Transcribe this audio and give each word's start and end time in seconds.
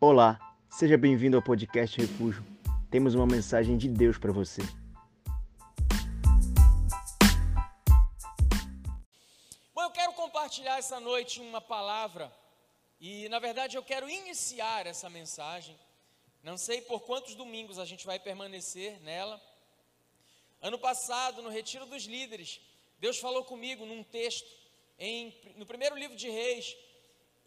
Olá, 0.00 0.38
seja 0.70 0.96
bem-vindo 0.96 1.36
ao 1.36 1.42
podcast 1.42 2.00
Refúgio. 2.00 2.46
Temos 2.88 3.16
uma 3.16 3.26
mensagem 3.26 3.76
de 3.76 3.88
Deus 3.88 4.16
para 4.16 4.30
você. 4.30 4.62
Bom, 9.74 9.82
eu 9.82 9.90
quero 9.90 10.12
compartilhar 10.12 10.78
essa 10.78 11.00
noite 11.00 11.40
uma 11.40 11.60
palavra 11.60 12.32
e, 13.00 13.28
na 13.28 13.40
verdade, 13.40 13.76
eu 13.76 13.82
quero 13.82 14.08
iniciar 14.08 14.86
essa 14.86 15.10
mensagem. 15.10 15.76
Não 16.44 16.56
sei 16.56 16.80
por 16.80 17.00
quantos 17.00 17.34
domingos 17.34 17.76
a 17.76 17.84
gente 17.84 18.06
vai 18.06 18.20
permanecer 18.20 19.00
nela. 19.00 19.42
Ano 20.62 20.78
passado, 20.78 21.42
no 21.42 21.50
Retiro 21.50 21.86
dos 21.86 22.04
Líderes, 22.04 22.60
Deus 23.00 23.18
falou 23.18 23.42
comigo 23.44 23.84
num 23.84 24.04
texto 24.04 24.48
em, 24.96 25.34
no 25.56 25.66
primeiro 25.66 25.96
livro 25.96 26.16
de 26.16 26.30
Reis, 26.30 26.76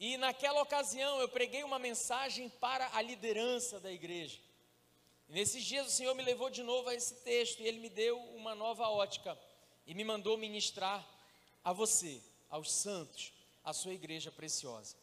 e 0.02 0.18
naquela 0.18 0.60
ocasião 0.64 1.22
eu 1.22 1.30
preguei 1.30 1.64
uma 1.64 1.78
mensagem 1.78 2.50
para 2.50 2.90
a 2.96 3.04
liderança 3.04 3.80
da 3.80 3.92
igreja. 3.92 4.40
E 5.30 5.34
nesses 5.34 5.64
dias 5.64 5.86
o 5.86 5.92
Senhor 5.92 6.16
me 6.16 6.24
levou 6.24 6.50
de 6.50 6.64
novo 6.64 6.90
a 6.90 6.96
esse 6.96 7.14
texto 7.18 7.60
e 7.60 7.68
ele 7.68 7.78
me 7.78 7.88
deu 7.88 8.20
uma 8.32 8.56
nova 8.56 8.90
ótica 8.90 9.38
e 9.86 9.94
me 9.94 10.04
mandou 10.04 10.40
ministrar 10.40 11.08
a 11.64 11.72
você, 11.72 12.20
aos 12.50 12.72
santos, 12.72 13.32
a 13.64 13.74
sua 13.74 13.94
igreja 13.94 14.32
preciosa. 14.32 14.96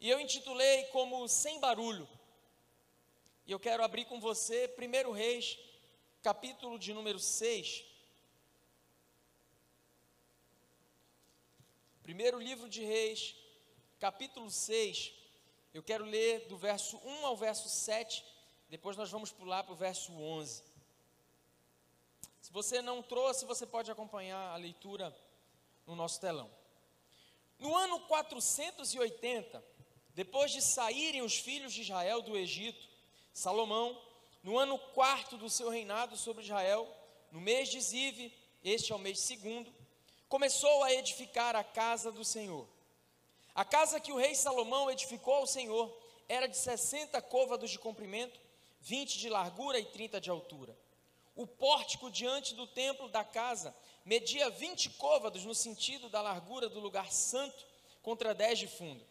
E 0.00 0.08
eu 0.08 0.18
intitulei 0.18 0.84
como 0.84 1.28
Sem 1.28 1.60
Barulho. 1.60 2.08
E 3.46 3.52
eu 3.52 3.60
quero 3.60 3.84
abrir 3.84 4.06
com 4.06 4.18
você 4.18 4.74
1 4.78 5.12
Reis, 5.12 5.58
capítulo 6.22 6.78
de 6.78 6.94
número 6.94 7.18
6. 7.18 7.84
Primeiro 12.02 12.40
livro 12.40 12.66
de 12.66 12.82
Reis, 12.82 13.41
capítulo 14.02 14.50
6, 14.50 15.12
eu 15.72 15.80
quero 15.80 16.04
ler 16.04 16.48
do 16.48 16.56
verso 16.56 16.96
1 17.04 17.24
ao 17.24 17.36
verso 17.36 17.68
7, 17.68 18.24
depois 18.68 18.96
nós 18.96 19.08
vamos 19.12 19.30
pular 19.30 19.62
para 19.62 19.74
o 19.74 19.76
verso 19.76 20.10
11. 20.12 20.60
Se 22.40 22.50
você 22.50 22.82
não 22.82 23.00
trouxe, 23.00 23.44
você 23.44 23.64
pode 23.64 23.92
acompanhar 23.92 24.50
a 24.50 24.56
leitura 24.56 25.16
no 25.86 25.94
nosso 25.94 26.20
telão. 26.20 26.50
No 27.60 27.76
ano 27.76 28.00
480, 28.08 29.64
depois 30.16 30.50
de 30.50 30.60
saírem 30.60 31.22
os 31.22 31.36
filhos 31.36 31.72
de 31.72 31.82
Israel 31.82 32.22
do 32.22 32.36
Egito, 32.36 32.84
Salomão, 33.32 33.96
no 34.42 34.58
ano 34.58 34.80
quarto 34.80 35.36
do 35.36 35.48
seu 35.48 35.70
reinado 35.70 36.16
sobre 36.16 36.42
Israel, 36.42 36.92
no 37.30 37.40
mês 37.40 37.68
de 37.68 37.80
Zive, 37.80 38.34
este 38.64 38.90
é 38.90 38.96
o 38.96 38.98
mês 38.98 39.20
segundo, 39.20 39.72
começou 40.28 40.82
a 40.82 40.92
edificar 40.92 41.54
a 41.54 41.62
casa 41.62 42.10
do 42.10 42.24
Senhor. 42.24 42.71
A 43.54 43.64
casa 43.64 44.00
que 44.00 44.12
o 44.12 44.16
rei 44.16 44.34
Salomão 44.34 44.90
edificou 44.90 45.34
ao 45.34 45.46
Senhor 45.46 45.94
era 46.28 46.46
de 46.46 46.56
60 46.56 47.20
côvados 47.22 47.70
de 47.70 47.78
comprimento, 47.78 48.40
20 48.80 49.18
de 49.18 49.28
largura 49.28 49.78
e 49.78 49.84
30 49.84 50.20
de 50.20 50.30
altura. 50.30 50.76
O 51.36 51.46
pórtico 51.46 52.10
diante 52.10 52.54
do 52.54 52.66
templo 52.66 53.08
da 53.08 53.24
casa 53.24 53.74
media 54.04 54.50
20 54.50 54.90
côvados 54.90 55.44
no 55.44 55.54
sentido 55.54 56.08
da 56.08 56.20
largura 56.20 56.68
do 56.68 56.80
lugar 56.80 57.10
santo, 57.12 57.64
contra 58.02 58.34
10 58.34 58.58
de 58.58 58.66
fundo. 58.66 59.04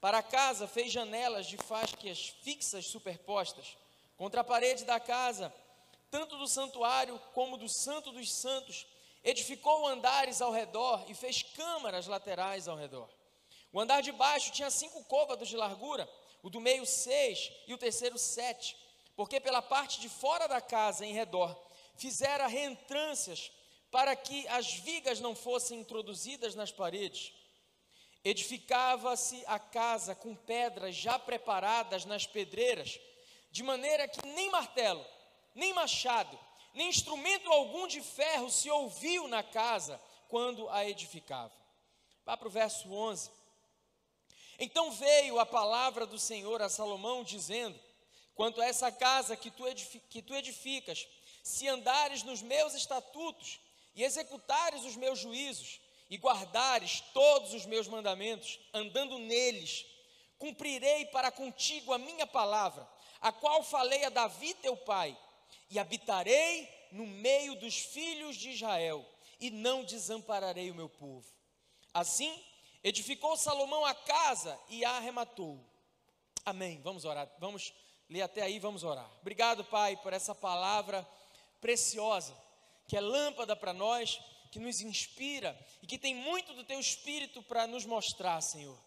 Para 0.00 0.18
a 0.18 0.22
casa 0.22 0.68
fez 0.68 0.92
janelas 0.92 1.46
de 1.46 1.56
fasquias 1.56 2.28
fixas 2.42 2.86
superpostas. 2.86 3.76
Contra 4.16 4.42
a 4.42 4.44
parede 4.44 4.84
da 4.84 5.00
casa, 5.00 5.52
tanto 6.10 6.36
do 6.36 6.46
santuário 6.46 7.18
como 7.34 7.56
do 7.56 7.68
santo 7.68 8.12
dos 8.12 8.32
santos, 8.32 8.86
edificou 9.24 9.86
andares 9.86 10.40
ao 10.40 10.52
redor 10.52 11.04
e 11.08 11.14
fez 11.14 11.42
câmaras 11.42 12.06
laterais 12.06 12.68
ao 12.68 12.76
redor. 12.76 13.08
O 13.72 13.80
andar 13.80 14.00
de 14.00 14.12
baixo 14.12 14.52
tinha 14.52 14.70
cinco 14.70 15.04
côvados 15.04 15.48
de 15.48 15.56
largura, 15.56 16.08
o 16.42 16.48
do 16.48 16.60
meio 16.60 16.86
seis 16.86 17.52
e 17.66 17.74
o 17.74 17.78
terceiro 17.78 18.18
sete, 18.18 18.76
porque 19.14 19.40
pela 19.40 19.60
parte 19.60 20.00
de 20.00 20.08
fora 20.08 20.46
da 20.46 20.60
casa, 20.60 21.04
em 21.04 21.12
redor, 21.12 21.56
fizera 21.96 22.46
reentrâncias 22.46 23.50
para 23.90 24.14
que 24.14 24.46
as 24.48 24.74
vigas 24.74 25.20
não 25.20 25.34
fossem 25.34 25.80
introduzidas 25.80 26.54
nas 26.54 26.70
paredes. 26.70 27.32
Edificava-se 28.24 29.42
a 29.46 29.58
casa 29.58 30.14
com 30.14 30.34
pedras 30.34 30.94
já 30.94 31.18
preparadas 31.18 32.04
nas 32.04 32.26
pedreiras, 32.26 32.98
de 33.50 33.62
maneira 33.62 34.06
que 34.06 34.26
nem 34.26 34.50
martelo, 34.50 35.04
nem 35.54 35.72
machado, 35.72 36.38
nem 36.74 36.88
instrumento 36.88 37.50
algum 37.50 37.86
de 37.86 38.00
ferro 38.00 38.50
se 38.50 38.70
ouviu 38.70 39.26
na 39.28 39.42
casa 39.42 40.00
quando 40.28 40.68
a 40.68 40.88
edificava. 40.88 41.52
Vá 42.24 42.36
para 42.36 42.48
o 42.48 42.50
verso 42.50 42.92
11. 42.92 43.30
Então 44.58 44.90
veio 44.90 45.38
a 45.38 45.46
palavra 45.46 46.04
do 46.06 46.18
Senhor 46.18 46.60
a 46.60 46.68
Salomão, 46.68 47.22
dizendo: 47.22 47.78
Quanto 48.34 48.60
a 48.60 48.66
essa 48.66 48.90
casa 48.90 49.36
que 49.36 49.50
tu, 49.50 49.64
que 50.10 50.22
tu 50.22 50.34
edificas, 50.34 51.06
se 51.42 51.68
andares 51.68 52.22
nos 52.22 52.42
meus 52.42 52.74
estatutos 52.74 53.60
e 53.94 54.02
executares 54.02 54.84
os 54.84 54.96
meus 54.96 55.18
juízos, 55.18 55.80
e 56.10 56.16
guardares 56.16 57.02
todos 57.12 57.52
os 57.52 57.66
meus 57.66 57.86
mandamentos, 57.86 58.58
andando 58.72 59.18
neles, 59.18 59.84
cumprirei 60.38 61.04
para 61.06 61.30
contigo 61.30 61.92
a 61.92 61.98
minha 61.98 62.26
palavra, 62.26 62.88
a 63.20 63.30
qual 63.30 63.62
falei 63.62 64.04
a 64.04 64.08
Davi 64.08 64.54
teu 64.54 64.76
pai, 64.76 65.16
e 65.70 65.78
habitarei 65.78 66.68
no 66.92 67.06
meio 67.06 67.54
dos 67.56 67.76
filhos 67.76 68.36
de 68.36 68.50
Israel, 68.50 69.04
e 69.40 69.50
não 69.50 69.84
desampararei 69.84 70.70
o 70.70 70.74
meu 70.74 70.88
povo. 70.88 71.26
Assim, 71.92 72.42
Edificou 72.82 73.36
Salomão 73.36 73.84
a 73.84 73.94
casa 73.94 74.58
e 74.68 74.84
a 74.84 74.92
arrematou. 74.92 75.58
Amém. 76.44 76.80
Vamos 76.82 77.04
orar. 77.04 77.28
Vamos 77.38 77.72
ler 78.08 78.22
até 78.22 78.42
aí, 78.42 78.58
vamos 78.58 78.84
orar. 78.84 79.10
Obrigado, 79.20 79.64
Pai, 79.64 79.96
por 79.96 80.12
essa 80.12 80.34
palavra 80.34 81.06
preciosa, 81.60 82.34
que 82.86 82.96
é 82.96 83.00
lâmpada 83.00 83.54
para 83.56 83.72
nós, 83.72 84.20
que 84.50 84.58
nos 84.58 84.80
inspira 84.80 85.58
e 85.82 85.86
que 85.86 85.98
tem 85.98 86.14
muito 86.14 86.54
do 86.54 86.64
teu 86.64 86.80
espírito 86.80 87.42
para 87.42 87.66
nos 87.66 87.84
mostrar, 87.84 88.40
Senhor. 88.40 88.78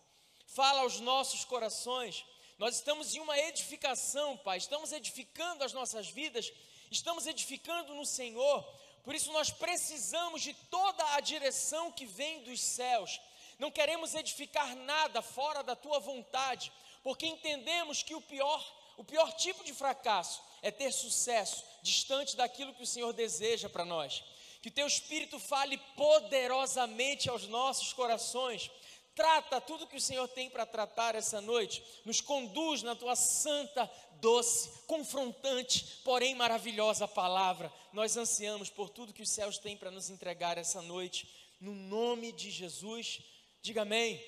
Fala 0.47 0.81
aos 0.81 0.99
nossos 0.99 1.45
corações. 1.45 2.25
Nós 2.57 2.75
estamos 2.75 3.13
em 3.13 3.19
uma 3.19 3.37
edificação, 3.37 4.37
Pai. 4.37 4.57
Estamos 4.57 4.91
edificando 4.91 5.63
as 5.63 5.73
nossas 5.73 6.09
vidas, 6.09 6.51
estamos 6.89 7.27
edificando 7.27 7.93
no 7.93 8.05
Senhor. 8.05 8.63
Por 9.03 9.15
isso 9.15 9.31
nós 9.31 9.49
precisamos 9.49 10.41
de 10.41 10.53
toda 10.69 11.15
a 11.15 11.19
direção 11.19 11.91
que 11.91 12.05
vem 12.05 12.43
dos 12.43 12.61
céus 12.61 13.19
não 13.61 13.69
queremos 13.69 14.15
edificar 14.15 14.75
nada 14.75 15.21
fora 15.21 15.61
da 15.61 15.75
tua 15.75 15.99
vontade, 15.99 16.71
porque 17.03 17.27
entendemos 17.27 18.01
que 18.01 18.15
o 18.15 18.19
pior, 18.19 18.59
o 18.97 19.03
pior 19.03 19.31
tipo 19.33 19.63
de 19.63 19.71
fracasso 19.71 20.41
é 20.63 20.71
ter 20.71 20.91
sucesso 20.91 21.63
distante 21.83 22.35
daquilo 22.35 22.73
que 22.73 22.81
o 22.81 22.87
Senhor 22.87 23.13
deseja 23.13 23.69
para 23.69 23.85
nós. 23.85 24.23
Que 24.63 24.71
teu 24.71 24.87
espírito 24.87 25.37
fale 25.37 25.77
poderosamente 25.95 27.29
aos 27.29 27.47
nossos 27.47 27.93
corações. 27.93 28.71
Trata 29.13 29.61
tudo 29.61 29.85
que 29.85 29.97
o 29.97 30.01
Senhor 30.01 30.27
tem 30.27 30.49
para 30.49 30.65
tratar 30.65 31.13
essa 31.13 31.39
noite. 31.39 31.83
Nos 32.03 32.19
conduz 32.19 32.81
na 32.81 32.95
tua 32.95 33.15
santa, 33.15 33.87
doce, 34.13 34.71
confrontante, 34.87 35.99
porém 36.03 36.33
maravilhosa 36.33 37.07
palavra. 37.07 37.71
Nós 37.93 38.17
ansiamos 38.17 38.71
por 38.71 38.89
tudo 38.89 39.13
que 39.13 39.21
os 39.21 39.29
céus 39.29 39.59
têm 39.59 39.77
para 39.77 39.91
nos 39.91 40.09
entregar 40.09 40.57
essa 40.57 40.81
noite. 40.81 41.29
No 41.59 41.75
nome 41.75 42.31
de 42.31 42.49
Jesus. 42.49 43.21
Diga 43.61 43.83
amém. 43.83 44.23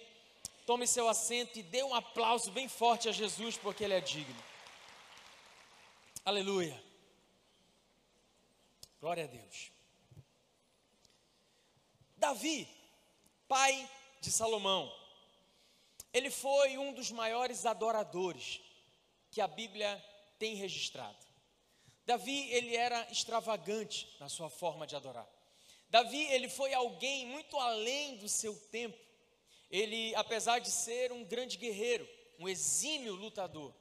Tome 0.66 0.88
seu 0.88 1.10
assento 1.10 1.58
e 1.58 1.64
dê 1.64 1.84
um 1.84 1.96
aplauso 1.96 2.52
bem 2.52 2.68
forte 2.70 3.10
a 3.10 3.12
Jesus, 3.12 3.58
porque 3.58 3.84
Ele 3.84 3.96
é 3.96 4.02
digno. 4.02 4.44
Aleluia. 6.24 6.82
Glória 9.02 9.24
a 9.26 9.28
Deus. 9.28 9.72
Davi, 12.16 12.68
pai 13.48 13.90
de 14.22 14.32
Salomão, 14.32 14.90
ele 16.14 16.30
foi 16.30 16.78
um 16.78 16.94
dos 16.94 17.12
maiores 17.12 17.66
adoradores 17.66 18.62
que 19.30 19.42
a 19.42 19.48
Bíblia 19.48 20.02
tem 20.40 20.56
registrado. 20.56 21.18
Davi, 22.06 22.50
ele 22.52 22.76
era 22.76 23.12
extravagante 23.12 24.16
na 24.20 24.30
sua 24.30 24.50
forma 24.50 24.88
de 24.88 24.96
adorar. 24.96 25.28
Davi, 25.90 26.22
ele 26.32 26.48
foi 26.48 26.74
alguém 26.74 27.26
muito 27.26 27.58
além 27.58 28.16
do 28.18 28.30
seu 28.30 28.56
tempo 28.72 29.03
ele, 29.74 30.14
apesar 30.14 30.60
de 30.60 30.70
ser 30.70 31.12
um 31.12 31.24
grande 31.24 31.58
guerreiro, 31.58 32.08
um 32.38 32.48
exímio 32.48 33.16
lutador, 33.16 33.74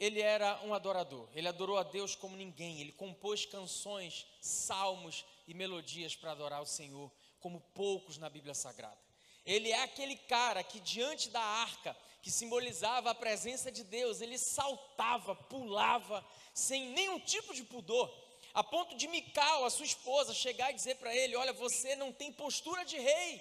ele 0.00 0.20
era 0.20 0.60
um 0.64 0.74
adorador. 0.74 1.28
Ele 1.32 1.46
adorou 1.46 1.78
a 1.78 1.84
Deus 1.84 2.16
como 2.16 2.36
ninguém. 2.36 2.80
Ele 2.80 2.90
compôs 2.90 3.46
canções, 3.46 4.26
salmos 4.40 5.24
e 5.46 5.54
melodias 5.54 6.16
para 6.16 6.32
adorar 6.32 6.60
o 6.60 6.66
Senhor, 6.66 7.08
como 7.38 7.60
poucos 7.72 8.18
na 8.18 8.28
Bíblia 8.28 8.52
Sagrada. 8.52 8.98
Ele 9.46 9.70
é 9.70 9.80
aquele 9.84 10.16
cara 10.16 10.64
que 10.64 10.80
diante 10.80 11.28
da 11.28 11.40
arca, 11.40 11.96
que 12.20 12.30
simbolizava 12.30 13.10
a 13.10 13.14
presença 13.14 13.70
de 13.70 13.84
Deus, 13.84 14.20
ele 14.20 14.38
saltava, 14.38 15.36
pulava, 15.36 16.26
sem 16.52 16.86
nenhum 16.86 17.20
tipo 17.20 17.54
de 17.54 17.62
pudor, 17.62 18.12
a 18.52 18.64
ponto 18.64 18.96
de 18.96 19.06
Mical, 19.06 19.64
a 19.64 19.70
sua 19.70 19.86
esposa, 19.86 20.34
chegar 20.34 20.72
e 20.72 20.74
dizer 20.74 20.96
para 20.96 21.14
ele: 21.14 21.36
Olha, 21.36 21.52
você 21.52 21.94
não 21.94 22.12
tem 22.12 22.32
postura 22.32 22.84
de 22.84 22.98
rei, 22.98 23.40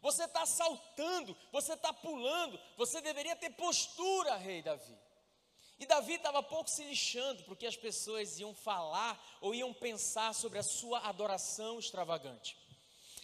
Você 0.00 0.24
está 0.24 0.46
saltando, 0.46 1.36
você 1.50 1.74
está 1.74 1.92
pulando, 1.92 2.58
você 2.76 3.00
deveria 3.00 3.34
ter 3.36 3.50
postura, 3.50 4.36
rei 4.36 4.62
Davi. 4.62 4.96
E 5.78 5.86
Davi 5.86 6.14
estava 6.14 6.42
pouco 6.42 6.68
se 6.68 6.82
lixando 6.84 7.42
porque 7.44 7.66
as 7.66 7.76
pessoas 7.76 8.38
iam 8.40 8.54
falar 8.54 9.18
ou 9.40 9.54
iam 9.54 9.72
pensar 9.72 10.34
sobre 10.34 10.58
a 10.58 10.62
sua 10.62 10.98
adoração 11.00 11.78
extravagante. 11.78 12.56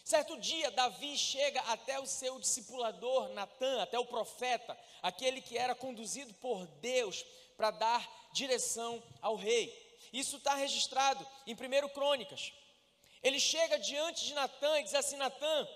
Certo 0.05 0.39
dia, 0.39 0.71
Davi 0.71 1.17
chega 1.17 1.61
até 1.63 1.99
o 1.99 2.07
seu 2.07 2.39
discipulador 2.39 3.31
Natan, 3.31 3.83
até 3.83 3.99
o 3.99 4.05
profeta, 4.05 4.79
aquele 5.03 5.41
que 5.41 5.57
era 5.57 5.75
conduzido 5.75 6.33
por 6.35 6.67
Deus 6.67 7.25
para 7.57 7.71
dar 7.71 8.31
direção 8.33 9.03
ao 9.23 9.35
rei. 9.35 9.73
Isso 10.13 10.37
está 10.37 10.55
registrado 10.55 11.27
em 11.47 11.55
1 11.55 11.89
Crônicas. 11.89 12.53
Ele 13.23 13.41
chega 13.41 13.79
diante 13.79 14.27
de 14.27 14.35
Natan 14.35 14.79
e 14.81 14.83
diz 14.85 14.95
assim: 14.95 15.17
Natan, 15.17 15.69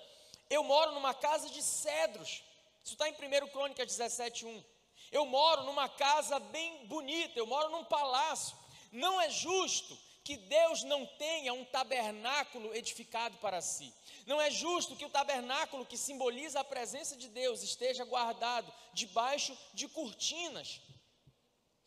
eu 0.50 0.62
moro 0.64 0.92
numa 0.92 1.14
casa 1.14 1.48
de 1.48 1.62
cedros. 1.62 2.42
Isso 2.82 2.94
está 2.94 3.08
em 3.08 3.12
1 3.12 3.48
Crônicas 3.48 3.86
17, 3.86 4.46
1. 4.46 4.64
Eu 5.10 5.26
moro 5.26 5.62
numa 5.64 5.88
casa 5.88 6.38
bem 6.38 6.86
bonita, 6.86 7.38
eu 7.38 7.46
moro 7.46 7.70
num 7.70 7.84
palácio. 7.84 8.56
Não 8.92 9.20
é 9.20 9.30
justo 9.30 9.98
que 10.24 10.36
Deus 10.36 10.82
não 10.82 11.06
tenha 11.06 11.54
um 11.54 11.64
tabernáculo 11.64 12.74
edificado 12.74 13.38
para 13.38 13.62
si. 13.62 13.92
Não 14.26 14.38
é 14.38 14.50
justo 14.50 14.94
que 14.94 15.04
o 15.04 15.10
tabernáculo 15.10 15.86
que 15.86 15.96
simboliza 15.96 16.60
a 16.60 16.64
presença 16.64 17.16
de 17.16 17.28
Deus 17.28 17.62
esteja 17.62 18.04
guardado 18.04 18.70
debaixo 18.92 19.56
de 19.72 19.88
cortinas. 19.88 20.82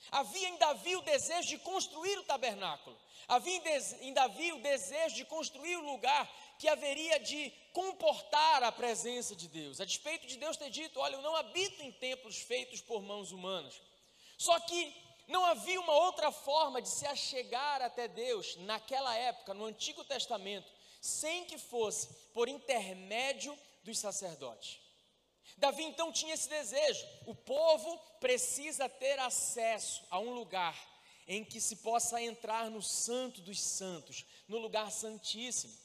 Havia 0.10 0.50
em 0.50 0.58
Davi 0.58 0.96
o 0.96 1.04
desejo 1.04 1.50
de 1.50 1.60
construir 1.60 2.18
o 2.18 2.24
tabernáculo. 2.24 2.98
Havia 3.28 3.62
em 4.02 4.14
Davi 4.14 4.52
o 4.54 4.62
desejo 4.62 5.16
de 5.16 5.26
construir 5.26 5.78
o 5.78 5.86
lugar 5.86 6.28
que 6.62 6.70
haveria 6.70 7.20
de 7.20 7.52
comportar 7.74 8.62
a 8.62 8.72
presença 8.72 9.36
de 9.36 9.48
Deus. 9.48 9.82
A 9.82 9.86
despeito 9.86 10.28
de 10.28 10.38
Deus 10.38 10.56
ter 10.56 10.70
dito: 10.70 11.00
Olha, 11.00 11.16
eu 11.16 11.22
não 11.24 11.36
habito 11.36 11.82
em 11.82 11.92
templos 11.92 12.38
feitos 12.38 12.80
por 12.82 13.02
mãos 13.02 13.32
humanas. 13.32 13.82
Só 14.38 14.60
que 14.60 14.96
não 15.28 15.44
havia 15.44 15.82
uma 15.82 15.94
outra 15.94 16.32
forma 16.32 16.80
de 16.80 16.88
se 16.88 17.04
achegar 17.08 17.82
até 17.82 18.08
Deus 18.08 18.58
naquela 18.58 19.16
época, 19.16 19.56
no 19.56 19.66
Antigo 19.66 20.04
Testamento, 20.04 20.72
sem 21.02 21.46
que 21.46 21.58
fosse 21.58 22.10
por 22.32 22.48
intermédio 22.48 23.58
dos 23.84 23.98
sacerdotes. 23.98 24.80
Davi 25.58 25.82
então 25.82 26.12
tinha 26.12 26.36
esse 26.36 26.48
desejo: 26.48 27.04
o 27.26 27.34
povo 27.34 27.98
precisa 28.20 28.88
ter 28.88 29.18
acesso 29.18 30.04
a 30.12 30.20
um 30.20 30.36
lugar 30.36 30.78
em 31.28 31.44
que 31.44 31.60
se 31.60 31.78
possa 31.78 32.22
entrar 32.22 32.70
no 32.70 32.84
Santo 32.84 33.42
dos 33.42 33.60
Santos, 33.60 34.24
no 34.48 34.60
lugar 34.60 34.92
santíssimo. 34.92 35.81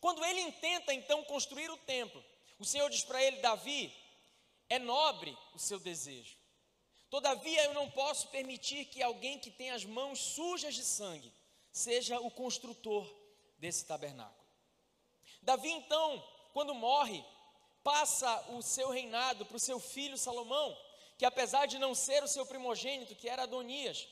Quando 0.00 0.24
ele 0.24 0.40
intenta 0.40 0.94
então 0.94 1.24
construir 1.24 1.70
o 1.70 1.76
templo, 1.78 2.24
o 2.58 2.64
Senhor 2.64 2.88
diz 2.90 3.02
para 3.02 3.22
ele: 3.22 3.38
Davi, 3.38 3.92
é 4.68 4.78
nobre 4.78 5.36
o 5.54 5.58
seu 5.58 5.78
desejo. 5.78 6.36
Todavia 7.10 7.64
eu 7.64 7.74
não 7.74 7.90
posso 7.90 8.28
permitir 8.28 8.84
que 8.86 9.02
alguém 9.02 9.38
que 9.38 9.50
tem 9.50 9.70
as 9.70 9.84
mãos 9.84 10.18
sujas 10.18 10.74
de 10.74 10.84
sangue 10.84 11.32
seja 11.72 12.20
o 12.20 12.30
construtor 12.30 13.08
desse 13.58 13.86
tabernáculo. 13.86 14.46
Davi 15.42 15.70
então, 15.70 16.22
quando 16.52 16.74
morre, 16.74 17.24
passa 17.82 18.44
o 18.50 18.60
seu 18.60 18.90
reinado 18.90 19.46
para 19.46 19.56
o 19.56 19.60
seu 19.60 19.80
filho 19.80 20.18
Salomão, 20.18 20.76
que 21.16 21.24
apesar 21.24 21.66
de 21.66 21.78
não 21.78 21.94
ser 21.94 22.22
o 22.22 22.28
seu 22.28 22.44
primogênito, 22.44 23.14
que 23.14 23.28
era 23.28 23.44
Adonias, 23.44 24.06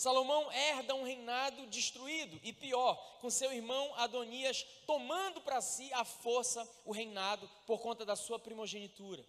Salomão 0.00 0.50
herda 0.50 0.94
um 0.94 1.04
reinado 1.04 1.66
destruído 1.66 2.40
e 2.42 2.54
pior, 2.54 2.96
com 3.20 3.28
seu 3.28 3.52
irmão 3.52 3.94
Adonias 3.96 4.64
tomando 4.86 5.42
para 5.42 5.60
si 5.60 5.92
a 5.92 6.06
força 6.06 6.66
o 6.86 6.90
reinado 6.90 7.46
por 7.66 7.80
conta 7.80 8.02
da 8.02 8.16
sua 8.16 8.38
primogenitura. 8.38 9.22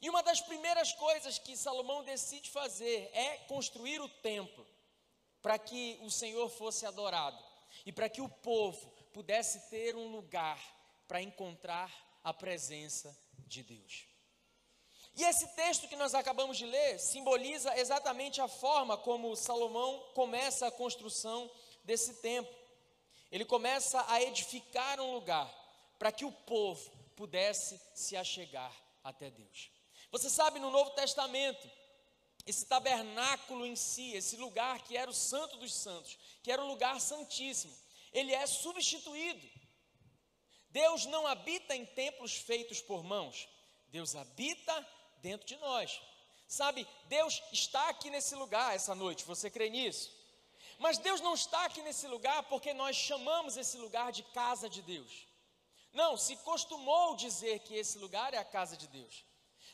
E 0.00 0.08
uma 0.08 0.22
das 0.22 0.40
primeiras 0.40 0.92
coisas 0.92 1.40
que 1.40 1.56
Salomão 1.56 2.04
decide 2.04 2.50
fazer 2.50 3.10
é 3.12 3.38
construir 3.48 4.00
o 4.00 4.08
templo 4.08 4.64
para 5.42 5.58
que 5.58 5.98
o 6.02 6.08
Senhor 6.08 6.48
fosse 6.50 6.86
adorado 6.86 7.44
e 7.84 7.90
para 7.90 8.08
que 8.08 8.20
o 8.20 8.28
povo 8.28 8.88
pudesse 9.12 9.68
ter 9.70 9.96
um 9.96 10.06
lugar 10.06 10.62
para 11.08 11.20
encontrar 11.20 11.92
a 12.22 12.32
presença 12.32 13.12
de 13.38 13.64
Deus. 13.64 14.13
E 15.16 15.22
esse 15.22 15.46
texto 15.54 15.88
que 15.88 15.96
nós 15.96 16.14
acabamos 16.14 16.56
de 16.56 16.66
ler 16.66 16.98
simboliza 16.98 17.76
exatamente 17.78 18.40
a 18.40 18.48
forma 18.48 18.96
como 18.96 19.36
Salomão 19.36 20.04
começa 20.14 20.66
a 20.66 20.70
construção 20.70 21.50
desse 21.84 22.14
templo. 22.14 22.52
Ele 23.30 23.44
começa 23.44 24.04
a 24.08 24.22
edificar 24.22 25.00
um 25.00 25.12
lugar 25.12 25.48
para 25.98 26.10
que 26.10 26.24
o 26.24 26.32
povo 26.32 26.90
pudesse 27.16 27.80
se 27.94 28.16
achegar 28.16 28.72
até 29.02 29.30
Deus. 29.30 29.70
Você 30.10 30.28
sabe, 30.28 30.58
no 30.58 30.70
Novo 30.70 30.90
Testamento, 30.90 31.70
esse 32.46 32.66
tabernáculo 32.66 33.64
em 33.64 33.76
si, 33.76 34.12
esse 34.14 34.36
lugar 34.36 34.82
que 34.82 34.96
era 34.96 35.10
o 35.10 35.14
Santo 35.14 35.56
dos 35.56 35.72
Santos, 35.74 36.18
que 36.42 36.50
era 36.50 36.62
o 36.62 36.66
lugar 36.66 37.00
santíssimo, 37.00 37.74
ele 38.12 38.32
é 38.32 38.46
substituído 38.46 39.48
Deus 40.74 41.06
não 41.06 41.24
habita 41.24 41.76
em 41.76 41.86
templos 41.86 42.34
feitos 42.34 42.82
por 42.82 43.04
mãos, 43.04 43.48
Deus 43.92 44.16
habita 44.16 44.84
dentro 45.26 45.46
de 45.46 45.56
nós. 45.56 46.00
Sabe, 46.46 46.86
Deus 47.16 47.42
está 47.50 47.88
aqui 47.88 48.10
nesse 48.10 48.34
lugar 48.34 48.76
essa 48.76 48.94
noite, 48.94 49.24
você 49.24 49.48
crê 49.48 49.70
nisso? 49.70 50.06
Mas 50.78 50.98
Deus 50.98 51.20
não 51.26 51.34
está 51.34 51.64
aqui 51.64 51.80
nesse 51.82 52.06
lugar 52.06 52.42
porque 52.44 52.74
nós 52.74 52.94
chamamos 52.94 53.56
esse 53.56 53.78
lugar 53.78 54.12
de 54.12 54.22
casa 54.40 54.68
de 54.68 54.82
Deus. 54.82 55.12
Não, 55.92 56.16
se 56.16 56.36
costumou 56.48 57.16
dizer 57.16 57.60
que 57.60 57.74
esse 57.74 57.96
lugar 57.98 58.34
é 58.34 58.38
a 58.38 58.44
casa 58.44 58.76
de 58.76 58.86
Deus. 58.88 59.24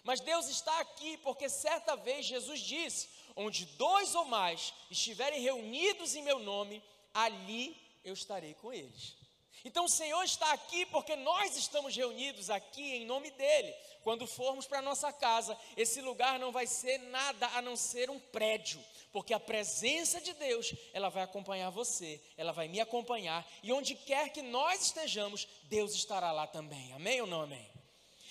Mas 0.04 0.20
Deus 0.20 0.46
está 0.48 0.78
aqui 0.80 1.16
porque 1.18 1.48
certa 1.48 1.96
vez 1.96 2.26
Jesus 2.26 2.60
disse: 2.60 3.08
onde 3.34 3.66
dois 3.86 4.14
ou 4.14 4.26
mais 4.26 4.72
estiverem 4.90 5.40
reunidos 5.40 6.14
em 6.14 6.22
meu 6.22 6.38
nome, 6.38 6.82
ali 7.12 7.64
eu 8.04 8.14
estarei 8.14 8.54
com 8.54 8.72
eles. 8.72 9.19
Então 9.64 9.84
o 9.84 9.90
Senhor 9.90 10.22
está 10.24 10.52
aqui 10.52 10.86
porque 10.86 11.14
nós 11.16 11.56
estamos 11.56 11.94
reunidos 11.94 12.48
aqui 12.50 12.96
em 12.96 13.04
nome 13.04 13.30
dEle. 13.32 13.74
Quando 14.02 14.26
formos 14.26 14.66
para 14.66 14.78
a 14.78 14.82
nossa 14.82 15.12
casa, 15.12 15.56
esse 15.76 16.00
lugar 16.00 16.38
não 16.38 16.50
vai 16.50 16.66
ser 16.66 16.98
nada 16.98 17.46
a 17.48 17.60
não 17.60 17.76
ser 17.76 18.08
um 18.08 18.18
prédio, 18.18 18.82
porque 19.12 19.34
a 19.34 19.40
presença 19.40 20.20
de 20.20 20.32
Deus, 20.32 20.72
ela 20.94 21.10
vai 21.10 21.22
acompanhar 21.22 21.68
você, 21.68 22.18
ela 22.36 22.52
vai 22.52 22.66
me 22.66 22.80
acompanhar, 22.80 23.46
e 23.62 23.70
onde 23.72 23.94
quer 23.94 24.30
que 24.30 24.40
nós 24.40 24.86
estejamos, 24.86 25.46
Deus 25.64 25.94
estará 25.94 26.32
lá 26.32 26.46
também. 26.46 26.92
Amém 26.94 27.20
ou 27.20 27.26
não 27.26 27.42
amém? 27.42 27.68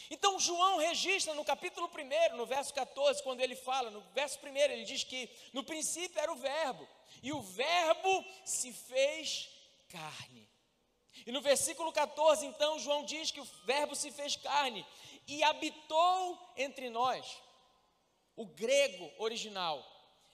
Então 0.09 0.39
João 0.39 0.77
registra 0.77 1.35
no 1.35 1.45
capítulo 1.45 1.87
1, 1.87 2.35
no 2.35 2.47
verso 2.47 2.73
14, 2.73 3.21
quando 3.21 3.41
ele 3.41 3.55
fala, 3.55 3.91
no 3.91 4.01
verso 4.15 4.39
1, 4.43 4.57
ele 4.57 4.83
diz 4.83 5.03
que 5.03 5.29
no 5.53 5.63
princípio 5.63 6.19
era 6.19 6.31
o 6.31 6.35
verbo, 6.35 6.87
e 7.21 7.31
o 7.31 7.41
verbo 7.41 8.25
se 8.43 8.73
fez 8.73 9.49
carne. 9.89 10.48
E 11.25 11.31
no 11.31 11.41
versículo 11.41 11.91
14, 11.91 12.45
então, 12.45 12.79
João 12.79 13.03
diz 13.03 13.31
que 13.31 13.41
o 13.41 13.47
Verbo 13.65 13.95
se 13.95 14.11
fez 14.11 14.35
carne 14.35 14.85
e 15.27 15.43
habitou 15.43 16.53
entre 16.57 16.89
nós. 16.89 17.37
O 18.35 18.45
grego 18.45 19.11
original, 19.17 19.85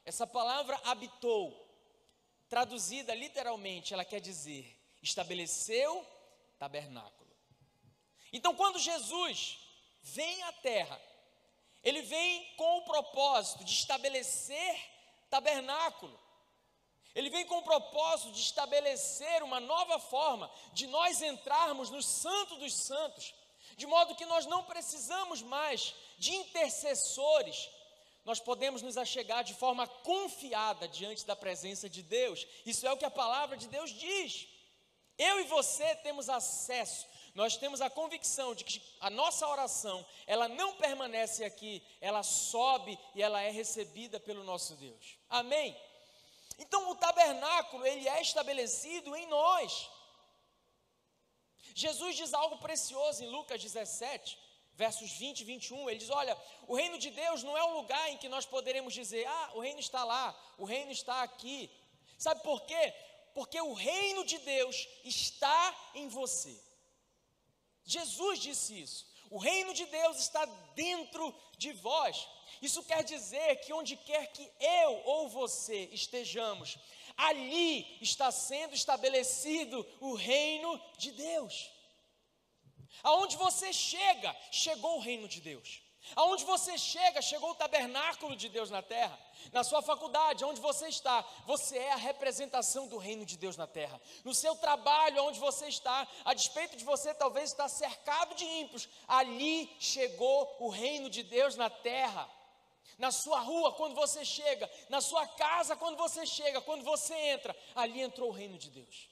essa 0.05 0.27
palavra 0.27 0.79
habitou, 0.85 1.65
traduzida 2.47 3.13
literalmente, 3.13 3.93
ela 3.93 4.05
quer 4.05 4.21
dizer 4.21 4.75
estabeleceu 5.01 6.05
tabernáculo. 6.57 7.29
Então, 8.33 8.55
quando 8.55 8.79
Jesus 8.79 9.57
vem 10.01 10.43
à 10.43 10.51
terra, 10.51 10.99
ele 11.83 12.01
vem 12.01 12.55
com 12.55 12.79
o 12.79 12.85
propósito 12.85 13.63
de 13.63 13.71
estabelecer 13.71 14.75
tabernáculo. 15.29 16.19
Ele 17.15 17.29
vem 17.29 17.45
com 17.45 17.59
o 17.59 17.63
propósito 17.63 18.33
de 18.33 18.41
estabelecer 18.41 19.41
uma 19.41 19.59
nova 19.61 19.97
forma 19.97 20.51
de 20.73 20.85
nós 20.85 21.21
entrarmos 21.21 21.89
no 21.89 22.03
Santo 22.03 22.57
dos 22.57 22.75
Santos, 22.75 23.33
de 23.77 23.87
modo 23.87 24.15
que 24.15 24.25
nós 24.25 24.45
não 24.45 24.63
precisamos 24.63 25.41
mais 25.41 25.95
de 26.17 26.35
intercessores, 26.35 27.69
nós 28.25 28.39
podemos 28.39 28.81
nos 28.81 28.97
achegar 28.97 29.43
de 29.43 29.53
forma 29.53 29.87
confiada 29.87 30.87
diante 30.87 31.25
da 31.25 31.35
presença 31.35 31.89
de 31.89 32.01
Deus. 32.01 32.45
Isso 32.65 32.85
é 32.85 32.91
o 32.91 32.97
que 32.97 33.05
a 33.05 33.11
palavra 33.11 33.55
de 33.55 33.67
Deus 33.67 33.91
diz. 33.91 34.47
Eu 35.17 35.39
e 35.39 35.43
você 35.43 35.95
temos 35.97 36.27
acesso, 36.27 37.07
nós 37.33 37.55
temos 37.55 37.79
a 37.79 37.89
convicção 37.89 38.53
de 38.53 38.65
que 38.65 38.81
a 38.99 39.09
nossa 39.09 39.47
oração, 39.47 40.05
ela 40.27 40.49
não 40.49 40.75
permanece 40.75 41.45
aqui, 41.45 41.81
ela 42.01 42.23
sobe 42.23 42.99
e 43.13 43.21
ela 43.21 43.41
é 43.41 43.51
recebida 43.51 44.19
pelo 44.19 44.43
nosso 44.43 44.75
Deus. 44.75 45.17
Amém? 45.29 45.77
Então 46.57 46.89
o 46.89 46.95
tabernáculo, 46.95 47.85
ele 47.85 48.07
é 48.07 48.21
estabelecido 48.21 49.15
em 49.15 49.27
nós. 49.27 49.89
Jesus 51.73 52.15
diz 52.15 52.33
algo 52.33 52.57
precioso 52.59 53.23
em 53.23 53.27
Lucas 53.27 53.61
17, 53.61 54.39
versos 54.75 55.11
20 55.11 55.41
e 55.41 55.43
21. 55.43 55.89
Ele 55.89 55.99
diz: 55.99 56.09
Olha, 56.09 56.37
o 56.67 56.75
reino 56.75 56.97
de 56.97 57.09
Deus 57.09 57.43
não 57.43 57.57
é 57.57 57.63
um 57.65 57.75
lugar 57.75 58.09
em 58.09 58.17
que 58.17 58.29
nós 58.29 58.45
poderemos 58.45 58.93
dizer, 58.93 59.27
ah, 59.27 59.51
o 59.55 59.59
reino 59.59 59.79
está 59.79 60.03
lá, 60.03 60.33
o 60.57 60.63
reino 60.63 60.91
está 60.91 61.21
aqui. 61.23 61.69
Sabe 62.17 62.41
por 62.43 62.61
quê? 62.61 62.93
Porque 63.33 63.59
o 63.59 63.73
reino 63.73 64.23
de 64.23 64.37
Deus 64.37 64.87
está 65.03 65.91
em 65.93 66.07
você. 66.07 66.57
Jesus 67.83 68.39
disse 68.39 68.81
isso. 68.81 69.05
O 69.29 69.37
reino 69.37 69.73
de 69.73 69.85
Deus 69.85 70.17
está 70.17 70.45
dentro 70.75 71.35
de 71.57 71.73
vós. 71.73 72.27
Isso 72.61 72.83
quer 72.83 73.03
dizer 73.03 73.57
que 73.57 73.73
onde 73.73 73.95
quer 73.95 74.27
que 74.27 74.49
eu 74.59 75.01
ou 75.05 75.29
você 75.29 75.89
estejamos, 75.91 76.77
ali 77.17 77.97
está 78.01 78.31
sendo 78.31 78.73
estabelecido 78.73 79.85
o 79.99 80.13
reino 80.13 80.81
de 80.97 81.11
Deus. 81.11 81.71
Aonde 83.03 83.37
você 83.37 83.71
chega, 83.71 84.35
chegou 84.51 84.97
o 84.97 85.01
reino 85.01 85.27
de 85.27 85.41
Deus. 85.41 85.85
Aonde 86.15 86.45
você 86.45 86.77
chega, 86.77 87.21
chegou 87.21 87.51
o 87.51 87.55
tabernáculo 87.55 88.35
de 88.35 88.47
Deus 88.47 88.69
na 88.69 88.81
terra. 88.81 89.17
Na 89.51 89.63
sua 89.63 89.81
faculdade, 89.81 90.45
onde 90.45 90.61
você 90.61 90.87
está, 90.87 91.25
você 91.45 91.77
é 91.77 91.93
a 91.93 91.97
representação 91.97 92.87
do 92.87 92.97
reino 92.97 93.25
de 93.25 93.37
Deus 93.37 93.57
na 93.57 93.65
terra. 93.65 93.99
No 94.23 94.33
seu 94.33 94.55
trabalho, 94.55 95.23
onde 95.23 95.39
você 95.39 95.67
está, 95.67 96.07
a 96.23 96.33
despeito 96.33 96.77
de 96.77 96.83
você 96.83 97.13
talvez 97.13 97.51
estar 97.51 97.67
cercado 97.67 98.35
de 98.35 98.45
ímpios, 98.45 98.87
ali 99.07 99.75
chegou 99.79 100.55
o 100.59 100.69
reino 100.69 101.09
de 101.09 101.23
Deus 101.23 101.55
na 101.55 101.69
terra. 101.69 102.29
Na 102.97 103.11
sua 103.11 103.39
rua, 103.39 103.73
quando 103.73 103.93
você 103.93 104.23
chega, 104.23 104.69
na 104.89 105.01
sua 105.01 105.27
casa, 105.27 105.75
quando 105.75 105.97
você 105.97 106.25
chega, 106.25 106.61
quando 106.61 106.83
você 106.83 107.13
entra, 107.13 107.55
ali 107.75 108.01
entrou 108.01 108.29
o 108.29 108.33
reino 108.33 108.57
de 108.57 108.69
Deus. 108.69 109.09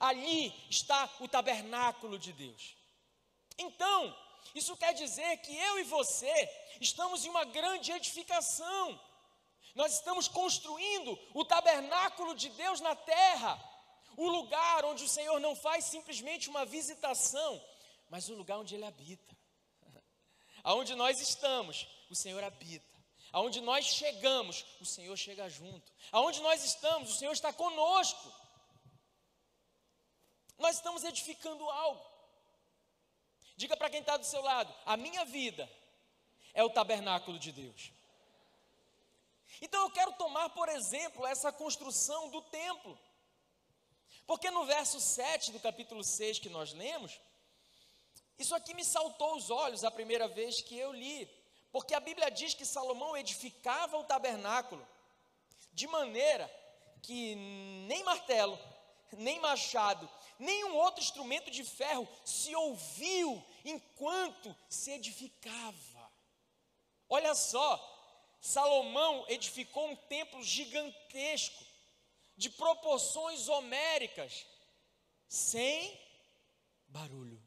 Ali 0.00 0.52
está 0.68 1.08
o 1.20 1.28
tabernáculo 1.28 2.18
de 2.18 2.32
Deus. 2.32 2.76
Então, 3.58 4.16
isso 4.54 4.76
quer 4.76 4.92
dizer 4.94 5.36
que 5.38 5.56
eu 5.56 5.78
e 5.78 5.84
você 5.84 6.32
estamos 6.80 7.24
em 7.24 7.28
uma 7.28 7.44
grande 7.44 7.92
edificação. 7.92 9.00
Nós 9.74 9.94
estamos 9.94 10.28
construindo 10.28 11.18
o 11.32 11.44
tabernáculo 11.44 12.34
de 12.34 12.50
Deus 12.50 12.80
na 12.80 12.94
terra, 12.94 13.58
o 14.16 14.28
lugar 14.28 14.84
onde 14.84 15.04
o 15.04 15.08
Senhor 15.08 15.40
não 15.40 15.56
faz 15.56 15.86
simplesmente 15.86 16.50
uma 16.50 16.66
visitação, 16.66 17.62
mas 18.10 18.28
o 18.28 18.34
lugar 18.34 18.58
onde 18.58 18.74
Ele 18.74 18.84
habita. 18.84 19.36
Aonde 20.62 20.94
nós 20.94 21.20
estamos, 21.20 21.88
o 22.10 22.14
Senhor 22.14 22.44
habita. 22.44 22.91
Aonde 23.32 23.60
nós 23.60 23.86
chegamos, 23.86 24.64
o 24.80 24.84
Senhor 24.84 25.16
chega 25.16 25.48
junto. 25.48 25.90
Aonde 26.10 26.40
nós 26.40 26.62
estamos, 26.64 27.10
o 27.10 27.16
Senhor 27.16 27.32
está 27.32 27.52
conosco. 27.52 28.32
Nós 30.58 30.76
estamos 30.76 31.02
edificando 31.02 31.68
algo. 31.70 32.04
Diga 33.56 33.76
para 33.76 33.88
quem 33.88 34.00
está 34.00 34.16
do 34.16 34.26
seu 34.26 34.42
lado: 34.42 34.72
a 34.84 34.96
minha 34.96 35.24
vida 35.24 35.70
é 36.52 36.62
o 36.62 36.70
tabernáculo 36.70 37.38
de 37.38 37.52
Deus. 37.52 37.90
Então 39.60 39.80
eu 39.82 39.90
quero 39.90 40.12
tomar, 40.14 40.50
por 40.50 40.68
exemplo, 40.68 41.26
essa 41.26 41.52
construção 41.52 42.28
do 42.28 42.42
templo. 42.42 42.98
Porque 44.26 44.50
no 44.50 44.64
verso 44.64 45.00
7 45.00 45.52
do 45.52 45.60
capítulo 45.60 46.04
6 46.04 46.38
que 46.38 46.48
nós 46.48 46.72
lemos, 46.72 47.18
isso 48.38 48.54
aqui 48.54 48.74
me 48.74 48.84
saltou 48.84 49.36
os 49.36 49.50
olhos 49.50 49.84
a 49.84 49.90
primeira 49.90 50.28
vez 50.28 50.60
que 50.60 50.76
eu 50.76 50.92
li. 50.92 51.41
Porque 51.72 51.94
a 51.94 52.00
Bíblia 52.00 52.30
diz 52.30 52.54
que 52.54 52.66
Salomão 52.66 53.16
edificava 53.16 53.96
o 53.96 54.04
tabernáculo 54.04 54.86
de 55.72 55.86
maneira 55.86 56.48
que 57.00 57.34
nem 57.88 58.04
martelo, 58.04 58.58
nem 59.12 59.40
machado, 59.40 60.08
nenhum 60.38 60.76
outro 60.76 61.02
instrumento 61.02 61.50
de 61.50 61.64
ferro 61.64 62.06
se 62.24 62.54
ouviu 62.54 63.42
enquanto 63.64 64.54
se 64.68 64.92
edificava. 64.92 66.12
Olha 67.08 67.34
só, 67.34 67.88
Salomão 68.40 69.24
edificou 69.28 69.88
um 69.88 69.96
templo 69.96 70.42
gigantesco, 70.42 71.64
de 72.36 72.48
proporções 72.50 73.48
homéricas, 73.48 74.46
sem 75.28 76.00
barulho. 76.88 77.41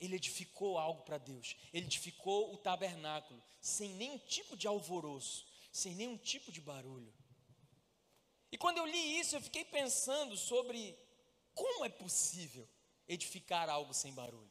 Ele 0.00 0.16
edificou 0.16 0.78
algo 0.78 1.02
para 1.02 1.18
Deus, 1.18 1.56
ele 1.72 1.86
edificou 1.86 2.54
o 2.54 2.56
tabernáculo, 2.56 3.42
sem 3.60 3.90
nenhum 3.94 4.18
tipo 4.18 4.56
de 4.56 4.66
alvoroço, 4.66 5.46
sem 5.70 5.94
nenhum 5.94 6.16
tipo 6.16 6.50
de 6.50 6.60
barulho. 6.60 7.12
E 8.50 8.56
quando 8.56 8.78
eu 8.78 8.86
li 8.86 9.20
isso, 9.20 9.36
eu 9.36 9.42
fiquei 9.42 9.64
pensando 9.64 10.36
sobre 10.36 10.98
como 11.54 11.84
é 11.84 11.88
possível 11.88 12.68
edificar 13.06 13.68
algo 13.68 13.92
sem 13.92 14.12
barulho. 14.14 14.50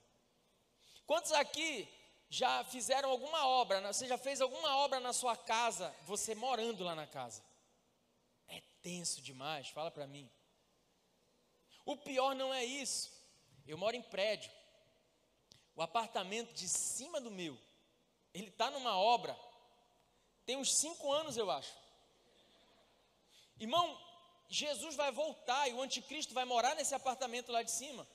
Quantos 1.05 1.31
aqui 1.31 1.87
já 2.29 2.63
fizeram 2.65 3.09
alguma 3.09 3.47
obra, 3.47 3.81
você 3.91 4.07
já 4.07 4.17
fez 4.17 4.39
alguma 4.39 4.77
obra 4.77 4.99
na 4.99 5.11
sua 5.11 5.35
casa, 5.35 5.93
você 6.05 6.35
morando 6.35 6.83
lá 6.83 6.93
na 6.93 7.07
casa? 7.07 7.43
É 8.47 8.61
tenso 8.83 9.21
demais, 9.21 9.69
fala 9.69 9.89
para 9.89 10.05
mim. 10.05 10.29
O 11.85 11.97
pior 11.97 12.35
não 12.35 12.53
é 12.53 12.63
isso. 12.63 13.11
Eu 13.65 13.77
moro 13.77 13.95
em 13.95 14.01
prédio. 14.01 14.51
O 15.79 15.81
apartamento 15.81 16.53
de 16.53 16.67
cima 16.67 17.21
do 17.21 17.31
meu, 17.31 17.57
ele 18.33 18.49
está 18.49 18.69
numa 18.69 18.97
obra, 18.97 19.33
tem 20.45 20.57
uns 20.57 20.75
cinco 20.77 21.09
anos, 21.09 21.37
eu 21.37 21.49
acho. 21.49 21.73
Irmão, 23.57 23.97
Jesus 24.49 24.97
vai 24.97 25.09
voltar 25.09 25.69
e 25.69 25.73
o 25.73 25.81
anticristo 25.81 26.33
vai 26.33 26.43
morar 26.43 26.75
nesse 26.75 26.93
apartamento 26.93 27.49
lá 27.49 27.63
de 27.63 27.71
cima. 27.71 28.05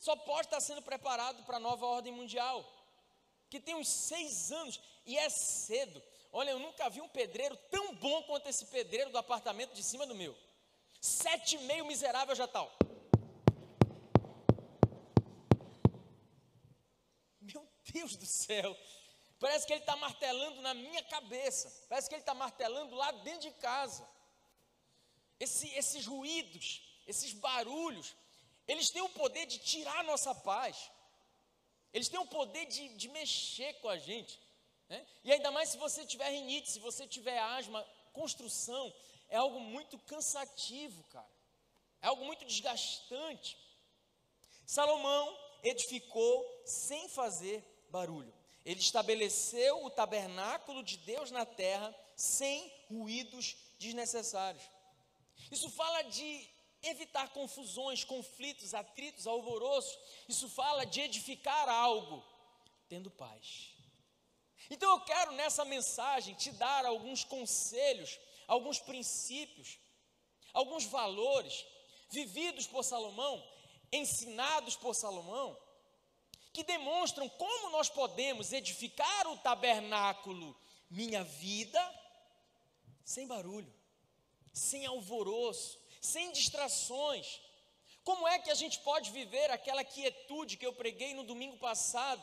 Só 0.00 0.16
pode 0.16 0.48
estar 0.48 0.60
sendo 0.60 0.82
preparado 0.82 1.44
para 1.44 1.58
a 1.58 1.60
nova 1.60 1.86
ordem 1.86 2.12
mundial 2.12 2.68
que 3.48 3.60
tem 3.60 3.76
uns 3.76 3.88
seis 4.08 4.50
anos 4.50 4.80
e 5.06 5.16
é 5.16 5.30
cedo. 5.30 6.02
Olha, 6.32 6.50
eu 6.50 6.58
nunca 6.58 6.90
vi 6.90 7.00
um 7.00 7.08
pedreiro 7.08 7.56
tão 7.70 7.94
bom 7.94 8.24
quanto 8.24 8.48
esse 8.48 8.66
pedreiro 8.66 9.10
do 9.10 9.18
apartamento 9.18 9.74
de 9.74 9.84
cima 9.84 10.06
do 10.06 10.14
meu. 10.16 10.36
Sete 11.00 11.54
e 11.54 11.58
meio 11.60 11.86
miserável 11.86 12.34
já 12.34 12.48
tal. 12.48 12.68
Meu 12.80 12.89
Deus 17.92 18.16
do 18.16 18.26
céu. 18.26 18.76
Parece 19.38 19.66
que 19.66 19.72
ele 19.72 19.80
está 19.80 19.96
martelando 19.96 20.60
na 20.60 20.74
minha 20.74 21.02
cabeça. 21.04 21.72
Parece 21.88 22.08
que 22.08 22.14
ele 22.14 22.22
está 22.22 22.34
martelando 22.34 22.94
lá 22.94 23.10
dentro 23.10 23.40
de 23.40 23.52
casa. 23.52 24.06
Esse, 25.38 25.68
esses 25.74 26.06
ruídos, 26.06 26.82
esses 27.06 27.32
barulhos, 27.32 28.14
eles 28.68 28.90
têm 28.90 29.02
o 29.02 29.08
poder 29.08 29.46
de 29.46 29.58
tirar 29.58 30.00
a 30.00 30.02
nossa 30.02 30.34
paz. 30.34 30.90
Eles 31.92 32.08
têm 32.08 32.20
o 32.20 32.26
poder 32.26 32.66
de, 32.66 32.90
de 32.90 33.08
mexer 33.08 33.72
com 33.80 33.88
a 33.88 33.98
gente. 33.98 34.38
Né? 34.88 35.06
E 35.24 35.32
ainda 35.32 35.50
mais 35.50 35.70
se 35.70 35.78
você 35.78 36.04
tiver 36.04 36.28
rinite, 36.28 36.70
se 36.70 36.78
você 36.78 37.06
tiver 37.06 37.38
asma, 37.38 37.82
construção 38.12 38.94
é 39.28 39.36
algo 39.36 39.60
muito 39.60 39.98
cansativo, 40.00 41.02
cara. 41.04 41.30
É 42.02 42.08
algo 42.08 42.24
muito 42.24 42.44
desgastante. 42.44 43.56
Salomão 44.66 45.38
edificou 45.62 46.62
sem 46.64 47.08
fazer 47.08 47.64
barulho. 47.90 48.32
Ele 48.64 48.80
estabeleceu 48.80 49.84
o 49.84 49.90
tabernáculo 49.90 50.82
de 50.82 50.96
Deus 50.98 51.30
na 51.30 51.44
terra 51.46 51.94
sem 52.14 52.72
ruídos 52.90 53.56
desnecessários. 53.78 54.62
Isso 55.50 55.70
fala 55.70 56.02
de 56.02 56.48
evitar 56.82 57.30
confusões, 57.30 58.04
conflitos, 58.04 58.74
atritos, 58.74 59.26
alvoroços. 59.26 59.98
Isso 60.28 60.48
fala 60.48 60.84
de 60.84 61.00
edificar 61.00 61.68
algo 61.68 62.24
tendo 62.88 63.10
paz. 63.10 63.70
Então 64.68 64.90
eu 64.90 65.00
quero 65.00 65.32
nessa 65.32 65.64
mensagem 65.64 66.34
te 66.34 66.52
dar 66.52 66.84
alguns 66.84 67.24
conselhos, 67.24 68.18
alguns 68.46 68.78
princípios, 68.78 69.78
alguns 70.52 70.84
valores 70.84 71.64
vividos 72.10 72.66
por 72.66 72.84
Salomão, 72.84 73.42
ensinados 73.92 74.76
por 74.76 74.94
Salomão, 74.94 75.56
que 76.52 76.62
demonstram 76.64 77.28
como 77.28 77.70
nós 77.70 77.88
podemos 77.88 78.52
edificar 78.52 79.26
o 79.28 79.38
tabernáculo, 79.38 80.56
minha 80.88 81.22
vida, 81.22 81.80
sem 83.04 83.26
barulho, 83.26 83.72
sem 84.52 84.86
alvoroço, 84.86 85.78
sem 86.00 86.32
distrações. 86.32 87.40
Como 88.02 88.26
é 88.26 88.38
que 88.38 88.50
a 88.50 88.54
gente 88.54 88.80
pode 88.80 89.10
viver 89.10 89.50
aquela 89.50 89.84
quietude 89.84 90.56
que 90.56 90.66
eu 90.66 90.72
preguei 90.72 91.14
no 91.14 91.24
domingo 91.24 91.58
passado? 91.58 92.22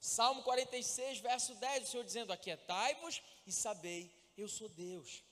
Salmo 0.00 0.42
46, 0.42 1.18
verso 1.18 1.54
10, 1.54 1.82
o 1.82 1.86
Senhor 1.90 2.04
dizendo: 2.04 2.32
Aquietai-vos 2.32 3.20
e 3.46 3.52
sabei, 3.52 4.14
eu 4.36 4.48
sou 4.48 4.68
Deus. 4.68 5.24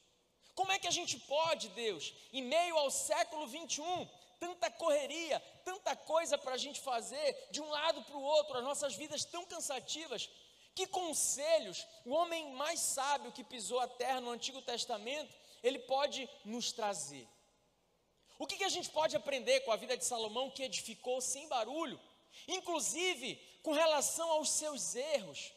Como 0.55 0.73
é 0.73 0.79
que 0.79 0.89
a 0.89 0.91
gente 0.91 1.19
pode, 1.21 1.69
Deus, 1.69 2.13
em 2.33 2.43
meio 2.43 2.77
ao 2.79 2.91
século 2.91 3.47
21, 3.47 4.09
tanta 4.39 4.71
correria, 4.71 5.41
tanta 5.65 5.95
coisa 5.97 6.37
para 6.37 6.55
a 6.55 6.59
gente 6.59 6.81
fazer, 6.81 7.49
de 7.51 7.61
um 7.61 7.69
lado 7.69 8.03
para 8.03 8.17
o 8.17 8.23
outro, 8.23 8.59
as 8.59 8.65
nossas 8.65 8.95
vidas 8.95 9.25
tão 9.25 9.45
cansativas, 9.45 10.29
que 10.75 10.87
conselhos 10.87 11.87
o 12.05 12.11
homem 12.11 12.53
mais 12.53 12.81
sábio 12.81 13.33
que 13.33 13.43
pisou 13.43 13.81
a 13.81 13.89
terra 13.89 14.21
no 14.21 14.31
Antigo 14.31 14.61
Testamento 14.61 15.35
ele 15.63 15.79
pode 15.81 16.29
nos 16.45 16.73
trazer. 16.73 17.27
O 18.39 18.47
que, 18.47 18.57
que 18.57 18.65
a 18.65 18.69
gente 18.69 18.91
pode 18.91 19.17
aprender 19.17 19.61
com 19.61 19.73
a 19.73 19.77
vida 19.77 19.97
de 19.97 20.05
Salomão 20.05 20.51
que 20.51 20.63
edificou 20.63 21.21
sem 21.21 21.49
barulho, 21.49 21.99
inclusive 22.47 23.37
com 23.63 23.73
relação 23.73 24.31
aos 24.31 24.51
seus 24.51 24.95
erros? 24.95 25.53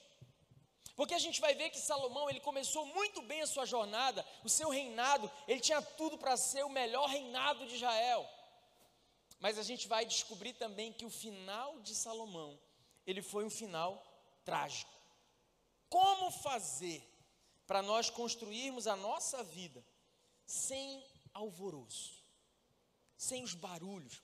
Porque 0.96 1.14
a 1.14 1.20
gente 1.20 1.40
vai 1.40 1.54
ver 1.54 1.70
que 1.70 1.80
Salomão, 1.80 2.30
ele 2.30 2.40
começou 2.40 2.86
muito 2.86 3.22
bem 3.22 3.42
a 3.42 3.48
sua 3.48 3.66
jornada, 3.66 4.26
o 4.44 4.50
seu 4.50 4.70
reinado, 4.70 5.32
ele 5.48 5.60
tinha 5.60 5.82
tudo 5.82 6.18
para 6.18 6.36
ser 6.36 6.64
o 6.66 6.70
melhor 6.70 7.08
reinado 7.08 7.66
de 7.68 7.76
Israel. 7.76 8.28
Mas 9.40 9.58
a 9.58 9.64
gente 9.64 9.88
vai 9.88 10.06
descobrir 10.06 10.54
também 10.54 10.92
que 10.92 11.06
o 11.06 11.10
final 11.10 11.80
de 11.80 11.96
Salomão, 11.96 12.60
ele 13.06 13.22
foi 13.22 13.46
um 13.46 13.50
final 13.50 14.04
trágico. 14.44 14.92
Como 15.88 16.30
fazer 16.30 17.02
para 17.66 17.82
nós 17.82 18.10
construirmos 18.10 18.86
a 18.86 18.96
nossa 18.96 19.44
vida 19.44 19.84
sem 20.46 21.04
alvoroço, 21.34 22.24
sem 23.18 23.44
os 23.44 23.54
barulhos? 23.54 24.22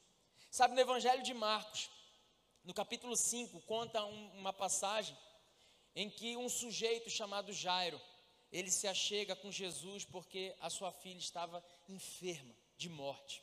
Sabe, 0.51 0.75
no 0.75 0.81
Evangelho 0.81 1.23
de 1.23 1.33
Marcos, 1.33 1.89
no 2.63 2.73
capítulo 2.73 3.15
5, 3.15 3.61
conta 3.61 4.03
um, 4.03 4.39
uma 4.39 4.51
passagem 4.51 5.17
em 5.95 6.09
que 6.09 6.35
um 6.35 6.49
sujeito 6.49 7.09
chamado 7.09 7.53
Jairo, 7.53 8.01
ele 8.51 8.69
se 8.69 8.87
achega 8.87 9.35
com 9.35 9.51
Jesus 9.51 10.03
porque 10.03 10.55
a 10.59 10.69
sua 10.69 10.91
filha 10.91 11.19
estava 11.19 11.63
enferma 11.87 12.55
de 12.77 12.89
morte. 12.89 13.41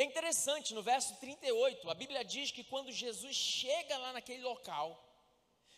É 0.00 0.04
interessante, 0.04 0.72
no 0.72 0.82
verso 0.82 1.14
38, 1.16 1.90
a 1.90 1.92
Bíblia 1.92 2.24
diz 2.24 2.50
que 2.50 2.64
quando 2.64 2.90
Jesus 2.90 3.36
chega 3.36 3.98
lá 3.98 4.14
naquele 4.14 4.42
local, 4.42 4.88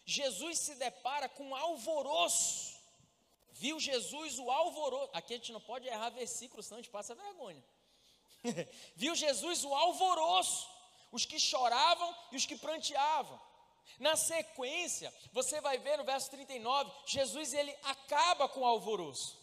Jesus 0.07 0.61
se 0.61 0.77
depara 0.77 1.29
com 1.29 1.57
alvoroço. 1.57 2.81
Viu 3.51 3.81
Jesus 3.81 4.39
o 4.39 4.49
alvoroço. 4.49 5.11
Aqui 5.13 5.35
a 5.35 5.37
gente 5.39 5.51
não 5.51 5.61
pode 5.61 5.89
errar 5.89 6.11
versículo, 6.11 6.63
senão 6.63 6.79
a 6.79 6.83
gente 6.83 6.93
passa 6.93 7.17
vergonha. 7.17 7.61
Viu 8.95 9.17
Jesus 9.17 9.65
o 9.65 9.75
alvoroço, 9.75 10.71
os 11.11 11.27
que 11.27 11.41
choravam 11.41 12.17
e 12.31 12.37
os 12.37 12.47
que 12.47 12.57
pranteavam. 12.57 13.41
Na 13.99 14.15
sequência, 14.15 15.13
você 15.33 15.61
vai 15.61 15.79
ver 15.79 15.99
no 15.99 16.05
verso 16.05 16.31
39, 16.31 16.93
Jesus 17.07 17.53
ele 17.53 17.77
acaba 17.83 18.49
com 18.49 18.61
o 18.61 18.67
alvoroço. 18.67 19.37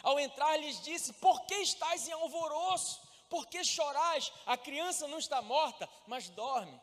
Ao 0.00 0.16
entrar, 0.20 0.56
lhes 0.58 0.80
disse: 0.80 1.12
Por 1.14 1.44
que 1.46 1.56
estáis 1.56 2.06
em 2.06 2.12
alvoroço? 2.12 3.09
Por 3.30 3.46
que 3.46 3.64
chorais? 3.64 4.30
A 4.44 4.58
criança 4.58 5.06
não 5.08 5.18
está 5.18 5.40
morta, 5.40 5.88
mas 6.06 6.28
dorme. 6.28 6.78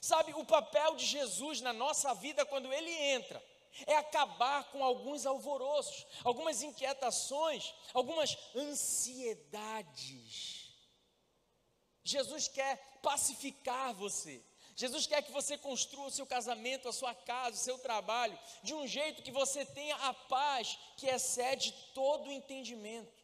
Sabe, 0.00 0.34
o 0.34 0.44
papel 0.44 0.96
de 0.96 1.06
Jesus 1.06 1.60
na 1.60 1.72
nossa 1.72 2.12
vida 2.14 2.44
quando 2.44 2.70
ele 2.72 2.90
entra 2.90 3.40
é 3.86 3.94
acabar 3.94 4.64
com 4.70 4.82
alguns 4.84 5.24
alvoroços, 5.24 6.04
algumas 6.24 6.62
inquietações, 6.62 7.72
algumas 7.94 8.36
ansiedades. 8.54 10.16
Jesus 12.02 12.48
quer 12.48 12.98
pacificar 13.02 13.94
você. 13.94 14.42
Jesus 14.74 15.06
quer 15.06 15.22
que 15.22 15.32
você 15.32 15.56
construa 15.56 16.08
o 16.08 16.10
seu 16.10 16.26
casamento, 16.26 16.88
a 16.88 16.92
sua 16.92 17.14
casa, 17.14 17.56
o 17.56 17.60
seu 17.60 17.78
trabalho, 17.78 18.38
de 18.62 18.74
um 18.74 18.86
jeito 18.86 19.22
que 19.22 19.30
você 19.30 19.64
tenha 19.64 19.96
a 19.96 20.12
paz 20.12 20.78
que 20.96 21.06
excede 21.06 21.72
todo 21.94 22.28
o 22.28 22.32
entendimento. 22.32 23.15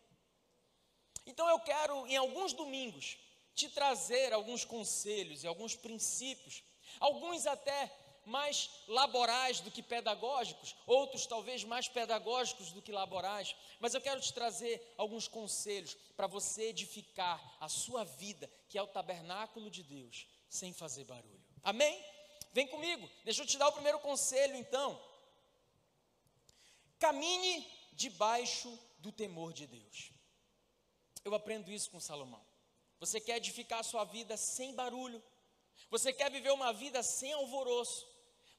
Então 1.33 1.49
eu 1.49 1.59
quero, 1.61 2.07
em 2.09 2.17
alguns 2.17 2.53
domingos, 2.53 3.17
te 3.55 3.71
trazer 3.71 4.35
alguns 4.35 4.67
conselhos 4.67 5.43
e 5.43 5.47
alguns 5.47 5.75
princípios, 5.75 6.63
alguns 7.01 7.47
até 7.47 7.91
mais 8.27 8.69
laborais 8.87 9.59
do 9.61 9.71
que 9.71 9.83
pedagógicos, 9.83 10.77
outros 10.87 11.25
talvez 11.25 11.65
mais 11.65 11.89
pedagógicos 11.89 12.71
do 12.71 12.83
que 12.83 12.93
laborais, 12.93 13.57
mas 13.81 13.95
eu 13.95 14.01
quero 14.03 14.21
te 14.21 14.31
trazer 14.35 14.95
alguns 14.99 15.27
conselhos 15.27 15.97
para 16.15 16.27
você 16.27 16.65
edificar 16.65 17.41
a 17.59 17.69
sua 17.69 18.05
vida, 18.05 18.49
que 18.69 18.77
é 18.77 18.83
o 18.83 18.87
tabernáculo 18.87 19.71
de 19.71 19.83
Deus, 19.83 20.27
sem 20.51 20.75
fazer 20.75 21.05
barulho. 21.05 21.43
Amém? 21.65 21.99
Vem 22.53 22.67
comigo, 22.67 23.09
deixa 23.25 23.43
eu 23.43 23.47
te 23.47 23.57
dar 23.57 23.69
o 23.69 23.73
primeiro 23.73 24.01
conselho 24.01 24.55
então. 24.55 25.03
Camine 26.99 27.67
debaixo 27.95 28.79
do 28.99 29.11
temor 29.11 29.55
de 29.55 29.67
Deus. 29.67 30.13
Eu 31.25 31.35
aprendo 31.35 31.71
isso 31.71 31.91
com 31.91 32.01
Salomão. 32.01 32.45
Você 32.99 33.21
quer 33.21 33.37
edificar 33.37 33.81
a 33.81 33.85
sua 33.85 34.05
vida 34.05 34.37
sem 34.37 34.75
barulho. 34.75 35.23
Você 35.91 36.13
quer 36.13 36.31
viver 36.31 36.51
uma 36.51 36.73
vida 36.73 37.03
sem 37.03 37.33
alvoroço. 37.33 38.07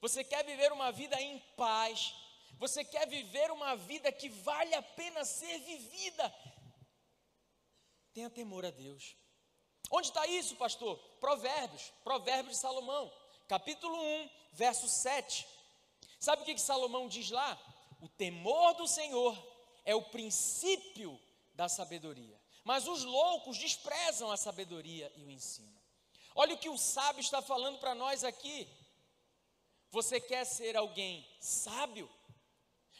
Você 0.02 0.24
quer 0.24 0.46
viver 0.46 0.72
uma 0.72 0.92
vida 0.92 1.20
em 1.22 1.40
paz. 1.58 2.14
Você 2.58 2.84
quer 2.84 3.08
viver 3.08 3.52
uma 3.52 3.76
vida 3.76 4.12
que 4.12 4.30
vale 4.30 4.74
a 4.76 4.82
pena 4.82 5.26
ser 5.26 5.60
vivida. 5.60 6.34
Tenha 8.14 8.30
temor 8.30 8.66
a 8.66 8.72
Deus. 8.72 9.16
Onde 9.90 10.08
está 10.08 10.26
isso, 10.28 10.56
pastor? 10.56 10.98
Provérbios, 11.20 11.92
Provérbios 12.04 12.56
de 12.56 12.62
Salomão, 12.62 13.12
capítulo 13.48 13.96
1, 13.96 14.30
verso 14.54 14.88
7. 14.88 15.48
Sabe 16.20 16.42
o 16.42 16.46
que, 16.46 16.54
que 16.54 16.62
Salomão 16.62 17.08
diz 17.08 17.30
lá? 17.30 17.60
O 18.02 18.08
temor 18.08 18.74
do 18.76 18.88
Senhor 18.88 19.38
é 19.86 19.94
o 19.94 20.10
princípio 20.10 21.20
da 21.54 21.68
sabedoria 21.68 22.43
mas 22.64 22.88
os 22.88 23.04
loucos 23.04 23.58
desprezam 23.58 24.32
a 24.32 24.38
sabedoria 24.38 25.12
e 25.16 25.24
o 25.24 25.30
ensino. 25.30 25.82
Olha 26.36 26.56
o 26.56 26.58
que 26.58 26.70
o 26.70 26.78
sábio 26.78 27.22
está 27.22 27.42
falando 27.42 27.80
para 27.80 27.94
nós 27.94 28.24
aqui. 28.24 28.68
Você 29.92 30.20
quer 30.20 30.46
ser 30.46 30.76
alguém 30.76 31.28
sábio? 31.40 32.10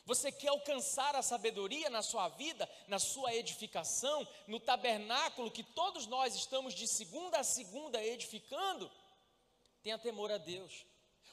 Você 0.06 0.32
quer 0.32 0.50
alcançar 0.50 1.16
a 1.16 1.22
sabedoria 1.22 1.90
na 1.90 2.02
sua 2.02 2.28
vida, 2.30 2.70
na 2.88 3.00
sua 3.00 3.34
edificação, 3.34 4.28
no 4.48 4.60
tabernáculo 4.60 5.50
que 5.50 5.64
todos 5.64 6.06
nós 6.08 6.36
estamos 6.36 6.74
de 6.74 6.88
segunda 6.88 7.40
a 7.40 7.44
segunda 7.44 8.04
edificando? 8.04 8.92
Tenha 9.82 9.98
temor 9.98 10.30
a 10.30 10.38
Deus. 10.38 10.86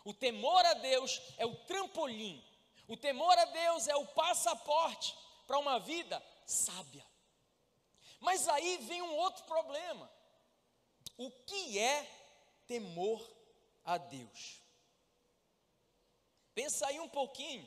O 0.05 0.14
temor 0.14 0.64
a 0.64 0.75
Deus 0.75 1.21
é 1.37 1.45
o 1.45 1.55
trampolim. 1.66 2.43
O 2.87 2.97
temor 2.97 3.37
a 3.37 3.45
Deus 3.45 3.88
é 3.88 3.97
o 3.97 4.07
passaporte 4.07 5.14
para 5.47 5.59
uma 5.59 5.79
vida 5.79 6.23
sábia. 6.47 7.10
Mas 8.21 8.47
aí 8.49 8.77
vem 8.79 9.01
um 9.01 9.15
outro 9.17 9.45
problema. 9.45 10.11
O 11.17 11.31
que 11.31 11.79
é 11.79 12.09
temor 12.67 13.27
a 13.83 13.97
Deus? 13.97 14.61
Pensa 16.55 16.87
aí 16.87 17.01
um 17.01 17.09
pouquinho, 17.09 17.67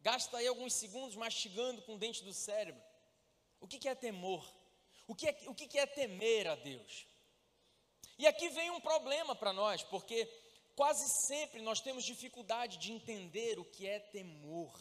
gasta 0.00 0.38
aí 0.38 0.46
alguns 0.46 0.74
segundos 0.74 1.14
mastigando 1.14 1.82
com 1.82 1.94
o 1.94 1.98
dente 1.98 2.24
do 2.24 2.34
cérebro. 2.34 2.82
O 3.60 3.68
que 3.68 3.88
é 3.88 3.94
temor? 3.94 4.44
O 5.06 5.14
que 5.14 5.28
é, 5.28 5.38
o 5.46 5.54
que 5.54 5.78
é 5.78 5.86
temer 5.86 6.48
a 6.48 6.54
Deus? 6.56 7.06
E 8.18 8.26
aqui 8.26 8.48
vem 8.48 8.70
um 8.70 8.80
problema 8.80 9.34
para 9.34 9.52
nós, 9.52 9.82
porque 9.84 10.26
quase 10.74 11.08
sempre 11.26 11.62
nós 11.62 11.80
temos 11.80 12.04
dificuldade 12.04 12.76
de 12.78 12.92
entender 12.92 13.58
o 13.58 13.64
que 13.64 13.86
é 13.86 14.00
temor. 14.00 14.76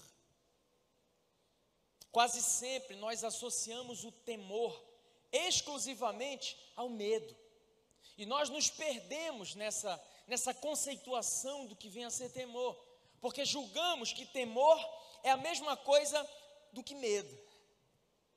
Quase 2.11 2.41
sempre 2.41 2.95
nós 2.95 3.23
associamos 3.23 4.03
o 4.03 4.11
temor 4.11 4.86
exclusivamente 5.31 6.57
ao 6.75 6.89
medo. 6.89 7.35
E 8.17 8.25
nós 8.25 8.49
nos 8.49 8.69
perdemos 8.69 9.55
nessa, 9.55 10.01
nessa 10.25 10.53
conceituação 10.53 11.65
do 11.65 11.75
que 11.75 11.89
vem 11.89 12.05
a 12.05 12.09
ser 12.09 12.29
temor, 12.29 12.75
porque 13.21 13.45
julgamos 13.45 14.13
que 14.13 14.25
temor 14.25 14.79
é 15.23 15.29
a 15.29 15.37
mesma 15.37 15.77
coisa 15.77 16.27
do 16.71 16.83
que 16.83 16.95
medo. 16.95 17.37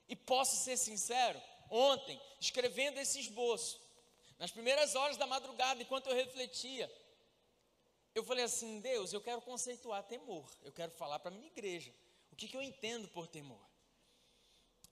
E 0.08 0.16
posso 0.16 0.56
ser 0.56 0.76
sincero, 0.76 1.40
ontem, 1.70 2.20
escrevendo 2.40 2.98
esse 2.98 3.20
esboço, 3.20 3.80
nas 4.38 4.50
primeiras 4.50 4.94
horas 4.94 5.16
da 5.16 5.26
madrugada, 5.26 5.82
enquanto 5.82 6.08
eu 6.08 6.16
refletia, 6.16 6.90
eu 8.14 8.24
falei 8.24 8.44
assim: 8.44 8.80
Deus, 8.80 9.12
eu 9.12 9.20
quero 9.20 9.40
conceituar 9.42 10.02
temor, 10.02 10.50
eu 10.62 10.72
quero 10.72 10.90
falar 10.92 11.18
para 11.18 11.30
a 11.30 11.34
minha 11.34 11.46
igreja 11.46 11.92
o 12.32 12.36
que, 12.36 12.48
que 12.48 12.56
eu 12.56 12.62
entendo 12.62 13.06
por 13.08 13.26
temor. 13.26 13.69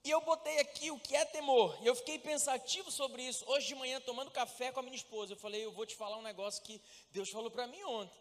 E 0.03 0.09
eu 0.09 0.21
botei 0.21 0.59
aqui 0.59 0.91
o 0.91 0.99
que 0.99 1.15
é 1.15 1.25
temor. 1.25 1.77
E 1.81 1.87
eu 1.87 1.95
fiquei 1.95 2.17
pensativo 2.17 2.89
sobre 2.91 3.21
isso. 3.23 3.43
Hoje 3.47 3.67
de 3.67 3.75
manhã, 3.75 3.99
tomando 3.99 4.31
café 4.31 4.71
com 4.71 4.79
a 4.79 4.83
minha 4.83 4.95
esposa, 4.95 5.33
eu 5.33 5.37
falei: 5.37 5.63
Eu 5.63 5.71
vou 5.71 5.85
te 5.85 5.95
falar 5.95 6.17
um 6.17 6.21
negócio 6.21 6.63
que 6.63 6.81
Deus 7.11 7.29
falou 7.29 7.51
para 7.51 7.67
mim 7.67 7.83
ontem. 7.83 8.19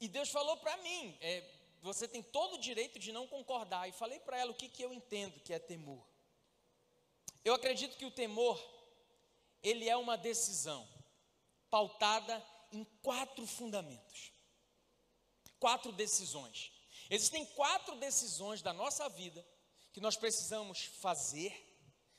E 0.00 0.08
Deus 0.08 0.28
falou 0.28 0.56
para 0.58 0.76
mim: 0.78 1.16
é, 1.20 1.42
Você 1.80 2.06
tem 2.06 2.22
todo 2.22 2.54
o 2.54 2.58
direito 2.58 2.98
de 2.98 3.10
não 3.10 3.26
concordar. 3.26 3.88
E 3.88 3.92
falei 3.92 4.20
para 4.20 4.38
ela 4.38 4.50
o 4.50 4.54
que, 4.54 4.68
que 4.68 4.82
eu 4.82 4.92
entendo 4.92 5.40
que 5.40 5.52
é 5.52 5.58
temor. 5.58 6.06
Eu 7.42 7.54
acredito 7.54 7.96
que 7.96 8.04
o 8.04 8.10
temor, 8.10 8.60
ele 9.62 9.88
é 9.88 9.96
uma 9.96 10.16
decisão 10.16 10.86
pautada 11.70 12.44
em 12.70 12.84
quatro 13.02 13.46
fundamentos. 13.46 14.32
Quatro 15.58 15.90
decisões. 15.92 16.70
Existem 17.08 17.46
quatro 17.46 17.96
decisões 17.96 18.60
da 18.60 18.72
nossa 18.72 19.08
vida 19.08 19.46
que 19.96 20.00
nós 20.02 20.14
precisamos 20.14 20.84
fazer, 21.00 21.50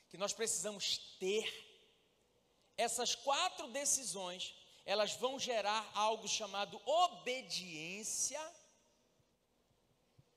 que 0.09 0.17
nós 0.17 0.33
precisamos 0.33 0.97
ter, 1.19 1.45
essas 2.75 3.13
quatro 3.13 3.67
decisões, 3.67 4.55
elas 4.83 5.13
vão 5.13 5.37
gerar 5.37 5.87
algo 5.93 6.27
chamado 6.27 6.81
obediência, 6.83 8.41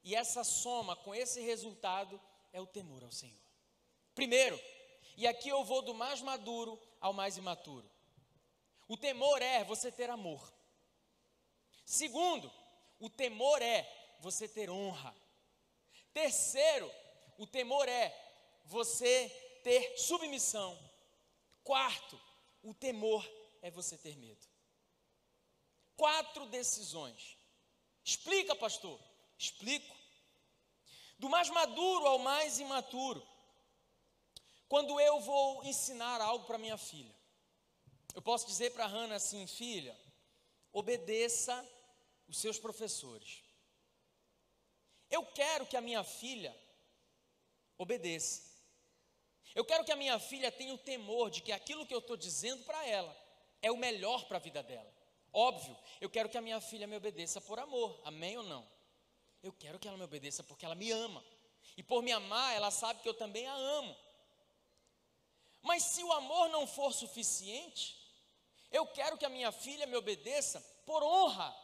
e 0.05 0.15
essa 0.15 0.45
soma 0.45 0.95
com 0.97 1.15
esse 1.15 1.41
resultado 1.41 2.21
é 2.53 2.61
o 2.61 2.67
temor 2.67 3.03
ao 3.03 3.11
Senhor. 3.11 3.41
Primeiro, 4.15 4.61
e 5.17 5.27
aqui 5.27 5.49
eu 5.49 5.65
vou 5.65 5.81
do 5.81 5.95
mais 5.95 6.21
maduro 6.21 6.79
ao 7.01 7.15
mais 7.15 7.39
imaturo. 7.39 7.91
O 8.87 8.99
temor 8.99 9.41
é 9.41 9.65
você 9.65 9.91
ter 9.91 10.11
amor. 10.11 10.47
Segundo, 11.87 12.53
o 12.99 13.09
temor 13.09 13.63
é 13.63 14.19
você 14.21 14.47
ter 14.47 14.69
honra. 14.69 15.17
Terceiro, 16.13 17.00
o 17.41 17.47
temor 17.47 17.89
é 17.89 18.15
você 18.67 19.31
ter 19.65 19.97
submissão. 19.97 20.79
quarto, 21.65 22.21
o 22.63 22.75
temor 22.75 23.27
é 23.63 23.71
você 23.71 23.97
ter 23.97 24.15
medo. 24.19 24.47
Quatro 25.97 26.45
decisões. 26.47 27.39
Explica, 28.05 28.55
pastor. 28.55 29.01
Explico. 29.39 29.97
Do 31.19 31.31
mais 31.31 31.49
maduro 31.49 32.07
ao 32.07 32.19
mais 32.19 32.59
imaturo. 32.59 33.27
Quando 34.69 35.01
eu 35.01 35.19
vou 35.21 35.65
ensinar 35.65 36.21
algo 36.21 36.45
para 36.45 36.59
minha 36.59 36.77
filha, 36.77 37.17
eu 38.15 38.21
posso 38.21 38.47
dizer 38.47 38.75
para 38.75 38.85
a 38.85 38.89
Hannah 38.89 39.17
assim: 39.17 39.47
filha, 39.47 39.99
obedeça 40.73 41.67
os 42.29 42.39
seus 42.39 42.59
professores. 42.59 43.43
Eu 45.11 45.25
quero 45.25 45.67
que 45.67 45.77
a 45.79 45.81
minha 45.81 46.05
filha 46.05 46.55
obedeça. 47.83 48.43
Eu 49.55 49.65
quero 49.65 49.85
que 49.85 49.91
a 49.91 49.97
minha 49.97 50.19
filha 50.19 50.53
tenha 50.53 50.75
o 50.75 50.79
temor 50.79 51.31
de 51.31 51.41
que 51.41 51.51
aquilo 51.51 51.87
que 51.87 51.95
eu 51.95 51.99
estou 51.99 52.17
dizendo 52.17 52.63
para 52.65 52.87
ela 52.87 53.17
é 53.63 53.71
o 53.73 53.77
melhor 53.77 54.27
para 54.27 54.37
a 54.37 54.41
vida 54.41 54.63
dela. 54.63 54.93
Óbvio, 55.33 55.77
eu 56.01 56.11
quero 56.11 56.29
que 56.29 56.37
a 56.37 56.43
minha 56.43 56.61
filha 56.61 56.87
me 56.87 56.97
obedeça 56.97 57.41
por 57.41 57.59
amor, 57.59 58.01
amém 58.05 58.37
ou 58.37 58.45
não? 58.45 58.69
Eu 59.43 59.53
quero 59.53 59.79
que 59.79 59.89
ela 59.89 59.97
me 59.97 60.05
obedeça 60.05 60.43
porque 60.43 60.65
ela 60.65 60.75
me 60.75 60.91
ama. 60.91 61.25
E 61.77 61.83
por 61.83 62.03
me 62.03 62.13
amar, 62.13 62.55
ela 62.55 62.71
sabe 62.71 63.01
que 63.01 63.09
eu 63.09 63.15
também 63.15 63.47
a 63.47 63.55
amo. 63.55 63.97
Mas 65.63 65.83
se 65.85 66.05
o 66.05 66.13
amor 66.13 66.51
não 66.51 66.67
for 66.67 66.93
suficiente, 66.93 67.97
eu 68.71 68.87
quero 68.87 69.17
que 69.17 69.25
a 69.25 69.31
minha 69.31 69.51
filha 69.51 69.87
me 69.87 69.97
obedeça 69.97 70.61
por 70.85 71.03
honra. 71.03 71.57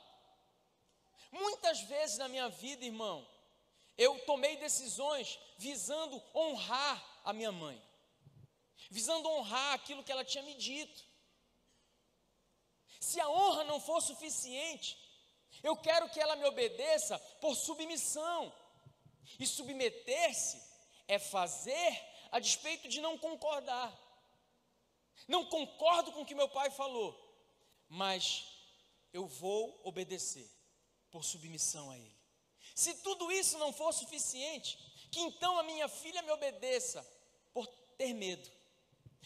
Muitas 1.31 1.81
vezes 1.83 2.17
na 2.17 2.29
minha 2.29 2.49
vida, 2.49 2.85
irmão, 2.85 3.27
eu 3.97 4.19
tomei 4.27 4.57
decisões 4.57 5.39
visando 5.59 6.23
honrar 6.35 7.21
a 7.25 7.33
minha 7.33 7.53
mãe, 7.53 7.83
visando 8.91 9.29
honrar 9.29 9.75
aquilo 9.75 10.05
que 10.05 10.13
ela 10.13 10.25
tinha 10.25 10.45
me 10.45 10.55
dito. 10.55 11.05
Se 13.01 13.21
a 13.21 13.29
honra 13.29 13.65
não 13.65 13.81
for 13.81 14.01
suficiente, 14.01 14.99
eu 15.63 15.77
quero 15.77 16.09
que 16.11 16.21
ela 16.21 16.37
me 16.37 16.45
obedeça 16.45 17.19
por 17.41 17.55
submissão. 17.55 18.53
E 19.41 19.47
submeter-se 19.47 20.63
é 21.09 21.19
fazer 21.19 22.01
a 22.31 22.39
despeito 22.39 22.89
de 22.89 23.01
não 23.01 23.19
concordar. 23.19 23.93
Não 25.27 25.45
concordo 25.47 26.13
com 26.13 26.23
o 26.23 26.27
que 26.27 26.35
meu 26.35 26.49
pai 26.49 26.71
falou, 26.71 27.15
mas 27.89 28.45
eu 29.13 29.27
vou 29.27 29.81
obedecer 29.85 30.49
por 31.11 31.25
submissão 31.25 31.91
a 31.91 31.99
ele. 31.99 32.16
Se 32.77 32.93
tudo 32.97 33.33
isso 33.33 33.57
não 33.57 33.73
for 33.73 33.91
suficiente, 33.95 34.79
que 35.11 35.19
então 35.19 35.59
a 35.59 35.63
minha 35.63 35.89
filha 35.89 36.21
me 36.21 36.31
obedeça 36.31 37.03
por 37.55 37.67
ter 37.97 38.13
medo. 38.13 38.51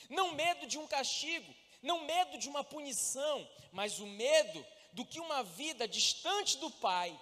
Não 0.09 0.33
medo 0.35 0.69
de 0.69 0.79
um 0.79 0.87
castigo, 0.87 1.53
não 1.83 2.05
medo 2.05 2.39
de 2.39 2.49
uma 2.49 2.63
punição, 2.63 3.51
mas 3.73 3.99
o 3.99 4.07
medo 4.07 4.65
do 4.93 5.05
que 5.05 5.19
uma 5.19 5.43
vida 5.43 5.89
distante 5.89 6.59
do 6.59 6.71
Pai 6.71 7.21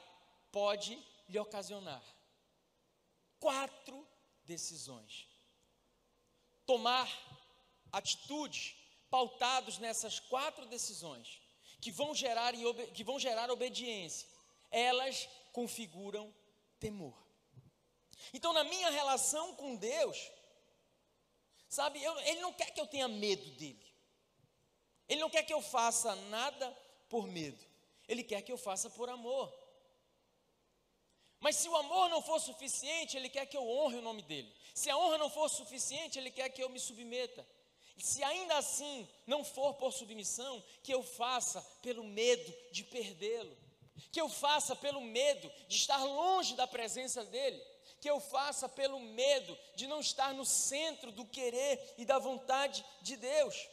pode 0.53 1.03
lhe 1.31 1.39
ocasionar. 1.39 2.03
Quatro 3.41 4.07
decisões. 4.45 5.27
Tomar 6.67 7.11
atitudes 7.91 8.77
pautados 9.09 9.79
nessas 9.79 10.21
quatro 10.21 10.67
decisões 10.67 11.41
que 11.81 11.91
vão 11.91 12.15
gerar, 12.15 12.53
que 12.93 13.03
vão 13.03 13.19
gerar 13.19 13.51
obediência, 13.51 14.29
elas 14.71 15.27
configuram 15.59 16.33
temor. 16.79 17.19
Então, 18.33 18.53
na 18.53 18.63
minha 18.63 18.91
relação 18.91 19.57
com 19.57 19.75
Deus, 19.75 20.31
sabe, 21.69 22.01
eu, 22.01 22.17
Ele 22.21 22.41
não 22.41 22.53
quer 22.53 22.71
que 22.73 22.81
eu 22.81 22.87
tenha 22.87 23.09
medo 23.09 23.51
dele. 23.57 23.85
Ele 25.09 25.21
não 25.21 25.29
quer 25.29 25.43
que 25.43 25.53
eu 25.53 25.61
faça 25.61 26.15
nada 26.37 26.71
por 27.09 27.27
medo. 27.27 27.59
Ele 28.07 28.23
quer 28.23 28.41
que 28.43 28.53
eu 28.53 28.57
faça 28.57 28.89
por 28.89 29.09
amor. 29.09 29.53
Mas 31.41 31.57
se 31.57 31.69
o 31.69 31.75
amor 31.75 32.09
não 32.09 32.23
for 32.23 32.39
suficiente, 32.39 33.17
Ele 33.17 33.29
quer 33.29 33.47
que 33.47 33.57
eu 33.57 33.69
honre 33.69 33.97
o 33.97 34.03
nome 34.03 34.23
dEle. 34.23 34.55
Se 34.73 34.89
a 34.89 34.97
honra 34.97 35.19
não 35.19 35.29
for 35.29 35.49
suficiente, 35.49 36.21
Ele 36.21 36.31
quer 36.31 36.51
que 36.51 36.63
eu 36.63 36.69
me 36.69 36.79
submeta. 36.79 37.45
Se 37.97 38.23
ainda 38.23 38.59
assim 38.59 39.09
não 39.27 39.43
for 39.43 39.75
por 39.75 39.93
submissão, 39.93 40.63
que 40.85 40.95
eu 40.95 41.03
faça 41.03 41.61
pelo 41.83 42.05
medo 42.05 42.55
de 42.71 42.85
perdê-lo. 42.85 43.68
Que 44.11 44.21
eu 44.21 44.29
faça 44.29 44.77
pelo 44.77 45.01
medo 45.01 45.51
de 45.67 45.77
estar 45.77 46.03
longe 46.05 46.55
da 46.55 46.67
presença 46.67 47.25
dEle. 47.25 47.61
Que 48.01 48.09
eu 48.09 48.21
faça 48.21 48.69
pelo 48.69 49.01
medo 49.01 49.59
de 49.75 49.87
não 49.87 50.01
estar 50.01 50.33
no 50.33 50.45
centro 50.45 51.11
do 51.11 51.25
querer 51.25 51.95
e 51.99 52.05
da 52.05 52.19
vontade 52.19 52.85
de 53.03 53.17
Deus. 53.17 53.69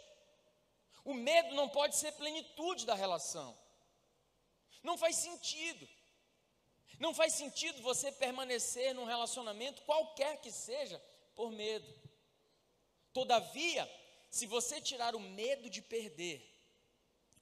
O 1.03 1.13
medo 1.13 1.53
não 1.53 1.69
pode 1.69 1.95
ser 1.95 2.11
plenitude 2.13 2.85
da 2.85 2.95
relação. 2.95 3.55
Não 4.81 4.97
faz 4.97 5.15
sentido. 5.17 5.87
Não 6.99 7.13
faz 7.13 7.33
sentido 7.33 7.81
você 7.81 8.11
permanecer 8.11 8.93
num 8.95 9.05
relacionamento, 9.05 9.81
qualquer 9.83 10.39
que 10.39 10.51
seja, 10.51 11.01
por 11.35 11.51
medo. 11.51 11.93
Todavia, 13.13 13.89
se 14.31 14.47
você 14.47 14.81
tirar 14.81 15.15
o 15.15 15.19
medo 15.19 15.69
de 15.69 15.81
perder, 15.81 16.43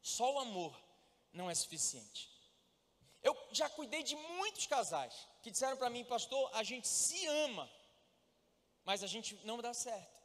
só 0.01 0.33
o 0.33 0.39
amor 0.39 0.77
não 1.31 1.49
é 1.49 1.55
suficiente. 1.55 2.32
Eu 3.23 3.35
já 3.51 3.69
cuidei 3.69 4.03
de 4.03 4.15
muitos 4.15 4.67
casais 4.67 5.13
que 5.41 5.49
disseram 5.49 5.77
para 5.77 5.89
mim, 5.89 6.03
pastor, 6.03 6.49
a 6.53 6.61
gente 6.61 6.87
se 6.87 7.25
ama, 7.27 7.69
mas 8.83 9.01
a 9.01 9.07
gente 9.07 9.39
não 9.45 9.57
dá 9.59 9.73
certo. 9.73 10.21